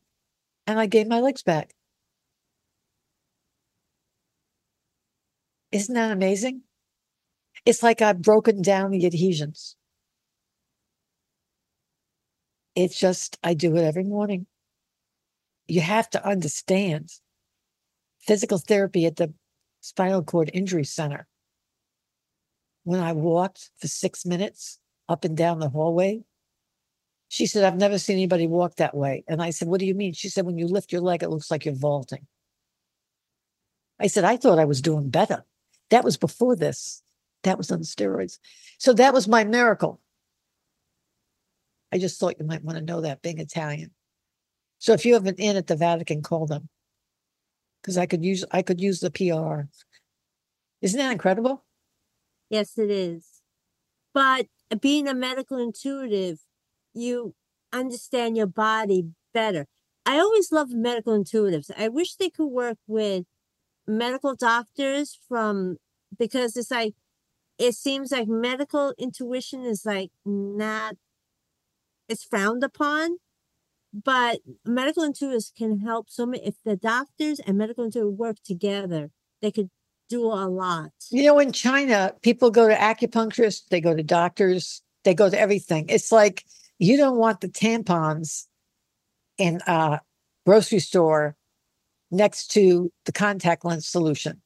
and 0.66 0.78
I 0.78 0.86
gave 0.86 1.06
my 1.06 1.20
legs 1.20 1.42
back. 1.42 1.74
Isn't 5.72 5.94
that 5.94 6.12
amazing? 6.12 6.62
It's 7.64 7.82
like 7.82 8.02
I've 8.02 8.20
broken 8.20 8.60
down 8.60 8.90
the 8.90 9.06
adhesions. 9.06 9.76
It's 12.74 12.98
just, 12.98 13.38
I 13.42 13.54
do 13.54 13.76
it 13.76 13.82
every 13.82 14.04
morning. 14.04 14.46
You 15.66 15.80
have 15.80 16.10
to 16.10 16.26
understand 16.26 17.10
physical 18.20 18.58
therapy 18.58 19.06
at 19.06 19.16
the 19.16 19.32
spinal 19.80 20.22
cord 20.22 20.50
injury 20.52 20.84
center. 20.84 21.26
When 22.84 23.00
I 23.00 23.12
walked 23.12 23.70
for 23.78 23.88
six 23.88 24.26
minutes 24.26 24.78
up 25.08 25.24
and 25.24 25.36
down 25.36 25.60
the 25.60 25.68
hallway, 25.68 26.24
she 27.28 27.46
said, 27.46 27.64
I've 27.64 27.78
never 27.78 27.98
seen 27.98 28.16
anybody 28.16 28.46
walk 28.46 28.76
that 28.76 28.94
way. 28.94 29.24
And 29.26 29.40
I 29.40 29.50
said, 29.50 29.68
What 29.68 29.80
do 29.80 29.86
you 29.86 29.94
mean? 29.94 30.12
She 30.12 30.28
said, 30.28 30.44
When 30.44 30.58
you 30.58 30.66
lift 30.66 30.92
your 30.92 31.00
leg, 31.00 31.22
it 31.22 31.30
looks 31.30 31.50
like 31.50 31.64
you're 31.64 31.74
vaulting. 31.74 32.26
I 33.98 34.08
said, 34.08 34.24
I 34.24 34.36
thought 34.36 34.58
I 34.58 34.64
was 34.64 34.82
doing 34.82 35.08
better. 35.08 35.44
That 35.90 36.04
was 36.04 36.16
before 36.16 36.56
this. 36.56 37.02
That 37.42 37.58
was 37.58 37.70
on 37.70 37.80
steroids. 37.80 38.38
So 38.78 38.92
that 38.94 39.12
was 39.12 39.28
my 39.28 39.44
miracle. 39.44 40.00
I 41.92 41.98
just 41.98 42.18
thought 42.18 42.36
you 42.38 42.46
might 42.46 42.64
want 42.64 42.78
to 42.78 42.84
know 42.84 43.00
that 43.02 43.20
being 43.22 43.38
Italian. 43.38 43.90
So 44.78 44.92
if 44.92 45.04
you 45.04 45.14
have 45.14 45.26
an 45.26 45.36
inn 45.36 45.56
at 45.56 45.66
the 45.66 45.76
Vatican, 45.76 46.22
call 46.22 46.46
them. 46.46 46.68
because 47.82 47.98
I 47.98 48.06
could 48.06 48.24
use 48.24 48.44
I 48.50 48.62
could 48.62 48.80
use 48.80 49.00
the 49.00 49.10
PR. 49.10 49.68
Isn't 50.80 50.98
that 50.98 51.12
incredible? 51.12 51.64
Yes, 52.50 52.78
it 52.78 52.90
is. 52.90 53.26
But 54.14 54.46
uh, 54.70 54.76
being 54.76 55.08
a 55.08 55.14
medical 55.14 55.58
intuitive, 55.58 56.40
you 56.94 57.34
understand 57.72 58.36
your 58.36 58.46
body 58.46 59.06
better. 59.32 59.66
I 60.04 60.18
always 60.18 60.52
love 60.52 60.70
medical 60.70 61.16
intuitives. 61.18 61.70
I 61.76 61.88
wish 61.88 62.16
they 62.16 62.30
could 62.30 62.48
work 62.48 62.78
with 62.86 63.24
medical 63.86 64.34
doctors 64.34 65.18
from 65.28 65.76
because 66.18 66.56
it's 66.56 66.70
like 66.70 66.94
it 67.58 67.74
seems 67.74 68.12
like 68.12 68.28
medical 68.28 68.94
intuition 68.98 69.62
is 69.64 69.84
like 69.84 70.10
not 70.24 70.94
it's 72.08 72.24
frowned 72.24 72.62
upon 72.62 73.18
but 73.92 74.38
medical 74.64 75.08
intuitives 75.08 75.54
can 75.54 75.80
help 75.80 76.08
so 76.08 76.24
many 76.24 76.44
if 76.46 76.54
the 76.64 76.76
doctors 76.76 77.40
and 77.40 77.58
medical 77.58 77.88
intuitives 77.88 78.16
work 78.16 78.36
together 78.44 79.10
they 79.40 79.50
could 79.50 79.70
do 80.08 80.26
a 80.26 80.46
lot 80.46 80.90
You 81.10 81.24
know, 81.24 81.38
in 81.38 81.52
China, 81.52 82.12
people 82.20 82.50
go 82.50 82.68
to 82.68 82.74
acupuncturists, 82.74 83.62
they 83.70 83.80
go 83.80 83.96
to 83.96 84.02
doctors, 84.02 84.82
they 85.04 85.14
go 85.14 85.30
to 85.30 85.38
everything. 85.38 85.86
It's 85.88 86.12
like 86.12 86.44
you 86.78 86.96
don't 86.98 87.16
want 87.16 87.40
the 87.40 87.48
tampons 87.48 88.46
in 89.38 89.60
a 89.66 90.00
grocery 90.44 90.80
store 90.80 91.36
next 92.12 92.48
to 92.52 92.92
the 93.06 93.12
contact 93.12 93.64
lens 93.64 93.88
solution. 93.88 94.40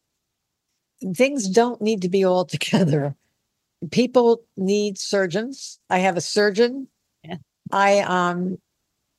Things 1.14 1.48
don't 1.48 1.82
need 1.82 2.02
to 2.02 2.08
be 2.08 2.24
all 2.24 2.44
together. 2.46 3.14
People 3.90 4.42
need 4.56 4.96
surgeons. 4.98 5.78
I 5.90 5.98
have 5.98 6.16
a 6.16 6.20
surgeon. 6.22 6.88
Yeah. 7.22 7.36
I 7.70 8.00
um 8.00 8.58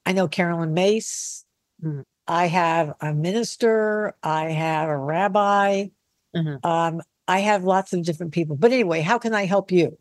I 0.05 0.13
know 0.13 0.27
Caroline 0.27 0.73
Myss. 0.73 1.43
Mhm. 1.83 2.03
I 2.27 2.47
have 2.47 2.93
a 3.01 3.13
minister. 3.13 4.15
I 4.23 4.45
have 4.51 4.89
a 4.89 4.97
rabbi. 4.97 5.87
Mhm. 6.35 6.65
Um, 6.65 7.01
I 7.27 7.39
have 7.39 7.63
lots 7.63 7.93
of 7.93 8.03
different 8.03 8.33
people. 8.33 8.55
But 8.55 8.71
anyway, 8.71 9.01
how 9.01 9.17
can 9.19 9.33
I 9.33 9.45
help 9.45 9.71
you? 9.71 9.97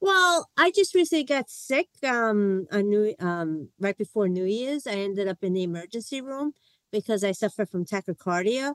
Well, 0.00 0.48
I 0.56 0.70
just 0.70 0.94
recently 0.94 1.24
got 1.24 1.50
sick. 1.50 1.88
Um, 2.04 2.66
on 2.72 2.88
New 2.88 3.14
um 3.18 3.68
right 3.78 3.96
before 3.98 4.28
New 4.28 4.44
Year's, 4.46 4.86
I 4.86 4.92
ended 4.92 5.28
up 5.28 5.42
in 5.42 5.52
the 5.52 5.64
emergency 5.64 6.20
room 6.20 6.52
because 6.90 7.24
I 7.24 7.32
suffer 7.32 7.66
from 7.66 7.84
tachycardia. 7.84 8.74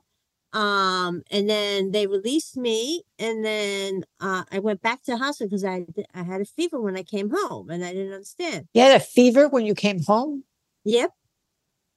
Um, 0.54 1.24
and 1.32 1.50
then 1.50 1.92
they 1.92 2.06
released 2.06 2.58
me, 2.58 3.04
and 3.18 3.44
then 3.44 4.04
uh, 4.20 4.44
I 4.52 4.60
went 4.60 4.84
back 4.84 5.02
to 5.04 5.14
the 5.14 5.18
hospital 5.18 5.50
because 5.50 5.66
I 5.66 5.88
I 6.14 6.22
had 6.22 6.42
a 6.42 6.46
fever 6.46 6.80
when 6.80 6.96
I 6.96 7.02
came 7.02 7.32
home, 7.34 7.72
and 7.72 7.84
I 7.84 7.92
didn't 7.92 8.14
understand. 8.14 8.68
You 8.74 8.84
had 8.84 8.96
a 8.96 9.04
fever 9.04 9.48
when 9.48 9.66
you 9.66 9.74
came 9.74 10.04
home? 10.04 10.44
Yep. 10.86 11.10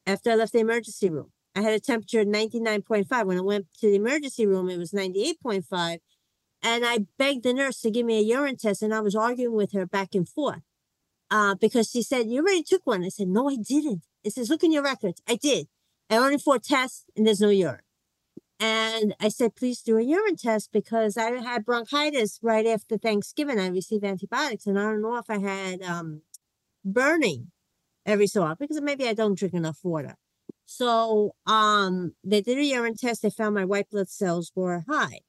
After 0.07 0.31
I 0.31 0.37
left 0.37 0.55
the 0.55 0.61
emergency 0.61 1.11
room, 1.11 1.33
I 1.55 1.61
had 1.61 1.75
a 1.75 1.81
temperature 1.81 2.21
of 2.21 2.29
ninety 2.29 2.59
nine 2.59 2.81
point 2.81 3.09
five. 3.09 3.27
When 3.27 3.37
I 3.37 3.43
went 3.43 3.67
to 3.81 3.91
the 3.91 3.97
emergency 3.97 4.47
room, 4.47 4.71
it 4.71 4.79
was 4.79 4.95
ninety 4.95 5.23
eight 5.23 5.39
point 5.43 5.67
five. 5.67 5.99
And 6.63 6.87
I 6.87 7.01
begged 7.19 7.45
the 7.45 7.53
nurse 7.53 7.83
to 7.83 7.91
give 7.91 8.07
me 8.07 8.19
a 8.19 8.23
urine 8.23 8.57
test, 8.57 8.81
and 8.81 8.95
I 8.95 9.01
was 9.01 9.15
arguing 9.15 9.55
with 9.55 9.73
her 9.73 9.85
back 9.85 10.15
and 10.15 10.27
forth 10.27 10.63
uh, 11.31 11.55
because 11.55 11.91
she 11.91 12.03
said, 12.03 12.29
You 12.29 12.41
already 12.43 12.63
took 12.63 12.87
one. 12.87 13.05
I 13.05 13.09
said, 13.09 13.29
No, 13.29 13.49
I 13.49 13.57
didn't. 13.57 14.03
It 14.25 14.33
says, 14.33 14.51
Look 14.51 14.65
in 14.65 14.73
your 14.73 14.83
records. 14.83 15.21
I 15.29 15.37
did. 15.37 15.69
I 16.11 16.17
only 16.17 16.39
four 16.39 16.59
tests, 16.59 17.05
and 17.17 17.27
there's 17.27 17.41
no 17.41 17.51
urine. 17.51 17.81
And 18.59 19.15
I 19.21 19.29
said, 19.29 19.55
Please 19.55 19.83
do 19.83 19.99
a 19.99 20.03
urine 20.03 20.37
test 20.37 20.71
because 20.73 21.17
I 21.17 21.31
had 21.43 21.65
bronchitis 21.67 22.39
right 22.43 22.67
after 22.67 22.97
Thanksgiving. 22.97 23.61
I 23.61 23.69
received 23.69 24.05
antibiotics, 24.05 24.67
and 24.67 24.79
I 24.79 24.83
don't 24.83 25.03
know 25.03 25.17
if 25.17 25.29
I 25.29 25.39
had 25.39 25.83
um, 25.83 26.23
burning 26.85 27.51
every 28.07 28.27
so 28.27 28.43
often 28.43 28.57
because 28.61 28.81
maybe 28.81 29.09
I 29.09 29.15
don't 29.15 29.39
drink 29.39 29.55
enough 29.55 29.81
water. 29.83 30.17
So 30.65 31.35
um, 31.47 32.15
they 32.25 32.41
did 32.41 32.59
a 32.59 32.65
urine 32.65 32.97
test. 32.97 33.23
They 33.23 33.31
found 33.31 33.55
my 33.55 33.65
white 33.65 33.91
blood 33.91 34.09
cells 34.09 34.53
were 34.55 34.85
high 34.89 35.21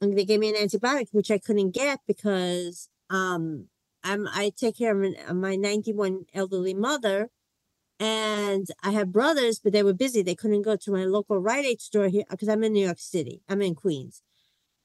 and 0.00 0.16
they 0.16 0.24
gave 0.24 0.40
me 0.40 0.48
an 0.48 0.54
antibiotic 0.54 1.08
which 1.12 1.30
I 1.30 1.38
couldn't 1.38 1.70
get 1.72 2.00
because 2.06 2.88
um 3.10 3.68
I'm 4.04 4.28
I 4.28 4.52
take 4.56 4.78
care 4.78 5.00
of 5.00 5.14
of 5.28 5.36
my 5.36 5.56
91 5.56 6.26
elderly 6.34 6.74
mother 6.74 7.30
and 7.98 8.66
I 8.82 8.90
have 8.92 9.12
brothers 9.12 9.58
but 9.58 9.72
they 9.72 9.82
were 9.82 9.94
busy 9.94 10.22
they 10.22 10.34
couldn't 10.34 10.62
go 10.62 10.76
to 10.76 10.92
my 10.92 11.04
local 11.04 11.38
Rite 11.38 11.64
Aid 11.64 11.80
store 11.80 12.08
here 12.08 12.24
because 12.30 12.48
I'm 12.48 12.64
in 12.64 12.72
New 12.72 12.84
York 12.84 12.98
City 12.98 13.42
I'm 13.48 13.62
in 13.62 13.74
Queens 13.74 14.22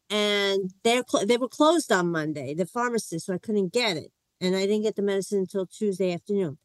and 0.09 0.71
they're 0.83 1.03
clo- 1.03 1.25
they 1.25 1.37
were 1.37 1.47
closed 1.49 1.91
on 1.91 2.11
Monday 2.11 2.53
the 2.53 2.65
pharmacist 2.65 3.27
so 3.27 3.33
I 3.33 3.37
couldn't 3.37 3.73
get 3.73 3.97
it 3.97 4.11
and 4.41 4.55
I 4.55 4.61
didn't 4.61 4.83
get 4.83 4.95
the 4.95 5.01
medicine 5.01 5.39
until 5.39 5.65
Tuesday 5.65 6.13
afternoon 6.13 6.57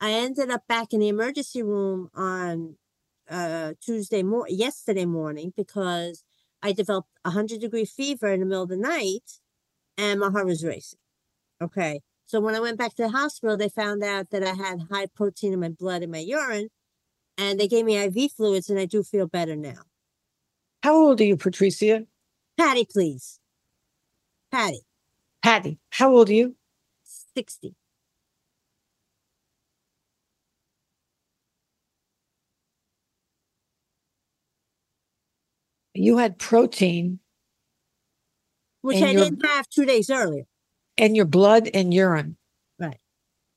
I 0.00 0.12
ended 0.12 0.50
up 0.50 0.66
back 0.68 0.92
in 0.92 1.00
the 1.00 1.08
emergency 1.08 1.62
room 1.62 2.10
on 2.14 2.76
uh 3.30 3.74
Tuesday 3.84 4.22
mor 4.22 4.46
yesterday 4.48 5.06
morning 5.06 5.52
because 5.56 6.24
I 6.62 6.72
developed 6.72 7.10
a 7.24 7.30
hundred 7.30 7.60
degree 7.60 7.84
fever 7.86 8.28
in 8.28 8.40
the 8.40 8.46
middle 8.46 8.64
of 8.64 8.70
the 8.70 8.76
night 8.76 9.40
and 9.98 10.20
my 10.20 10.30
heart 10.30 10.46
was 10.46 10.64
racing. 10.64 10.98
Okay. 11.62 12.00
So 12.30 12.38
when 12.38 12.54
I 12.54 12.60
went 12.60 12.78
back 12.78 12.94
to 12.94 13.02
the 13.02 13.08
hospital, 13.08 13.56
they 13.56 13.68
found 13.68 14.04
out 14.04 14.30
that 14.30 14.44
I 14.44 14.54
had 14.54 14.82
high 14.88 15.06
protein 15.06 15.52
in 15.52 15.58
my 15.58 15.70
blood 15.70 16.04
and 16.04 16.12
my 16.12 16.18
urine, 16.20 16.68
and 17.36 17.58
they 17.58 17.66
gave 17.66 17.84
me 17.84 17.96
IV 17.96 18.30
fluids, 18.36 18.70
and 18.70 18.78
I 18.78 18.84
do 18.86 19.02
feel 19.02 19.26
better 19.26 19.56
now. 19.56 19.82
How 20.84 20.94
old 20.94 21.20
are 21.20 21.24
you, 21.24 21.36
Patricia? 21.36 22.06
Patty, 22.56 22.86
please. 22.88 23.40
Patty, 24.52 24.82
Patty, 25.42 25.80
how 25.90 26.14
old 26.14 26.28
are 26.30 26.34
you? 26.34 26.54
60. 27.34 27.74
You 35.94 36.18
had 36.18 36.38
protein 36.38 37.20
Which 38.82 39.02
I 39.02 39.10
you're- 39.10 39.24
didn't 39.24 39.44
have 39.44 39.68
two 39.68 39.84
days 39.84 40.10
earlier. 40.10 40.44
In 41.00 41.14
your 41.14 41.24
blood 41.24 41.68
and 41.72 41.92
urine. 41.94 42.36
Right. 42.78 42.98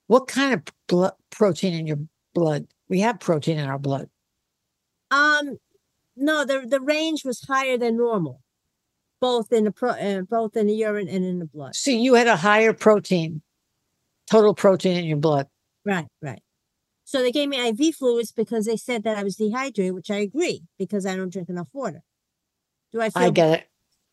What 0.07 0.27
kind 0.27 0.53
of 0.53 0.63
blood 0.87 1.13
protein 1.29 1.73
in 1.73 1.85
your 1.85 1.99
blood? 2.33 2.67
We 2.87 3.01
have 3.01 3.19
protein 3.19 3.59
in 3.59 3.69
our 3.69 3.77
blood. 3.77 4.09
Um, 5.11 5.57
no, 6.15 6.45
the 6.45 6.65
the 6.65 6.79
range 6.79 7.25
was 7.25 7.41
higher 7.41 7.77
than 7.77 7.97
normal, 7.97 8.41
both 9.19 9.51
in 9.51 9.65
the 9.65 9.71
pro, 9.71 9.89
uh, 9.91 10.21
both 10.21 10.55
in 10.55 10.67
the 10.67 10.73
urine 10.73 11.09
and 11.09 11.25
in 11.25 11.39
the 11.39 11.45
blood. 11.45 11.75
So 11.75 11.91
you 11.91 12.13
had 12.13 12.27
a 12.27 12.37
higher 12.37 12.73
protein, 12.73 13.41
total 14.31 14.55
protein 14.55 14.97
in 14.97 15.05
your 15.05 15.17
blood. 15.17 15.47
Right, 15.85 16.07
right. 16.21 16.41
So 17.03 17.21
they 17.21 17.31
gave 17.31 17.49
me 17.49 17.67
IV 17.67 17.95
fluids 17.95 18.31
because 18.31 18.65
they 18.65 18.77
said 18.77 19.03
that 19.03 19.17
I 19.17 19.23
was 19.23 19.35
dehydrated, 19.35 19.93
which 19.93 20.09
I 20.09 20.17
agree 20.17 20.63
because 20.79 21.05
I 21.05 21.15
don't 21.15 21.31
drink 21.31 21.49
enough 21.49 21.67
water. 21.73 22.03
Do 22.93 23.01
I 23.01 23.09
feel? 23.09 23.23
I 23.23 23.29
get 23.29 23.59
it. 23.59 23.67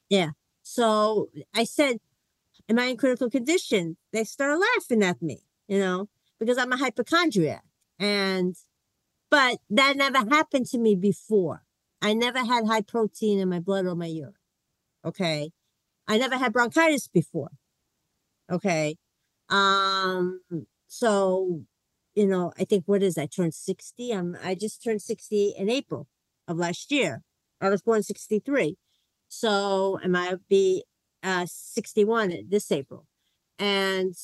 Yeah. 0.08 0.30
So 0.62 1.30
I 1.54 1.64
said, 1.64 1.98
"Am 2.70 2.78
I 2.78 2.86
in 2.86 2.96
critical 2.96 3.30
condition?" 3.30 3.98
They 4.12 4.24
start 4.24 4.60
laughing 4.60 5.02
at 5.04 5.20
me, 5.22 5.42
you 5.68 5.80
know, 5.80 6.08
because 6.40 6.58
I'm 6.58 6.72
a 6.72 6.78
hypochondriac, 6.78 7.64
and 7.98 8.56
but 9.30 9.58
that 9.70 9.96
never 9.96 10.18
happened 10.18 10.66
to 10.68 10.78
me 10.78 10.94
before. 10.96 11.64
I 12.02 12.14
never 12.14 12.40
had 12.40 12.66
high 12.66 12.82
protein 12.82 13.38
in 13.40 13.48
my 13.50 13.60
blood 13.60 13.86
or 13.86 13.96
my 13.96 14.06
urine. 14.06 14.34
Okay, 15.04 15.52
I 16.08 16.18
never 16.18 16.36
had 16.38 16.52
bronchitis 16.52 17.08
before. 17.08 17.52
Okay, 18.50 18.96
um, 19.50 20.40
so 20.88 21.62
you 22.14 22.26
know, 22.26 22.52
I 22.58 22.64
think 22.64 22.84
what 22.86 23.02
is 23.02 23.18
I 23.18 23.26
turned 23.26 23.54
sixty. 23.54 24.12
I'm 24.12 24.36
I 24.44 24.54
just 24.54 24.82
turned 24.84 25.02
sixty 25.02 25.54
in 25.58 25.70
April 25.70 26.08
of 26.48 26.58
last 26.58 26.92
year. 26.92 27.22
I 27.60 27.68
was 27.70 27.82
born 27.82 28.02
sixty 28.02 28.40
three. 28.40 28.76
So 29.28 29.98
am 30.04 30.16
I 30.16 30.36
be 30.48 30.84
uh 31.22 31.46
61 31.46 32.46
this 32.48 32.70
April? 32.72 33.06
And 33.58 34.14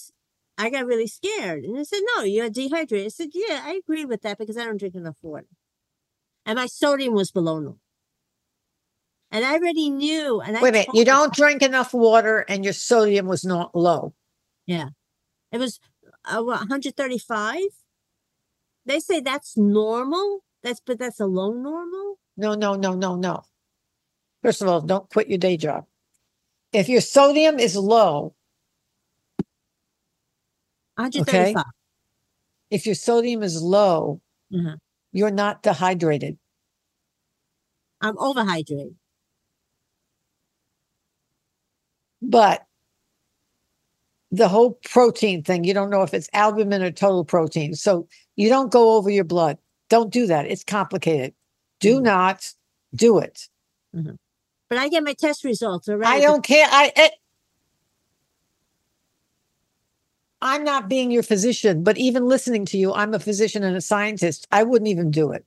I 0.58 0.70
got 0.70 0.86
really 0.86 1.06
scared. 1.06 1.64
And 1.64 1.78
I 1.78 1.82
said, 1.82 2.00
No, 2.16 2.24
you're 2.24 2.50
dehydrated. 2.50 3.06
I 3.06 3.08
said, 3.08 3.30
Yeah, 3.32 3.62
I 3.64 3.74
agree 3.74 4.04
with 4.04 4.22
that 4.22 4.38
because 4.38 4.56
I 4.56 4.64
don't 4.64 4.78
drink 4.78 4.94
enough 4.94 5.18
water. 5.22 5.46
And 6.44 6.56
my 6.56 6.66
sodium 6.66 7.14
was 7.14 7.30
below 7.30 7.54
normal. 7.58 7.80
And 9.30 9.44
I 9.44 9.54
already 9.54 9.90
knew. 9.90 10.40
And 10.40 10.56
I 10.56 10.62
Wait 10.62 10.68
a 10.70 10.72
minute. 10.72 10.88
You 10.94 11.04
don't 11.04 11.34
drink 11.34 11.62
enough 11.62 11.92
water 11.92 12.44
and 12.48 12.64
your 12.64 12.72
sodium 12.72 13.26
was 13.26 13.44
not 13.44 13.74
low. 13.74 14.14
Yeah, 14.66 14.90
it 15.52 15.58
was 15.58 15.78
uh, 16.24 16.42
what, 16.42 16.60
135. 16.60 17.58
They 18.86 19.00
say 19.00 19.20
that's 19.20 19.56
normal. 19.56 20.40
That's 20.62 20.80
but 20.80 20.98
that's 20.98 21.20
a 21.20 21.26
low 21.26 21.52
normal. 21.52 22.16
No, 22.36 22.54
no, 22.54 22.74
no, 22.74 22.94
no, 22.94 23.16
no. 23.16 23.42
First 24.42 24.62
of 24.62 24.68
all, 24.68 24.80
don't 24.80 25.10
quit 25.10 25.28
your 25.28 25.38
day 25.38 25.56
job. 25.56 25.86
If 26.76 26.90
your 26.90 27.00
sodium 27.00 27.58
is 27.58 27.74
low, 27.74 28.34
135. 30.98 31.64
if 32.70 32.84
your 32.84 32.94
sodium 32.94 33.42
is 33.42 33.62
low, 33.62 34.20
Mhm. 34.52 34.76
you're 35.10 35.30
not 35.30 35.62
dehydrated. 35.62 36.38
I'm 38.02 38.14
overhydrated. 38.16 38.94
But 42.20 42.66
the 44.30 44.48
whole 44.48 44.72
protein 44.84 45.42
thing, 45.42 45.64
you 45.64 45.72
don't 45.72 45.88
know 45.88 46.02
if 46.02 46.12
it's 46.12 46.28
albumin 46.34 46.82
or 46.82 46.90
total 46.90 47.24
protein. 47.24 47.74
So 47.74 48.06
you 48.36 48.50
don't 48.50 48.70
go 48.70 48.96
over 48.98 49.08
your 49.08 49.24
blood. 49.24 49.56
Don't 49.88 50.12
do 50.12 50.26
that. 50.26 50.44
It's 50.46 50.62
complicated. 50.62 51.34
Do 51.80 52.02
not 52.02 52.52
do 52.94 53.18
it. 53.18 53.48
But 54.68 54.78
I 54.78 54.88
get 54.88 55.04
my 55.04 55.14
test 55.14 55.44
results 55.44 55.88
already. 55.88 56.10
I 56.10 56.20
don't 56.20 56.42
care. 56.42 56.66
I 56.68 56.92
it, 56.96 57.12
I'm 60.42 60.64
not 60.64 60.88
being 60.88 61.10
your 61.10 61.22
physician, 61.22 61.82
but 61.82 61.96
even 61.96 62.26
listening 62.26 62.66
to 62.66 62.78
you, 62.78 62.92
I'm 62.92 63.14
a 63.14 63.18
physician 63.18 63.62
and 63.62 63.76
a 63.76 63.80
scientist. 63.80 64.46
I 64.50 64.62
wouldn't 64.64 64.88
even 64.88 65.10
do 65.10 65.32
it 65.32 65.44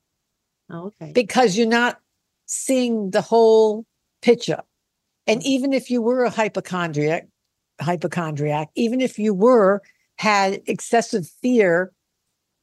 Oh, 0.70 0.88
okay. 0.88 1.12
because 1.14 1.58
you're 1.58 1.68
not 1.68 2.00
seeing 2.46 3.12
the 3.12 3.22
whole 3.22 3.86
picture. 4.22 4.62
And 5.28 5.42
mm-hmm. 5.42 5.50
even 5.50 5.74
if 5.74 5.92
you 5.92 6.02
were 6.02 6.24
a 6.24 6.30
hypochondriac, 6.30 7.28
hypochondriac, 7.80 8.70
even 8.76 9.00
if 9.00 9.20
you 9.20 9.34
were 9.34 9.82
had 10.18 10.62
excessive 10.66 11.28
fear 11.42 11.92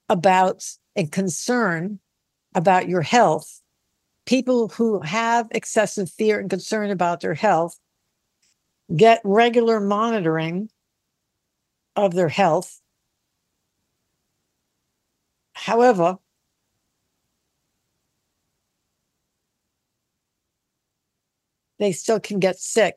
about 0.09 0.65
and 0.95 1.11
concern 1.11 2.01
about 2.55 2.89
your 2.89 3.03
health, 3.03 3.63
people 4.27 4.68
who 4.68 5.01
have 5.01 5.49
excessive 5.53 6.11
fear 6.11 6.39
and 6.41 6.51
concern 6.51 6.91
about 6.91 7.20
their 7.20 7.35
health 7.35 7.79
get 8.95 9.20
regular 9.24 9.81
monitoring 9.81 10.68
of 11.97 12.14
their 12.14 12.29
health. 12.29 12.81
However, 15.55 16.18
they 21.79 21.93
still 21.93 22.20
can 22.20 22.39
get 22.39 22.59
sick, 22.59 22.97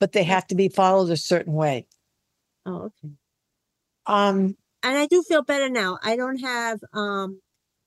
but 0.00 0.12
they 0.12 0.24
have 0.24 0.46
to 0.48 0.54
be 0.54 0.68
followed 0.68 1.10
a 1.10 1.16
certain 1.16 1.52
way. 1.52 1.86
Oh, 2.64 2.90
okay. 3.04 3.14
Um, 4.06 4.56
And 4.82 4.98
I 4.98 5.06
do 5.06 5.22
feel 5.22 5.42
better 5.42 5.68
now. 5.68 5.98
I 6.02 6.16
don't 6.16 6.38
have 6.38 6.80
um 6.92 7.40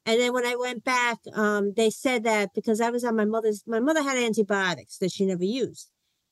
and 0.09 0.19
then 0.19 0.33
when 0.33 0.43
I 0.43 0.55
went 0.55 0.83
back, 0.83 1.19
um, 1.35 1.73
they 1.77 1.91
said 1.91 2.23
that 2.23 2.55
because 2.55 2.81
I 2.81 2.89
was 2.89 3.03
on 3.03 3.15
my 3.15 3.25
mother's 3.25 3.63
my 3.67 3.79
mother 3.79 4.01
had 4.01 4.17
antibiotics 4.17 4.97
that 4.97 5.11
she 5.11 5.23
never 5.23 5.43
used. 5.43 5.91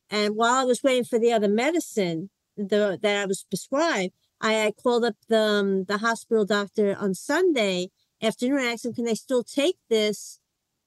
And 0.10 0.36
while 0.36 0.56
I 0.56 0.64
was 0.64 0.82
waiting 0.82 1.04
for 1.04 1.20
the 1.20 1.32
other 1.32 1.48
medicine 1.48 2.32
the 2.56 2.98
that 3.00 3.22
I 3.22 3.26
was 3.28 3.46
prescribed, 3.48 4.14
I, 4.42 4.66
I 4.66 4.72
called 4.72 5.06
up 5.06 5.14
the 5.30 5.40
um, 5.40 5.84
the 5.84 6.00
hospital 6.00 6.44
doctor 6.44 6.98
on 7.00 7.14
Sunday 7.14 7.90
afternoon 8.20 8.58
and 8.58 8.68
asked 8.70 8.86
him, 8.86 8.94
Can 8.94 9.08
I 9.08 9.14
still 9.14 9.44
take 9.44 9.78
this? 9.92 10.40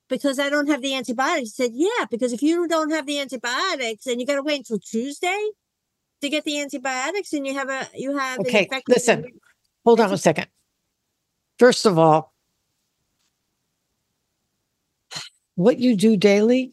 Because 0.08 0.40
I 0.40 0.50
don't 0.50 0.66
have 0.66 0.82
the 0.82 0.96
antibiotics. 0.96 1.54
He 1.54 1.62
said, 1.62 1.70
Yeah, 1.72 2.06
because 2.10 2.32
if 2.32 2.42
you 2.42 2.66
don't 2.66 2.90
have 2.90 3.06
the 3.06 3.20
antibiotics 3.20 4.04
and 4.06 4.20
you 4.20 4.26
gotta 4.26 4.42
wait 4.42 4.58
until 4.58 4.80
Tuesday 4.80 5.50
to 6.22 6.28
get 6.28 6.42
the 6.42 6.60
antibiotics 6.60 7.32
and 7.32 7.46
you 7.46 7.54
have 7.54 7.70
a 7.70 7.86
you 7.94 8.18
have 8.18 8.40
okay, 8.40 8.68
listen, 8.88 9.26
hold 9.84 10.00
on 10.00 10.12
a 10.12 10.18
second. 10.18 10.48
First 11.60 11.86
of 11.86 12.00
all, 12.00 12.29
what 15.60 15.78
you 15.78 15.94
do 15.94 16.16
daily 16.16 16.72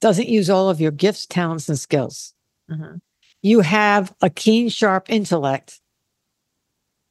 doesn't 0.00 0.28
use 0.28 0.48
all 0.48 0.70
of 0.70 0.80
your 0.80 0.92
gifts, 0.92 1.26
talents, 1.26 1.68
and 1.68 1.76
skills. 1.76 2.34
Uh-huh. 2.70 2.94
You 3.42 3.62
have 3.62 4.14
a 4.22 4.30
keen, 4.30 4.68
sharp 4.68 5.10
intellect. 5.10 5.80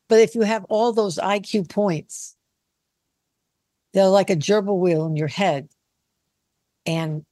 But 0.07 0.19
if 0.19 0.35
you 0.35 0.43
have 0.43 0.63
all 0.69 0.93
those 0.93 1.17
IQ 1.17 1.69
points, 1.69 2.37
they're 3.93 4.07
like 4.07 4.29
a 4.29 4.37
gerbil 4.37 4.79
wheel 4.79 5.05
in 5.05 5.17
your 5.17 5.27
head. 5.27 5.67
And 6.85 7.25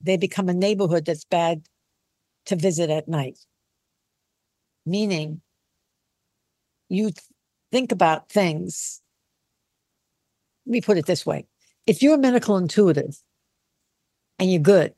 they 0.00 0.16
become 0.16 0.48
a 0.48 0.54
neighborhood 0.54 1.04
that's 1.04 1.26
bad 1.26 1.66
to 2.46 2.56
visit 2.56 2.88
at 2.88 3.08
night. 3.08 3.38
Meaning, 4.86 5.42
you 6.88 7.10
th- 7.10 7.18
think 7.70 7.92
about 7.92 8.30
things. 8.30 9.02
Let 10.64 10.72
me 10.72 10.80
put 10.80 10.96
it 10.96 11.04
this 11.04 11.26
way 11.26 11.46
if 11.90 12.04
you're 12.04 12.14
a 12.14 12.18
medical 12.18 12.56
intuitive 12.56 13.20
and 14.38 14.48
you're 14.48 14.62
good, 14.62 14.94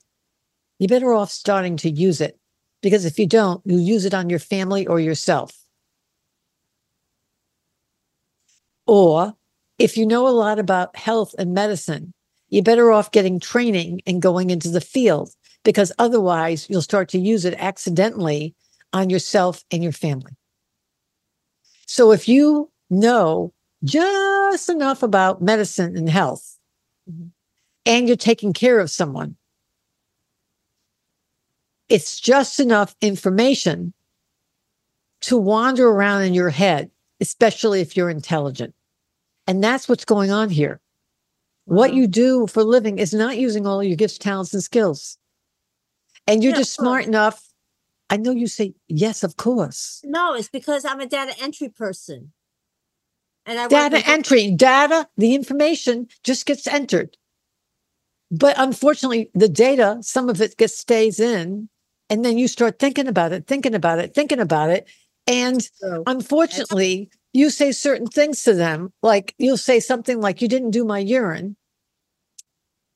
you're 0.78 0.90
better 0.90 1.14
off 1.14 1.30
starting 1.30 1.78
to 1.78 1.88
use 1.88 2.20
it 2.20 2.38
because 2.82 3.07
if 3.07 3.18
you 3.18 3.26
don't, 3.26 3.62
you 3.64 3.78
use 3.78 4.05
it 4.05 4.12
on 4.12 4.28
your 4.28 4.38
family 4.38 4.86
or 4.86 5.01
yourself. 5.01 5.57
Or 8.86 9.32
if 9.78 9.97
you 9.97 10.05
know 10.05 10.28
a 10.28 10.36
lot 10.36 10.59
about 10.59 10.95
health 10.95 11.34
and 11.38 11.55
medicine, 11.55 12.12
you're 12.51 12.62
better 12.62 12.93
off 12.93 13.11
getting 13.11 13.40
training 13.40 14.03
and 14.07 14.20
going 14.20 14.51
into 14.51 14.68
the 14.68 14.82
field 14.82 15.30
because 15.64 15.93
otherwise 15.99 16.66
you'll 16.68 16.82
start 16.82 17.09
to 17.09 17.18
use 17.18 17.47
it 17.47 17.55
accidentally 17.57 18.55
on 18.93 19.09
yourself 19.09 19.64
and 19.70 19.82
your 19.82 19.93
family. 19.93 20.32
So 21.86 22.12
if 22.12 22.28
you 22.28 22.70
know 22.90 23.55
just 23.82 24.68
enough 24.68 25.03
about 25.03 25.40
medicine 25.40 25.97
and 25.97 26.11
health 26.11 26.59
Mm-hmm. 27.11 27.29
and 27.85 28.07
you're 28.07 28.17
taking 28.17 28.53
care 28.53 28.79
of 28.79 28.91
someone, 28.91 29.37
it's 31.89 32.21
just 32.21 32.61
enough 32.61 32.95
information 33.01 33.93
to 35.23 35.37
wander 35.37 35.89
around 35.89 36.23
in 36.23 36.33
your 36.33 36.51
head, 36.51 36.91
especially 37.21 37.81
if 37.81 37.97
you're 37.97 38.11
intelligent. 38.11 38.75
And 39.47 39.63
that's 39.63 39.89
what's 39.89 40.05
going 40.05 40.31
on 40.31 40.49
here. 40.49 40.81
What 41.65 41.91
mm-hmm. 41.91 41.99
you 41.99 42.07
do 42.07 42.47
for 42.47 42.61
a 42.61 42.65
living 42.65 42.99
is 42.99 43.13
not 43.13 43.39
using 43.39 43.67
all 43.67 43.83
your 43.83 43.97
gifts, 43.97 44.19
talents, 44.19 44.55
and 44.55 44.63
skills. 44.63 45.19
And 46.27 46.43
you're 46.43 46.53
Yeah, 46.53 46.59
just 46.59 46.75
smart 46.75 47.07
enough. 47.07 47.49
I 48.11 48.17
know 48.17 48.33
you 48.33 48.47
say, 48.47 48.75
yes, 48.89 49.23
of 49.23 49.37
course. 49.37 50.01
No, 50.05 50.35
it's 50.35 50.49
because 50.49 50.85
I'm 50.85 51.01
a 51.01 51.07
data 51.07 51.35
entry 51.43 51.69
person. 51.69 52.33
And 53.47 53.59
I 53.59 53.68
Data 53.68 53.97
with- 53.97 54.09
entry, 54.09 54.51
data, 54.53 55.09
the 55.16 55.34
information 55.34 56.09
just 56.22 56.47
gets 56.47 56.66
entered. 56.66 57.16
But 58.30 58.55
unfortunately, 58.59 59.30
the 59.34 59.49
data, 59.49 59.99
some 60.01 60.28
of 60.28 60.40
it 60.40 60.57
gets 60.57 60.78
stays 60.78 61.20
in, 61.20 61.68
and 62.09 62.24
then 62.24 62.38
you 62.38 62.49
start 62.49 62.78
thinking 62.78 63.07
about 63.07 63.32
it, 63.32 63.47
thinking 63.47 63.74
about 63.74 63.99
it, 63.99 64.14
thinking 64.14 64.40
about 64.40 64.70
it. 64.70 64.86
And 65.26 65.62
So, 65.62 66.03
unfortunately, 66.07 67.11
you 67.32 67.51
say 67.51 67.72
certain 67.72 68.07
things 68.07 68.43
to 68.45 68.55
them, 68.55 68.93
like 69.03 69.34
you'll 69.38 69.57
say 69.57 69.80
something 69.80 70.20
like, 70.20 70.40
You 70.43 70.49
didn't 70.49 70.70
do 70.70 70.84
my 70.84 70.99
urine. 70.99 71.57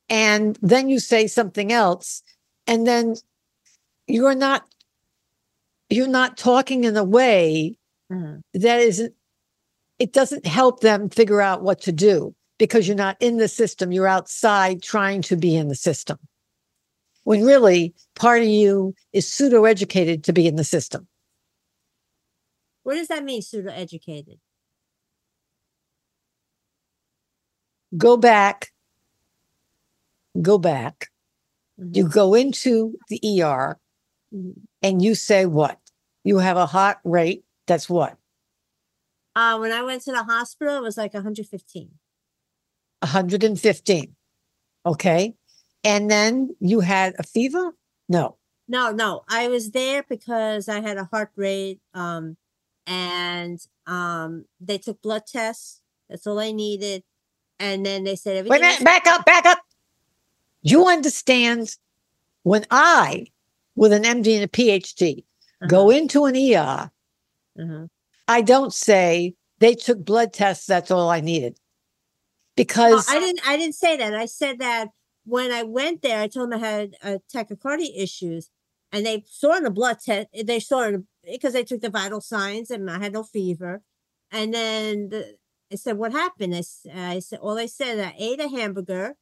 And 0.09 0.57
then 0.61 0.89
you 0.89 0.99
say 0.99 1.27
something 1.27 1.71
else, 1.71 2.23
and 2.65 2.87
then 2.87 3.15
you're 4.07 4.35
not 4.35 4.65
you're 5.89 6.07
not 6.07 6.37
talking 6.37 6.83
in 6.83 6.97
a 6.97 7.03
way 7.03 7.77
Mhm. 8.11 8.41
that 8.53 8.79
isn't 8.81 9.13
it 9.99 10.13
doesn't 10.13 10.45
help 10.45 10.81
them 10.81 11.09
figure 11.09 11.41
out 11.41 11.63
what 11.63 11.81
to 11.81 11.91
do 11.91 12.35
because 12.59 12.87
you're 12.87 12.97
not 12.97 13.17
in 13.19 13.37
the 13.37 13.47
system. 13.47 13.91
You're 13.91 14.07
outside 14.07 14.81
trying 14.81 15.21
to 15.23 15.35
be 15.35 15.55
in 15.55 15.67
the 15.67 15.75
system. 15.75 16.17
When 17.23 17.43
really 17.43 17.93
part 18.15 18.41
of 18.41 18.47
you 18.47 18.93
is 19.11 19.27
pseudo 19.29 19.65
educated 19.65 20.23
to 20.25 20.33
be 20.33 20.47
in 20.47 20.55
the 20.55 20.63
system. 20.63 21.07
What 22.83 22.95
does 22.95 23.09
that 23.09 23.23
mean, 23.23 23.41
pseudo 23.41 23.69
educated? 23.71 24.39
go 27.95 28.17
back. 28.17 28.71
Go 30.41 30.57
back. 30.57 31.09
You 31.77 32.05
Mm-hmm. 32.05 32.11
go 32.11 32.33
into 32.33 32.95
the 33.09 33.43
er 33.43 33.79
and 34.81 35.01
you 35.01 35.15
say 35.15 35.45
what? 35.45 35.79
You 36.23 36.39
have 36.39 36.57
a 36.57 36.65
heart 36.65 36.97
rate 37.03 37.43
that's 37.67 37.89
what 37.89 38.17
Uh, 39.37 39.57
when 39.59 39.71
I 39.71 39.83
went 39.83 40.01
to 40.03 40.11
the 40.11 40.23
hospital, 40.23 40.77
it 40.77 40.81
was 40.81 40.97
like 40.97 41.13
115. 41.13 41.89
115 43.01 44.15
okay 44.85 45.35
and 45.83 46.09
then 46.09 46.55
you 46.59 46.79
had 46.79 47.13
a 47.19 47.23
fever 47.23 47.73
no 48.09 48.37
No, 48.67 48.91
no, 48.91 49.23
I 49.29 49.47
was 49.47 49.71
there 49.71 50.03
because 50.03 50.67
I 50.67 50.81
had 50.81 50.97
a 50.97 51.05
heart 51.05 51.31
rate. 51.37 51.79
Um, 51.93 52.35
and 52.85 53.59
um, 53.85 54.45
they 54.59 54.77
took 54.77 55.01
blood 55.01 55.23
tests. 55.25 55.81
That's 56.09 56.27
all 56.27 56.39
I 56.39 56.51
needed. 56.51 57.03
And 57.59 57.85
then 57.85 58.03
they 58.03 58.15
said. 58.15 58.47
Wait 58.47 58.59
a 58.59 58.61
minute, 58.61 58.83
back 58.83 59.07
up, 59.07 59.25
back 59.25 59.45
up. 59.45 59.59
You 60.61 60.87
understand 60.87 61.77
when 62.43 62.65
I, 62.69 63.27
with 63.75 63.93
an 63.93 64.03
MD 64.03 64.35
and 64.35 64.43
a 64.43 64.47
PhD, 64.47 65.23
go 65.67 65.89
into 65.89 66.25
an 66.25 66.35
ER, 66.35 66.91
uh 67.59 67.87
I 68.27 68.41
don't 68.41 68.73
say 68.73 69.35
they 69.59 69.73
took 69.73 70.03
blood 70.03 70.33
tests, 70.33 70.65
that's 70.65 70.91
all 70.91 71.09
I 71.09 71.21
needed. 71.21 71.59
Because 72.55 73.07
I 73.07 73.19
didn't. 73.19 73.47
I 73.47 73.55
didn't 73.55 73.75
say 73.75 73.97
that. 73.97 74.15
I 74.15 74.25
said 74.25 74.57
that 74.59 74.89
when 75.25 75.51
I 75.51 75.61
went 75.61 76.01
there, 76.01 76.19
I 76.19 76.27
told 76.27 76.51
them 76.51 76.63
I 76.63 76.67
had 76.67 76.95
uh, 77.03 77.17
tachycardia 77.33 77.91
issues, 77.95 78.49
and 78.91 79.05
they 79.05 79.23
saw 79.27 79.57
in 79.57 79.63
the 79.63 79.69
blood 79.69 79.99
test. 80.03 80.29
They 80.45 80.59
saw 80.59 80.81
it 80.83 81.01
because 81.23 81.53
they 81.53 81.63
took 81.63 81.81
the 81.81 81.91
vital 81.91 82.19
signs, 82.19 82.71
and 82.71 82.89
I 82.89 82.97
had 82.97 83.13
no 83.13 83.21
fever. 83.21 83.83
And 84.31 84.55
then 84.55 85.09
the, 85.09 85.35
I 85.71 85.75
said, 85.75 85.99
"What 85.99 86.13
happened?" 86.13 86.55
I 86.55 87.19
said, 87.19 87.39
"All 87.39 87.59
I 87.59 87.67
said, 87.67 87.99
I 87.99 88.15
ate 88.17 88.41
a 88.41 88.49
hamburger, 88.49 89.15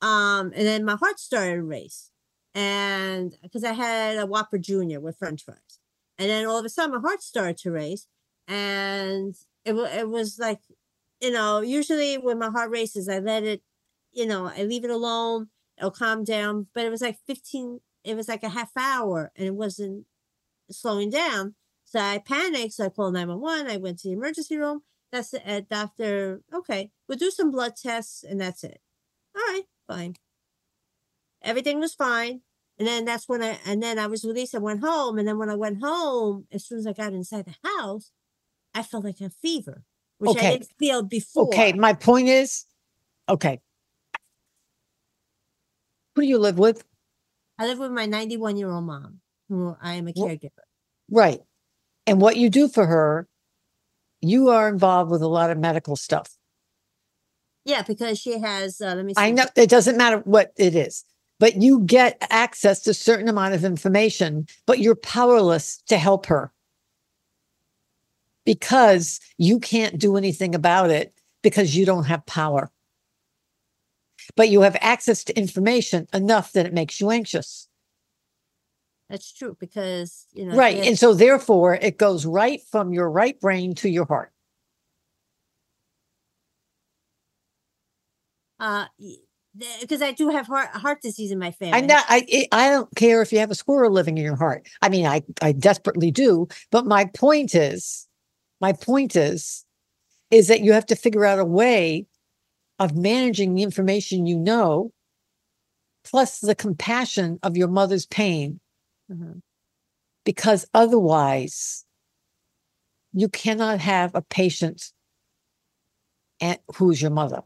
um, 0.00 0.52
and 0.54 0.66
then 0.66 0.82
my 0.82 0.96
heart 0.96 1.20
started 1.20 1.56
to 1.56 1.62
race, 1.62 2.10
and 2.54 3.36
because 3.42 3.62
I 3.62 3.74
had 3.74 4.16
a 4.16 4.24
Whopper 4.24 4.56
Junior 4.56 5.00
with 5.00 5.18
French 5.18 5.44
fries, 5.44 5.80
and 6.16 6.30
then 6.30 6.46
all 6.46 6.58
of 6.58 6.64
a 6.64 6.70
sudden 6.70 6.94
my 6.94 7.00
heart 7.00 7.22
started 7.22 7.58
to 7.58 7.72
race, 7.72 8.06
and 8.50 9.34
it 9.64 9.74
it 9.74 10.08
was 10.08 10.38
like, 10.38 10.60
you 11.20 11.30
know, 11.30 11.60
usually 11.60 12.16
when 12.18 12.38
my 12.38 12.50
heart 12.50 12.70
races, 12.70 13.08
I 13.08 13.20
let 13.20 13.44
it 13.44 13.62
you 14.12 14.26
know, 14.26 14.46
I 14.46 14.64
leave 14.64 14.84
it 14.84 14.90
alone, 14.90 15.48
it'll 15.78 15.90
calm 15.90 16.24
down. 16.24 16.66
But 16.74 16.84
it 16.84 16.90
was 16.90 17.00
like 17.00 17.18
15, 17.26 17.80
it 18.04 18.16
was 18.16 18.28
like 18.28 18.42
a 18.42 18.48
half 18.48 18.70
hour 18.76 19.32
and 19.36 19.46
it 19.46 19.54
wasn't 19.54 20.06
slowing 20.70 21.10
down. 21.10 21.54
So 21.84 21.98
I 22.00 22.18
panicked. 22.18 22.74
So 22.74 22.86
I 22.86 22.88
called 22.88 23.14
911. 23.14 23.70
I 23.70 23.76
went 23.76 23.98
to 24.00 24.08
the 24.08 24.14
emergency 24.14 24.56
room. 24.56 24.82
That's 25.12 25.30
the 25.30 25.48
uh, 25.50 25.62
doctor. 25.68 26.42
Okay, 26.54 26.90
we'll 27.08 27.18
do 27.18 27.30
some 27.30 27.50
blood 27.50 27.74
tests 27.76 28.22
and 28.22 28.40
that's 28.40 28.62
it. 28.62 28.80
All 29.34 29.42
right, 29.42 29.64
fine. 29.88 30.14
Everything 31.42 31.80
was 31.80 31.94
fine. 31.94 32.42
And 32.78 32.86
then 32.86 33.04
that's 33.04 33.28
when 33.28 33.42
I, 33.42 33.58
and 33.66 33.82
then 33.82 33.98
I 33.98 34.06
was 34.06 34.24
released. 34.24 34.54
I 34.54 34.58
went 34.58 34.80
home. 34.80 35.18
And 35.18 35.26
then 35.26 35.36
when 35.36 35.50
I 35.50 35.56
went 35.56 35.82
home, 35.82 36.46
as 36.52 36.64
soon 36.64 36.78
as 36.78 36.86
I 36.86 36.92
got 36.92 37.12
inside 37.12 37.46
the 37.46 37.68
house, 37.68 38.10
I 38.74 38.82
felt 38.82 39.04
like 39.04 39.20
a 39.20 39.30
fever, 39.30 39.84
which 40.18 40.30
Okay. 40.30 40.46
I 40.46 40.50
didn't 40.52 40.70
feel 40.78 41.02
before. 41.02 41.48
Okay, 41.48 41.72
my 41.72 41.92
point 41.92 42.28
is, 42.28 42.64
okay. 43.28 43.60
Who 46.14 46.22
do 46.22 46.28
you 46.28 46.38
live 46.38 46.58
with? 46.58 46.84
I 47.58 47.66
live 47.66 47.78
with 47.78 47.92
my 47.92 48.06
91 48.06 48.56
year 48.56 48.70
old 48.70 48.84
mom, 48.84 49.20
who 49.48 49.76
I 49.80 49.94
am 49.94 50.08
a 50.08 50.12
caregiver. 50.12 50.50
Right. 51.10 51.40
And 52.06 52.20
what 52.20 52.36
you 52.36 52.48
do 52.48 52.68
for 52.68 52.86
her, 52.86 53.28
you 54.20 54.48
are 54.48 54.68
involved 54.68 55.10
with 55.10 55.22
a 55.22 55.28
lot 55.28 55.50
of 55.50 55.58
medical 55.58 55.96
stuff. 55.96 56.36
Yeah, 57.64 57.82
because 57.82 58.18
she 58.18 58.38
has, 58.38 58.80
uh, 58.80 58.94
let 58.94 59.04
me 59.04 59.14
see. 59.14 59.20
I 59.20 59.30
know 59.30 59.44
it 59.56 59.68
doesn't 59.68 59.96
matter 59.96 60.18
what 60.18 60.52
it 60.56 60.74
is, 60.74 61.04
but 61.38 61.56
you 61.56 61.80
get 61.80 62.16
access 62.30 62.80
to 62.80 62.90
a 62.90 62.94
certain 62.94 63.28
amount 63.28 63.54
of 63.54 63.64
information, 63.64 64.46
but 64.66 64.78
you're 64.78 64.94
powerless 64.94 65.82
to 65.88 65.98
help 65.98 66.26
her 66.26 66.52
because 68.44 69.20
you 69.38 69.58
can't 69.58 69.98
do 69.98 70.16
anything 70.16 70.54
about 70.54 70.90
it 70.90 71.14
because 71.42 71.76
you 71.76 71.86
don't 71.86 72.04
have 72.04 72.24
power. 72.26 72.70
But 74.36 74.48
you 74.48 74.60
have 74.60 74.76
access 74.80 75.24
to 75.24 75.36
information 75.38 76.06
enough 76.12 76.52
that 76.52 76.66
it 76.66 76.74
makes 76.74 77.00
you 77.00 77.10
anxious. 77.10 77.68
That's 79.08 79.32
true 79.32 79.56
because, 79.58 80.26
you 80.32 80.46
know, 80.46 80.54
Right. 80.54 80.84
And 80.84 80.98
so 80.98 81.14
therefore 81.14 81.74
it 81.74 81.98
goes 81.98 82.24
right 82.24 82.60
from 82.70 82.92
your 82.92 83.10
right 83.10 83.38
brain 83.40 83.74
to 83.76 83.88
your 83.88 84.06
heart. 84.06 84.32
uh, 88.60 88.84
because 89.80 90.02
I 90.02 90.12
do 90.12 90.28
have 90.28 90.46
heart, 90.46 90.68
heart 90.70 91.02
disease 91.02 91.32
in 91.32 91.38
my 91.38 91.50
family. 91.50 91.82
I 91.82 91.86
know 91.86 92.00
I 92.08 92.46
I 92.52 92.70
don't 92.70 92.94
care 92.94 93.20
if 93.22 93.32
you 93.32 93.38
have 93.40 93.50
a 93.50 93.54
squirrel 93.54 93.90
living 93.90 94.18
in 94.18 94.24
your 94.24 94.36
heart. 94.36 94.68
I 94.82 94.88
mean, 94.88 95.06
I 95.06 95.22
I 95.42 95.52
desperately 95.52 96.10
do. 96.12 96.46
But 96.70 96.86
my 96.86 97.06
point 97.06 97.54
is, 97.54 98.06
my 98.60 98.72
point 98.72 99.16
is, 99.16 99.64
is 100.30 100.48
that 100.48 100.60
you 100.60 100.72
have 100.72 100.86
to 100.86 100.96
figure 100.96 101.24
out 101.24 101.38
a 101.38 101.44
way 101.44 102.06
of 102.78 102.96
managing 102.96 103.54
the 103.54 103.62
information 103.62 104.26
you 104.26 104.38
know, 104.38 104.92
plus 106.04 106.40
the 106.40 106.54
compassion 106.54 107.38
of 107.42 107.56
your 107.56 107.68
mother's 107.68 108.06
pain, 108.06 108.60
Mhm. 109.10 109.42
because 110.24 110.66
otherwise, 110.72 111.84
you 113.12 113.28
cannot 113.28 113.80
have 113.80 114.14
a 114.14 114.22
patient 114.22 114.92
and 116.40 116.58
who's 116.76 117.02
your 117.02 117.10
mother. 117.10 117.42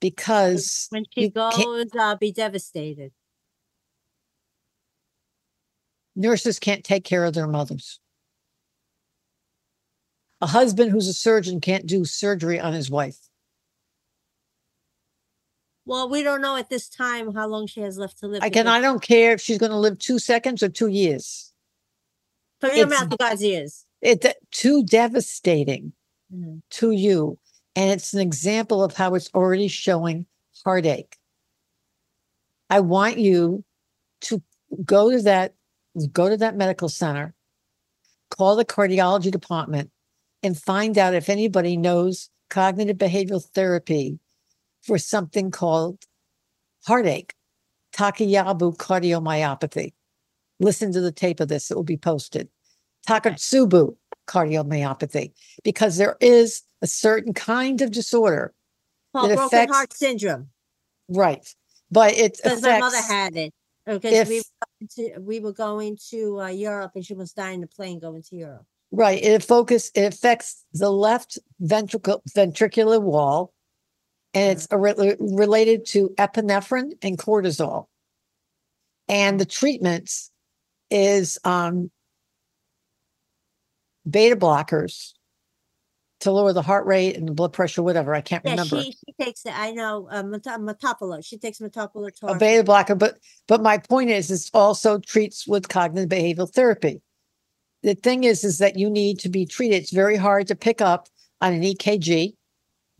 Because 0.00 0.88
When 0.90 1.04
she 1.14 1.30
goes, 1.30 1.88
I'll 1.98 2.16
be 2.16 2.32
devastated. 2.32 3.12
nurses 6.14 6.58
can't 6.58 6.82
take 6.82 7.04
care 7.04 7.24
of 7.24 7.34
their 7.34 7.46
mothers. 7.46 8.00
A 10.46 10.48
husband 10.48 10.92
who's 10.92 11.08
a 11.08 11.12
surgeon 11.12 11.60
can't 11.60 11.86
do 11.86 12.04
surgery 12.04 12.60
on 12.60 12.72
his 12.72 12.88
wife. 12.88 13.18
Well, 15.84 16.08
we 16.08 16.22
don't 16.22 16.40
know 16.40 16.54
at 16.54 16.70
this 16.70 16.88
time 16.88 17.34
how 17.34 17.48
long 17.48 17.66
she 17.66 17.80
has 17.80 17.98
left 17.98 18.20
to 18.20 18.28
live. 18.28 18.44
Again, 18.44 18.68
I 18.68 18.80
don't 18.80 19.02
care 19.02 19.32
if 19.32 19.40
she's 19.40 19.58
going 19.58 19.72
to 19.72 19.76
live 19.76 19.98
two 19.98 20.20
seconds 20.20 20.62
or 20.62 20.68
two 20.68 20.86
years. 20.86 21.52
Put 22.60 22.76
your 22.76 22.86
it's- 22.86 23.00
mouth 23.00 23.10
to 23.10 23.16
God's 23.16 23.42
ears. 23.42 23.86
It's 24.00 24.24
too 24.52 24.84
devastating 24.84 25.94
Mhm. 26.32 26.62
to 26.70 26.92
you. 26.92 27.40
And 27.74 27.90
it's 27.90 28.14
an 28.14 28.20
example 28.20 28.84
of 28.84 28.94
how 28.94 29.16
it's 29.16 29.30
already 29.34 29.66
showing 29.66 30.26
heartache. 30.64 31.18
I 32.70 32.78
want 32.78 33.18
you 33.18 33.64
to 34.22 34.40
go 34.84 35.10
to 35.10 35.20
that, 35.22 35.56
go 36.12 36.28
to 36.28 36.36
that 36.36 36.54
medical 36.54 36.88
center, 36.88 37.34
call 38.30 38.54
the 38.54 38.64
cardiology 38.64 39.32
department, 39.32 39.90
and 40.46 40.56
find 40.56 40.96
out 40.96 41.12
if 41.12 41.28
anybody 41.28 41.76
knows 41.76 42.30
cognitive 42.48 42.96
behavioral 42.96 43.44
therapy 43.44 44.20
for 44.82 44.96
something 44.96 45.50
called 45.50 46.04
heartache, 46.86 47.34
Takotsubo 47.92 48.76
cardiomyopathy. 48.76 49.92
Listen 50.60 50.92
to 50.92 51.00
the 51.00 51.10
tape 51.10 51.40
of 51.40 51.48
this, 51.48 51.70
it 51.70 51.76
will 51.76 51.82
be 51.82 51.96
posted. 51.96 52.48
Takotsubo 53.08 53.96
cardiomyopathy, 54.28 55.32
because 55.64 55.96
there 55.96 56.16
is 56.20 56.62
a 56.80 56.86
certain 56.86 57.34
kind 57.34 57.80
of 57.80 57.90
disorder, 57.90 58.54
Called 59.12 59.30
broken 59.30 59.46
affects- 59.46 59.74
heart 59.74 59.92
syndrome. 59.92 60.50
right? 61.08 61.46
But 61.90 62.14
it 62.14 62.38
Because 62.42 62.62
my 62.62 62.78
mother 62.78 63.00
had 63.00 63.36
it. 63.36 63.52
Because 63.84 64.28
we, 64.28 64.38
were 64.38 64.66
going 64.66 64.88
to, 65.14 65.20
we 65.20 65.40
were 65.40 65.52
going 65.52 65.96
to 66.10 66.40
uh, 66.40 66.48
Europe 66.48 66.92
and 66.96 67.04
she 67.04 67.14
was 67.14 67.32
dying 67.32 67.60
the 67.60 67.68
plane 67.68 68.00
going 68.00 68.22
to 68.22 68.36
Europe. 68.36 68.66
Right, 68.96 69.22
it 69.22 69.42
focus, 69.42 69.90
it 69.94 70.12
affects 70.14 70.64
the 70.72 70.90
left 70.90 71.38
ventricle 71.60 72.22
ventricular 72.36 73.00
wall, 73.00 73.52
and 74.34 74.52
it's 74.56 74.66
re- 74.72 75.16
related 75.20 75.84
to 75.86 76.10
epinephrine 76.18 76.92
and 77.02 77.18
cortisol. 77.18 77.86
And 79.08 79.38
the 79.38 79.44
treatments 79.44 80.30
is 80.90 81.38
um, 81.44 81.90
beta 84.08 84.36
blockers 84.36 85.12
to 86.20 86.32
lower 86.32 86.52
the 86.52 86.62
heart 86.62 86.86
rate 86.86 87.16
and 87.16 87.28
the 87.28 87.32
blood 87.32 87.52
pressure, 87.52 87.82
whatever. 87.82 88.14
I 88.14 88.22
can't 88.22 88.42
Yeah, 88.44 88.52
remember. 88.52 88.82
she, 88.82 88.92
she 88.92 89.24
takes 89.24 89.44
it. 89.44 89.56
I 89.56 89.72
know 89.72 90.08
uh. 90.10 90.22
She 91.22 91.38
takes 91.38 91.58
Metoprolol. 91.60 92.10
a 92.22 92.38
beta 92.38 92.64
blocker, 92.64 92.94
but 92.94 93.18
but 93.46 93.62
my 93.62 93.78
point 93.78 94.10
is, 94.10 94.30
it 94.30 94.50
also 94.54 94.98
treats 94.98 95.46
with 95.46 95.68
cognitive 95.68 96.08
behavioral 96.08 96.52
therapy. 96.52 97.02
The 97.82 97.94
thing 97.94 98.24
is, 98.24 98.44
is 98.44 98.58
that 98.58 98.78
you 98.78 98.90
need 98.90 99.18
to 99.20 99.28
be 99.28 99.46
treated. 99.46 99.76
It's 99.76 99.92
very 99.92 100.16
hard 100.16 100.48
to 100.48 100.56
pick 100.56 100.80
up 100.80 101.08
on 101.40 101.52
an 101.52 101.62
EKG, 101.62 102.34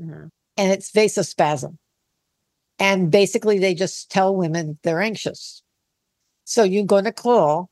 Mhm. 0.01 0.31
and 0.57 0.73
it's 0.73 0.91
vasospasm. 0.93 1.79
And 2.79 3.11
basically, 3.11 3.59
they 3.59 3.75
just 3.75 4.11
tell 4.11 4.37
women 4.37 4.79
they're 4.83 5.01
anxious. 5.01 5.63
So 6.45 6.63
you're 6.63 6.85
going 6.85 7.05
to 7.05 7.13
call 7.13 7.71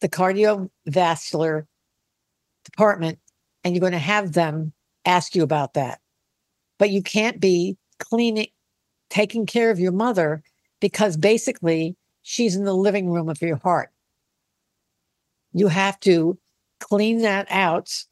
the 0.00 0.08
cardiovascular 0.08 1.66
department, 2.64 3.18
and 3.62 3.74
you're 3.74 3.80
going 3.80 3.92
to 3.92 3.98
have 3.98 4.32
them 4.32 4.72
ask 5.04 5.34
you 5.34 5.42
about 5.42 5.74
that. 5.74 6.00
But 6.78 6.90
you 6.90 7.02
can't 7.02 7.40
be 7.40 7.78
cleaning, 7.98 8.48
taking 9.08 9.46
care 9.46 9.70
of 9.70 9.78
your 9.78 9.92
mother 9.92 10.42
because 10.80 11.16
basically 11.16 11.96
she's 12.22 12.56
in 12.56 12.64
the 12.64 12.74
living 12.74 13.08
room 13.08 13.28
of 13.28 13.40
your 13.40 13.56
heart. 13.56 13.90
You 15.56 15.68
have 15.68 15.98
to 16.00 16.38
clean 16.80 17.22
that 17.22 17.46
out. 17.48 18.04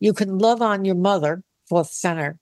You 0.00 0.12
can 0.12 0.36
love 0.36 0.60
on 0.60 0.84
your 0.84 0.96
mother, 0.96 1.42
fourth 1.66 1.88
center, 1.88 2.38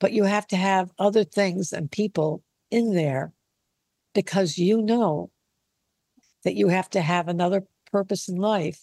but 0.00 0.14
you 0.14 0.24
have 0.24 0.46
to 0.46 0.56
have 0.56 0.92
other 0.98 1.24
things 1.24 1.70
and 1.70 1.90
people 1.90 2.42
in 2.70 2.94
there 2.94 3.34
because 4.14 4.56
you 4.56 4.80
know 4.80 5.30
that 6.42 6.54
you 6.54 6.68
have 6.68 6.88
to 6.88 7.02
have 7.02 7.28
another 7.28 7.64
purpose 7.92 8.30
in 8.30 8.36
life 8.36 8.80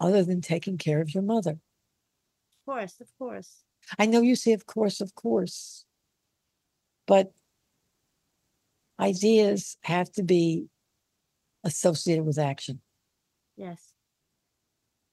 other 0.00 0.24
than 0.24 0.40
taking 0.40 0.76
care 0.76 1.00
of 1.00 1.14
your 1.14 1.22
mother. 1.22 1.52
Of 1.52 2.66
course, 2.66 3.00
of 3.00 3.06
course. 3.20 3.62
I 4.00 4.06
know 4.06 4.20
you 4.20 4.34
say, 4.34 4.52
of 4.52 4.66
course, 4.66 5.00
of 5.00 5.14
course, 5.14 5.84
but 7.06 7.30
ideas 8.98 9.76
have 9.82 10.10
to 10.14 10.24
be 10.24 10.66
associated 11.62 12.24
with 12.24 12.36
action. 12.36 12.80
Yes. 13.58 13.92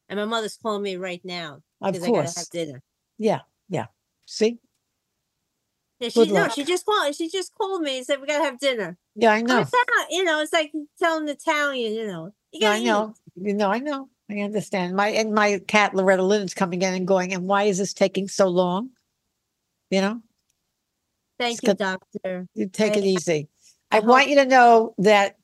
And 0.08 0.20
my 0.20 0.26
mother's 0.26 0.58
calling 0.62 0.84
me 0.84 0.96
right 0.98 1.22
now 1.26 1.62
Of 1.82 1.94
because 1.94 2.08
I 2.08 2.12
gotta 2.12 2.40
have 2.40 2.50
dinner. 2.52 2.82
Yeah. 3.18 3.42
Yeah. 3.70 3.88
See? 4.26 4.60
Yeah, 6.00 6.10
she 6.10 6.20
Good 6.20 6.28
no, 6.34 6.42
luck. 6.42 6.52
she 6.54 6.64
just 6.64 6.86
called. 6.86 7.16
She 7.16 7.28
just 7.30 7.52
called 7.58 7.82
me 7.82 7.98
and 7.98 8.06
said 8.06 8.22
we 8.22 8.28
gotta 8.28 8.44
have 8.44 8.60
dinner. 8.60 8.98
Yeah, 9.16 9.32
I 9.32 9.42
know. 9.42 9.66
You 10.10 10.24
know, 10.24 10.42
it's 10.42 10.54
like 10.54 10.72
telling 11.00 11.28
Italian. 11.28 11.94
You 11.94 12.06
know, 12.08 12.32
you 12.52 12.60
gotta 12.62 12.76
I 12.76 12.80
eat. 12.80 12.86
know. 12.86 13.14
You 13.36 13.54
know, 13.54 13.72
I 13.72 13.80
know. 13.80 14.10
I 14.30 14.40
understand. 14.42 14.96
My 14.96 15.08
and 15.10 15.34
my 15.34 15.60
cat 15.68 15.96
Loretta 15.96 16.22
Lynn's 16.24 16.54
coming 16.54 16.82
in 16.82 16.94
and 16.94 17.08
going, 17.08 17.34
and 17.34 17.48
why 17.48 17.64
is 17.64 17.78
this 17.80 17.94
taking 17.94 18.28
so 18.28 18.48
long? 18.48 18.90
You 19.90 20.02
know, 20.02 20.22
Thank 21.40 21.56
It's 21.56 21.64
you, 21.64 21.68
good. 21.70 21.78
doctor. 21.78 22.48
you 22.54 22.68
take 22.68 22.98
it 22.98 23.04
easy. 23.06 23.50
I 23.92 23.98
I 23.98 24.00
want 24.02 24.24
hope- 24.24 24.30
you 24.30 24.36
to 24.38 24.46
know 24.46 24.94
that 24.98 25.38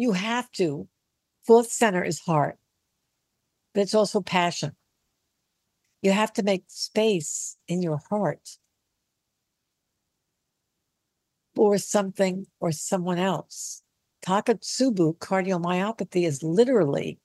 you 0.00 0.12
have 0.12 0.50
to. 0.52 0.88
Fourth 1.46 1.70
center 1.70 2.04
is 2.04 2.20
heart. 2.20 2.58
but 3.74 3.82
it's 3.82 3.94
also 3.94 4.20
passion. 4.22 4.74
You 6.02 6.12
have 6.12 6.32
to 6.34 6.42
make 6.42 6.64
space 6.68 7.58
in 7.68 7.82
your 7.82 7.98
heart 8.08 8.58
for 11.54 11.76
something 11.78 12.46
or 12.58 12.72
someone 12.72 13.18
else. 13.18 13.82
Takotsubo 14.24 15.18
cardiomyopathy 15.18 16.26
is 16.26 16.42
literally 16.42 17.18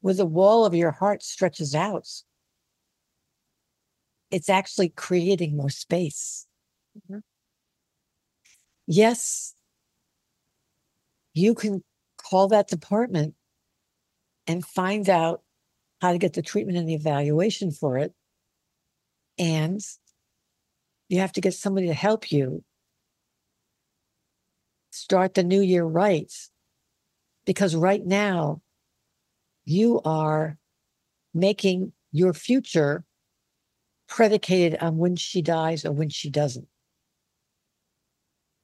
where 0.00 0.14
the 0.14 0.26
wall 0.26 0.64
of 0.64 0.74
your 0.74 0.92
heart 0.92 1.22
stretches 1.22 1.74
out. 1.74 2.08
It's 4.30 4.48
actually 4.48 4.90
creating 4.90 5.56
more 5.56 5.70
space. 5.70 6.46
Mm-hmm. 6.96 7.18
Yes, 8.86 9.55
you 11.36 11.54
can 11.54 11.84
call 12.16 12.48
that 12.48 12.68
department 12.68 13.34
and 14.46 14.64
find 14.64 15.08
out 15.08 15.42
how 16.00 16.12
to 16.12 16.18
get 16.18 16.32
the 16.32 16.42
treatment 16.42 16.78
and 16.78 16.88
the 16.88 16.94
evaluation 16.94 17.70
for 17.70 17.98
it. 17.98 18.12
And 19.38 19.80
you 21.08 21.20
have 21.20 21.32
to 21.32 21.40
get 21.42 21.52
somebody 21.52 21.88
to 21.88 21.94
help 21.94 22.32
you 22.32 22.64
start 24.90 25.34
the 25.34 25.44
new 25.44 25.60
year 25.60 25.84
right. 25.84 26.32
Because 27.44 27.76
right 27.76 28.04
now, 28.04 28.62
you 29.64 30.00
are 30.04 30.58
making 31.34 31.92
your 32.12 32.32
future 32.32 33.04
predicated 34.08 34.78
on 34.80 34.96
when 34.96 35.16
she 35.16 35.42
dies 35.42 35.84
or 35.84 35.92
when 35.92 36.08
she 36.08 36.30
doesn't. 36.30 36.66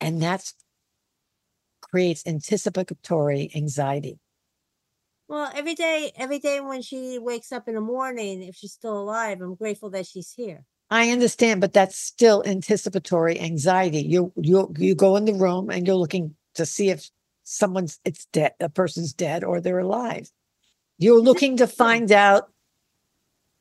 And 0.00 0.22
that's 0.22 0.54
creates 1.92 2.26
anticipatory 2.26 3.50
anxiety. 3.54 4.18
Well, 5.28 5.52
every 5.54 5.74
day, 5.74 6.12
every 6.16 6.38
day 6.38 6.60
when 6.60 6.82
she 6.82 7.18
wakes 7.18 7.52
up 7.52 7.68
in 7.68 7.74
the 7.74 7.80
morning, 7.80 8.42
if 8.42 8.56
she's 8.56 8.72
still 8.72 8.98
alive, 8.98 9.40
I'm 9.40 9.54
grateful 9.54 9.90
that 9.90 10.06
she's 10.06 10.32
here. 10.32 10.64
I 10.90 11.10
understand, 11.10 11.60
but 11.60 11.72
that's 11.72 11.96
still 11.96 12.42
anticipatory 12.44 13.40
anxiety. 13.40 14.02
You 14.02 14.32
you 14.36 14.74
you 14.76 14.94
go 14.94 15.16
in 15.16 15.24
the 15.24 15.32
room 15.32 15.70
and 15.70 15.86
you're 15.86 15.96
looking 15.96 16.34
to 16.54 16.66
see 16.66 16.90
if 16.90 17.08
someone's 17.44 17.98
it's 18.04 18.26
dead, 18.26 18.52
a 18.60 18.68
person's 18.68 19.12
dead 19.14 19.44
or 19.44 19.60
they're 19.60 19.78
alive. 19.78 20.30
You're 20.98 21.20
looking 21.20 21.56
to 21.58 21.66
find 21.66 22.12
out. 22.12 22.50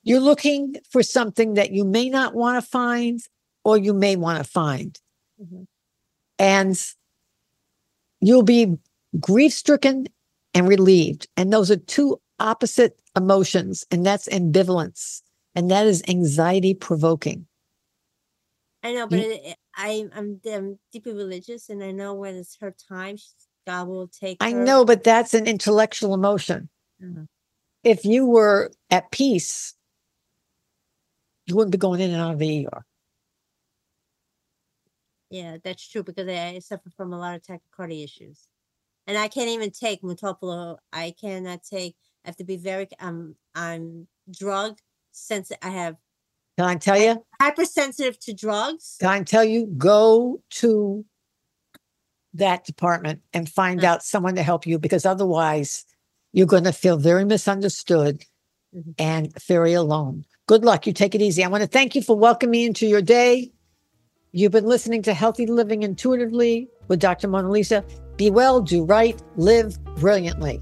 You're 0.04 0.20
looking 0.20 0.76
for 0.90 1.04
something 1.04 1.54
that 1.54 1.72
you 1.72 1.86
may 1.86 2.10
not 2.10 2.34
want 2.34 2.62
to 2.62 2.70
find 2.70 3.22
or 3.64 3.78
you 3.78 3.94
may 3.94 4.16
want 4.16 4.44
to 4.44 4.44
find. 4.44 5.00
Mm-hmm. 5.42 5.64
And 6.38 6.94
you'll 8.22 8.44
be 8.44 8.78
grief 9.20 9.54
stricken 9.54 10.08
and 10.54 10.68
relieved. 10.68 11.28
And 11.36 11.52
those 11.52 11.70
are 11.72 11.78
two 11.78 12.22
opposite 12.40 13.00
emotions, 13.16 13.86
and 13.92 14.06
that's 14.06 14.28
ambivalence, 14.30 15.22
and 15.56 15.70
that 15.70 15.86
is 15.86 16.04
anxiety 16.08 16.74
provoking. 16.74 17.48
I 18.84 18.94
know, 18.94 19.08
but 19.08 19.20
it, 19.20 19.58
I, 19.76 20.08
I'm, 20.16 20.40
I'm 20.52 20.80
deeply 20.92 21.14
religious, 21.14 21.70
and 21.70 21.84
I 21.84 21.92
know 21.92 22.14
when 22.14 22.36
it's 22.36 22.58
her 22.62 22.74
time, 22.90 23.18
God 23.68 23.88
will 23.88 24.08
take. 24.08 24.38
I 24.40 24.54
know, 24.54 24.86
but 24.86 25.04
that's 25.04 25.34
an 25.34 25.46
intellectual 25.46 26.14
emotion. 26.14 26.70
Mm-hmm. 27.04 27.24
If 27.84 28.06
you 28.06 28.26
were 28.26 28.72
at 28.90 29.12
peace, 29.12 29.76
you 31.46 31.56
wouldn't 31.56 31.72
be 31.72 31.78
going 31.78 32.00
in 32.00 32.12
and 32.12 32.22
out 32.22 32.34
of 32.34 32.40
the 32.40 32.68
ER. 32.68 32.86
Yeah, 35.32 35.58
that's 35.64 35.88
true 35.88 36.04
because 36.04 36.28
I 36.28 36.60
suffer 36.60 36.90
from 36.96 37.14
a 37.14 37.18
lot 37.18 37.36
of 37.36 37.42
tachycardia 37.42 38.04
issues, 38.04 38.48
and 39.08 39.18
I 39.18 39.30
can't 39.30 39.50
even 39.50 39.72
take 39.72 40.02
metoprolol. 40.02 40.78
I 40.92 41.14
cannot 41.20 41.64
take. 41.64 41.96
I 42.26 42.30
have 42.30 42.38
to 42.38 42.44
be 42.44 42.58
very. 42.58 42.88
Um, 43.00 43.36
I'm 43.56 44.08
drug 44.30 44.78
sensitive. 45.12 45.60
I 45.64 45.70
have. 45.70 45.96
Can 46.58 46.68
I 46.68 46.76
tell 46.76 46.98
you? 46.98 47.26
Hypersensitive 47.42 48.20
to 48.20 48.34
drugs. 48.34 48.98
Can 49.00 49.10
I 49.10 49.24
tell 49.24 49.46
you? 49.46 49.68
Go 49.78 50.44
to 50.52 51.06
that 52.34 52.66
department 52.66 53.22
and 53.34 53.48
find 53.50 53.80
uh-huh. 53.80 53.94
out 53.94 54.04
someone 54.04 54.36
to 54.36 54.44
help 54.44 54.68
you 54.68 54.80
because 54.80 55.06
otherwise 55.06 55.86
you're 56.34 56.48
going 56.48 56.64
to 56.64 56.74
feel 56.74 56.98
very 56.98 57.26
misunderstood 57.26 58.24
mm-hmm. 58.76 58.92
and 58.98 59.34
very 59.48 59.74
alone. 59.74 60.26
Good 60.48 60.66
luck. 60.66 60.88
You 60.88 60.94
take 60.94 61.16
it 61.16 61.22
easy. 61.22 61.44
I 61.44 61.48
want 61.48 61.64
to 61.64 61.70
thank 61.70 61.96
you 61.96 62.02
for 62.02 62.18
welcoming 62.18 62.52
me 62.52 62.66
into 62.66 62.86
your 62.86 63.02
day. 63.02 63.52
You've 64.34 64.54
been 64.54 64.66
listening 64.66 65.02
to 65.02 65.14
Healthy 65.14 65.46
Living 65.46 65.84
Intuitively 65.84 66.70
with 66.88 67.02
Dr. 67.02 67.28
Mona 67.28 67.50
Lisa. 67.50 67.84
Be 68.16 68.30
well, 68.30 68.62
do 68.62 68.86
right, 68.86 69.22
live 69.36 69.78
brilliantly. 69.98 70.62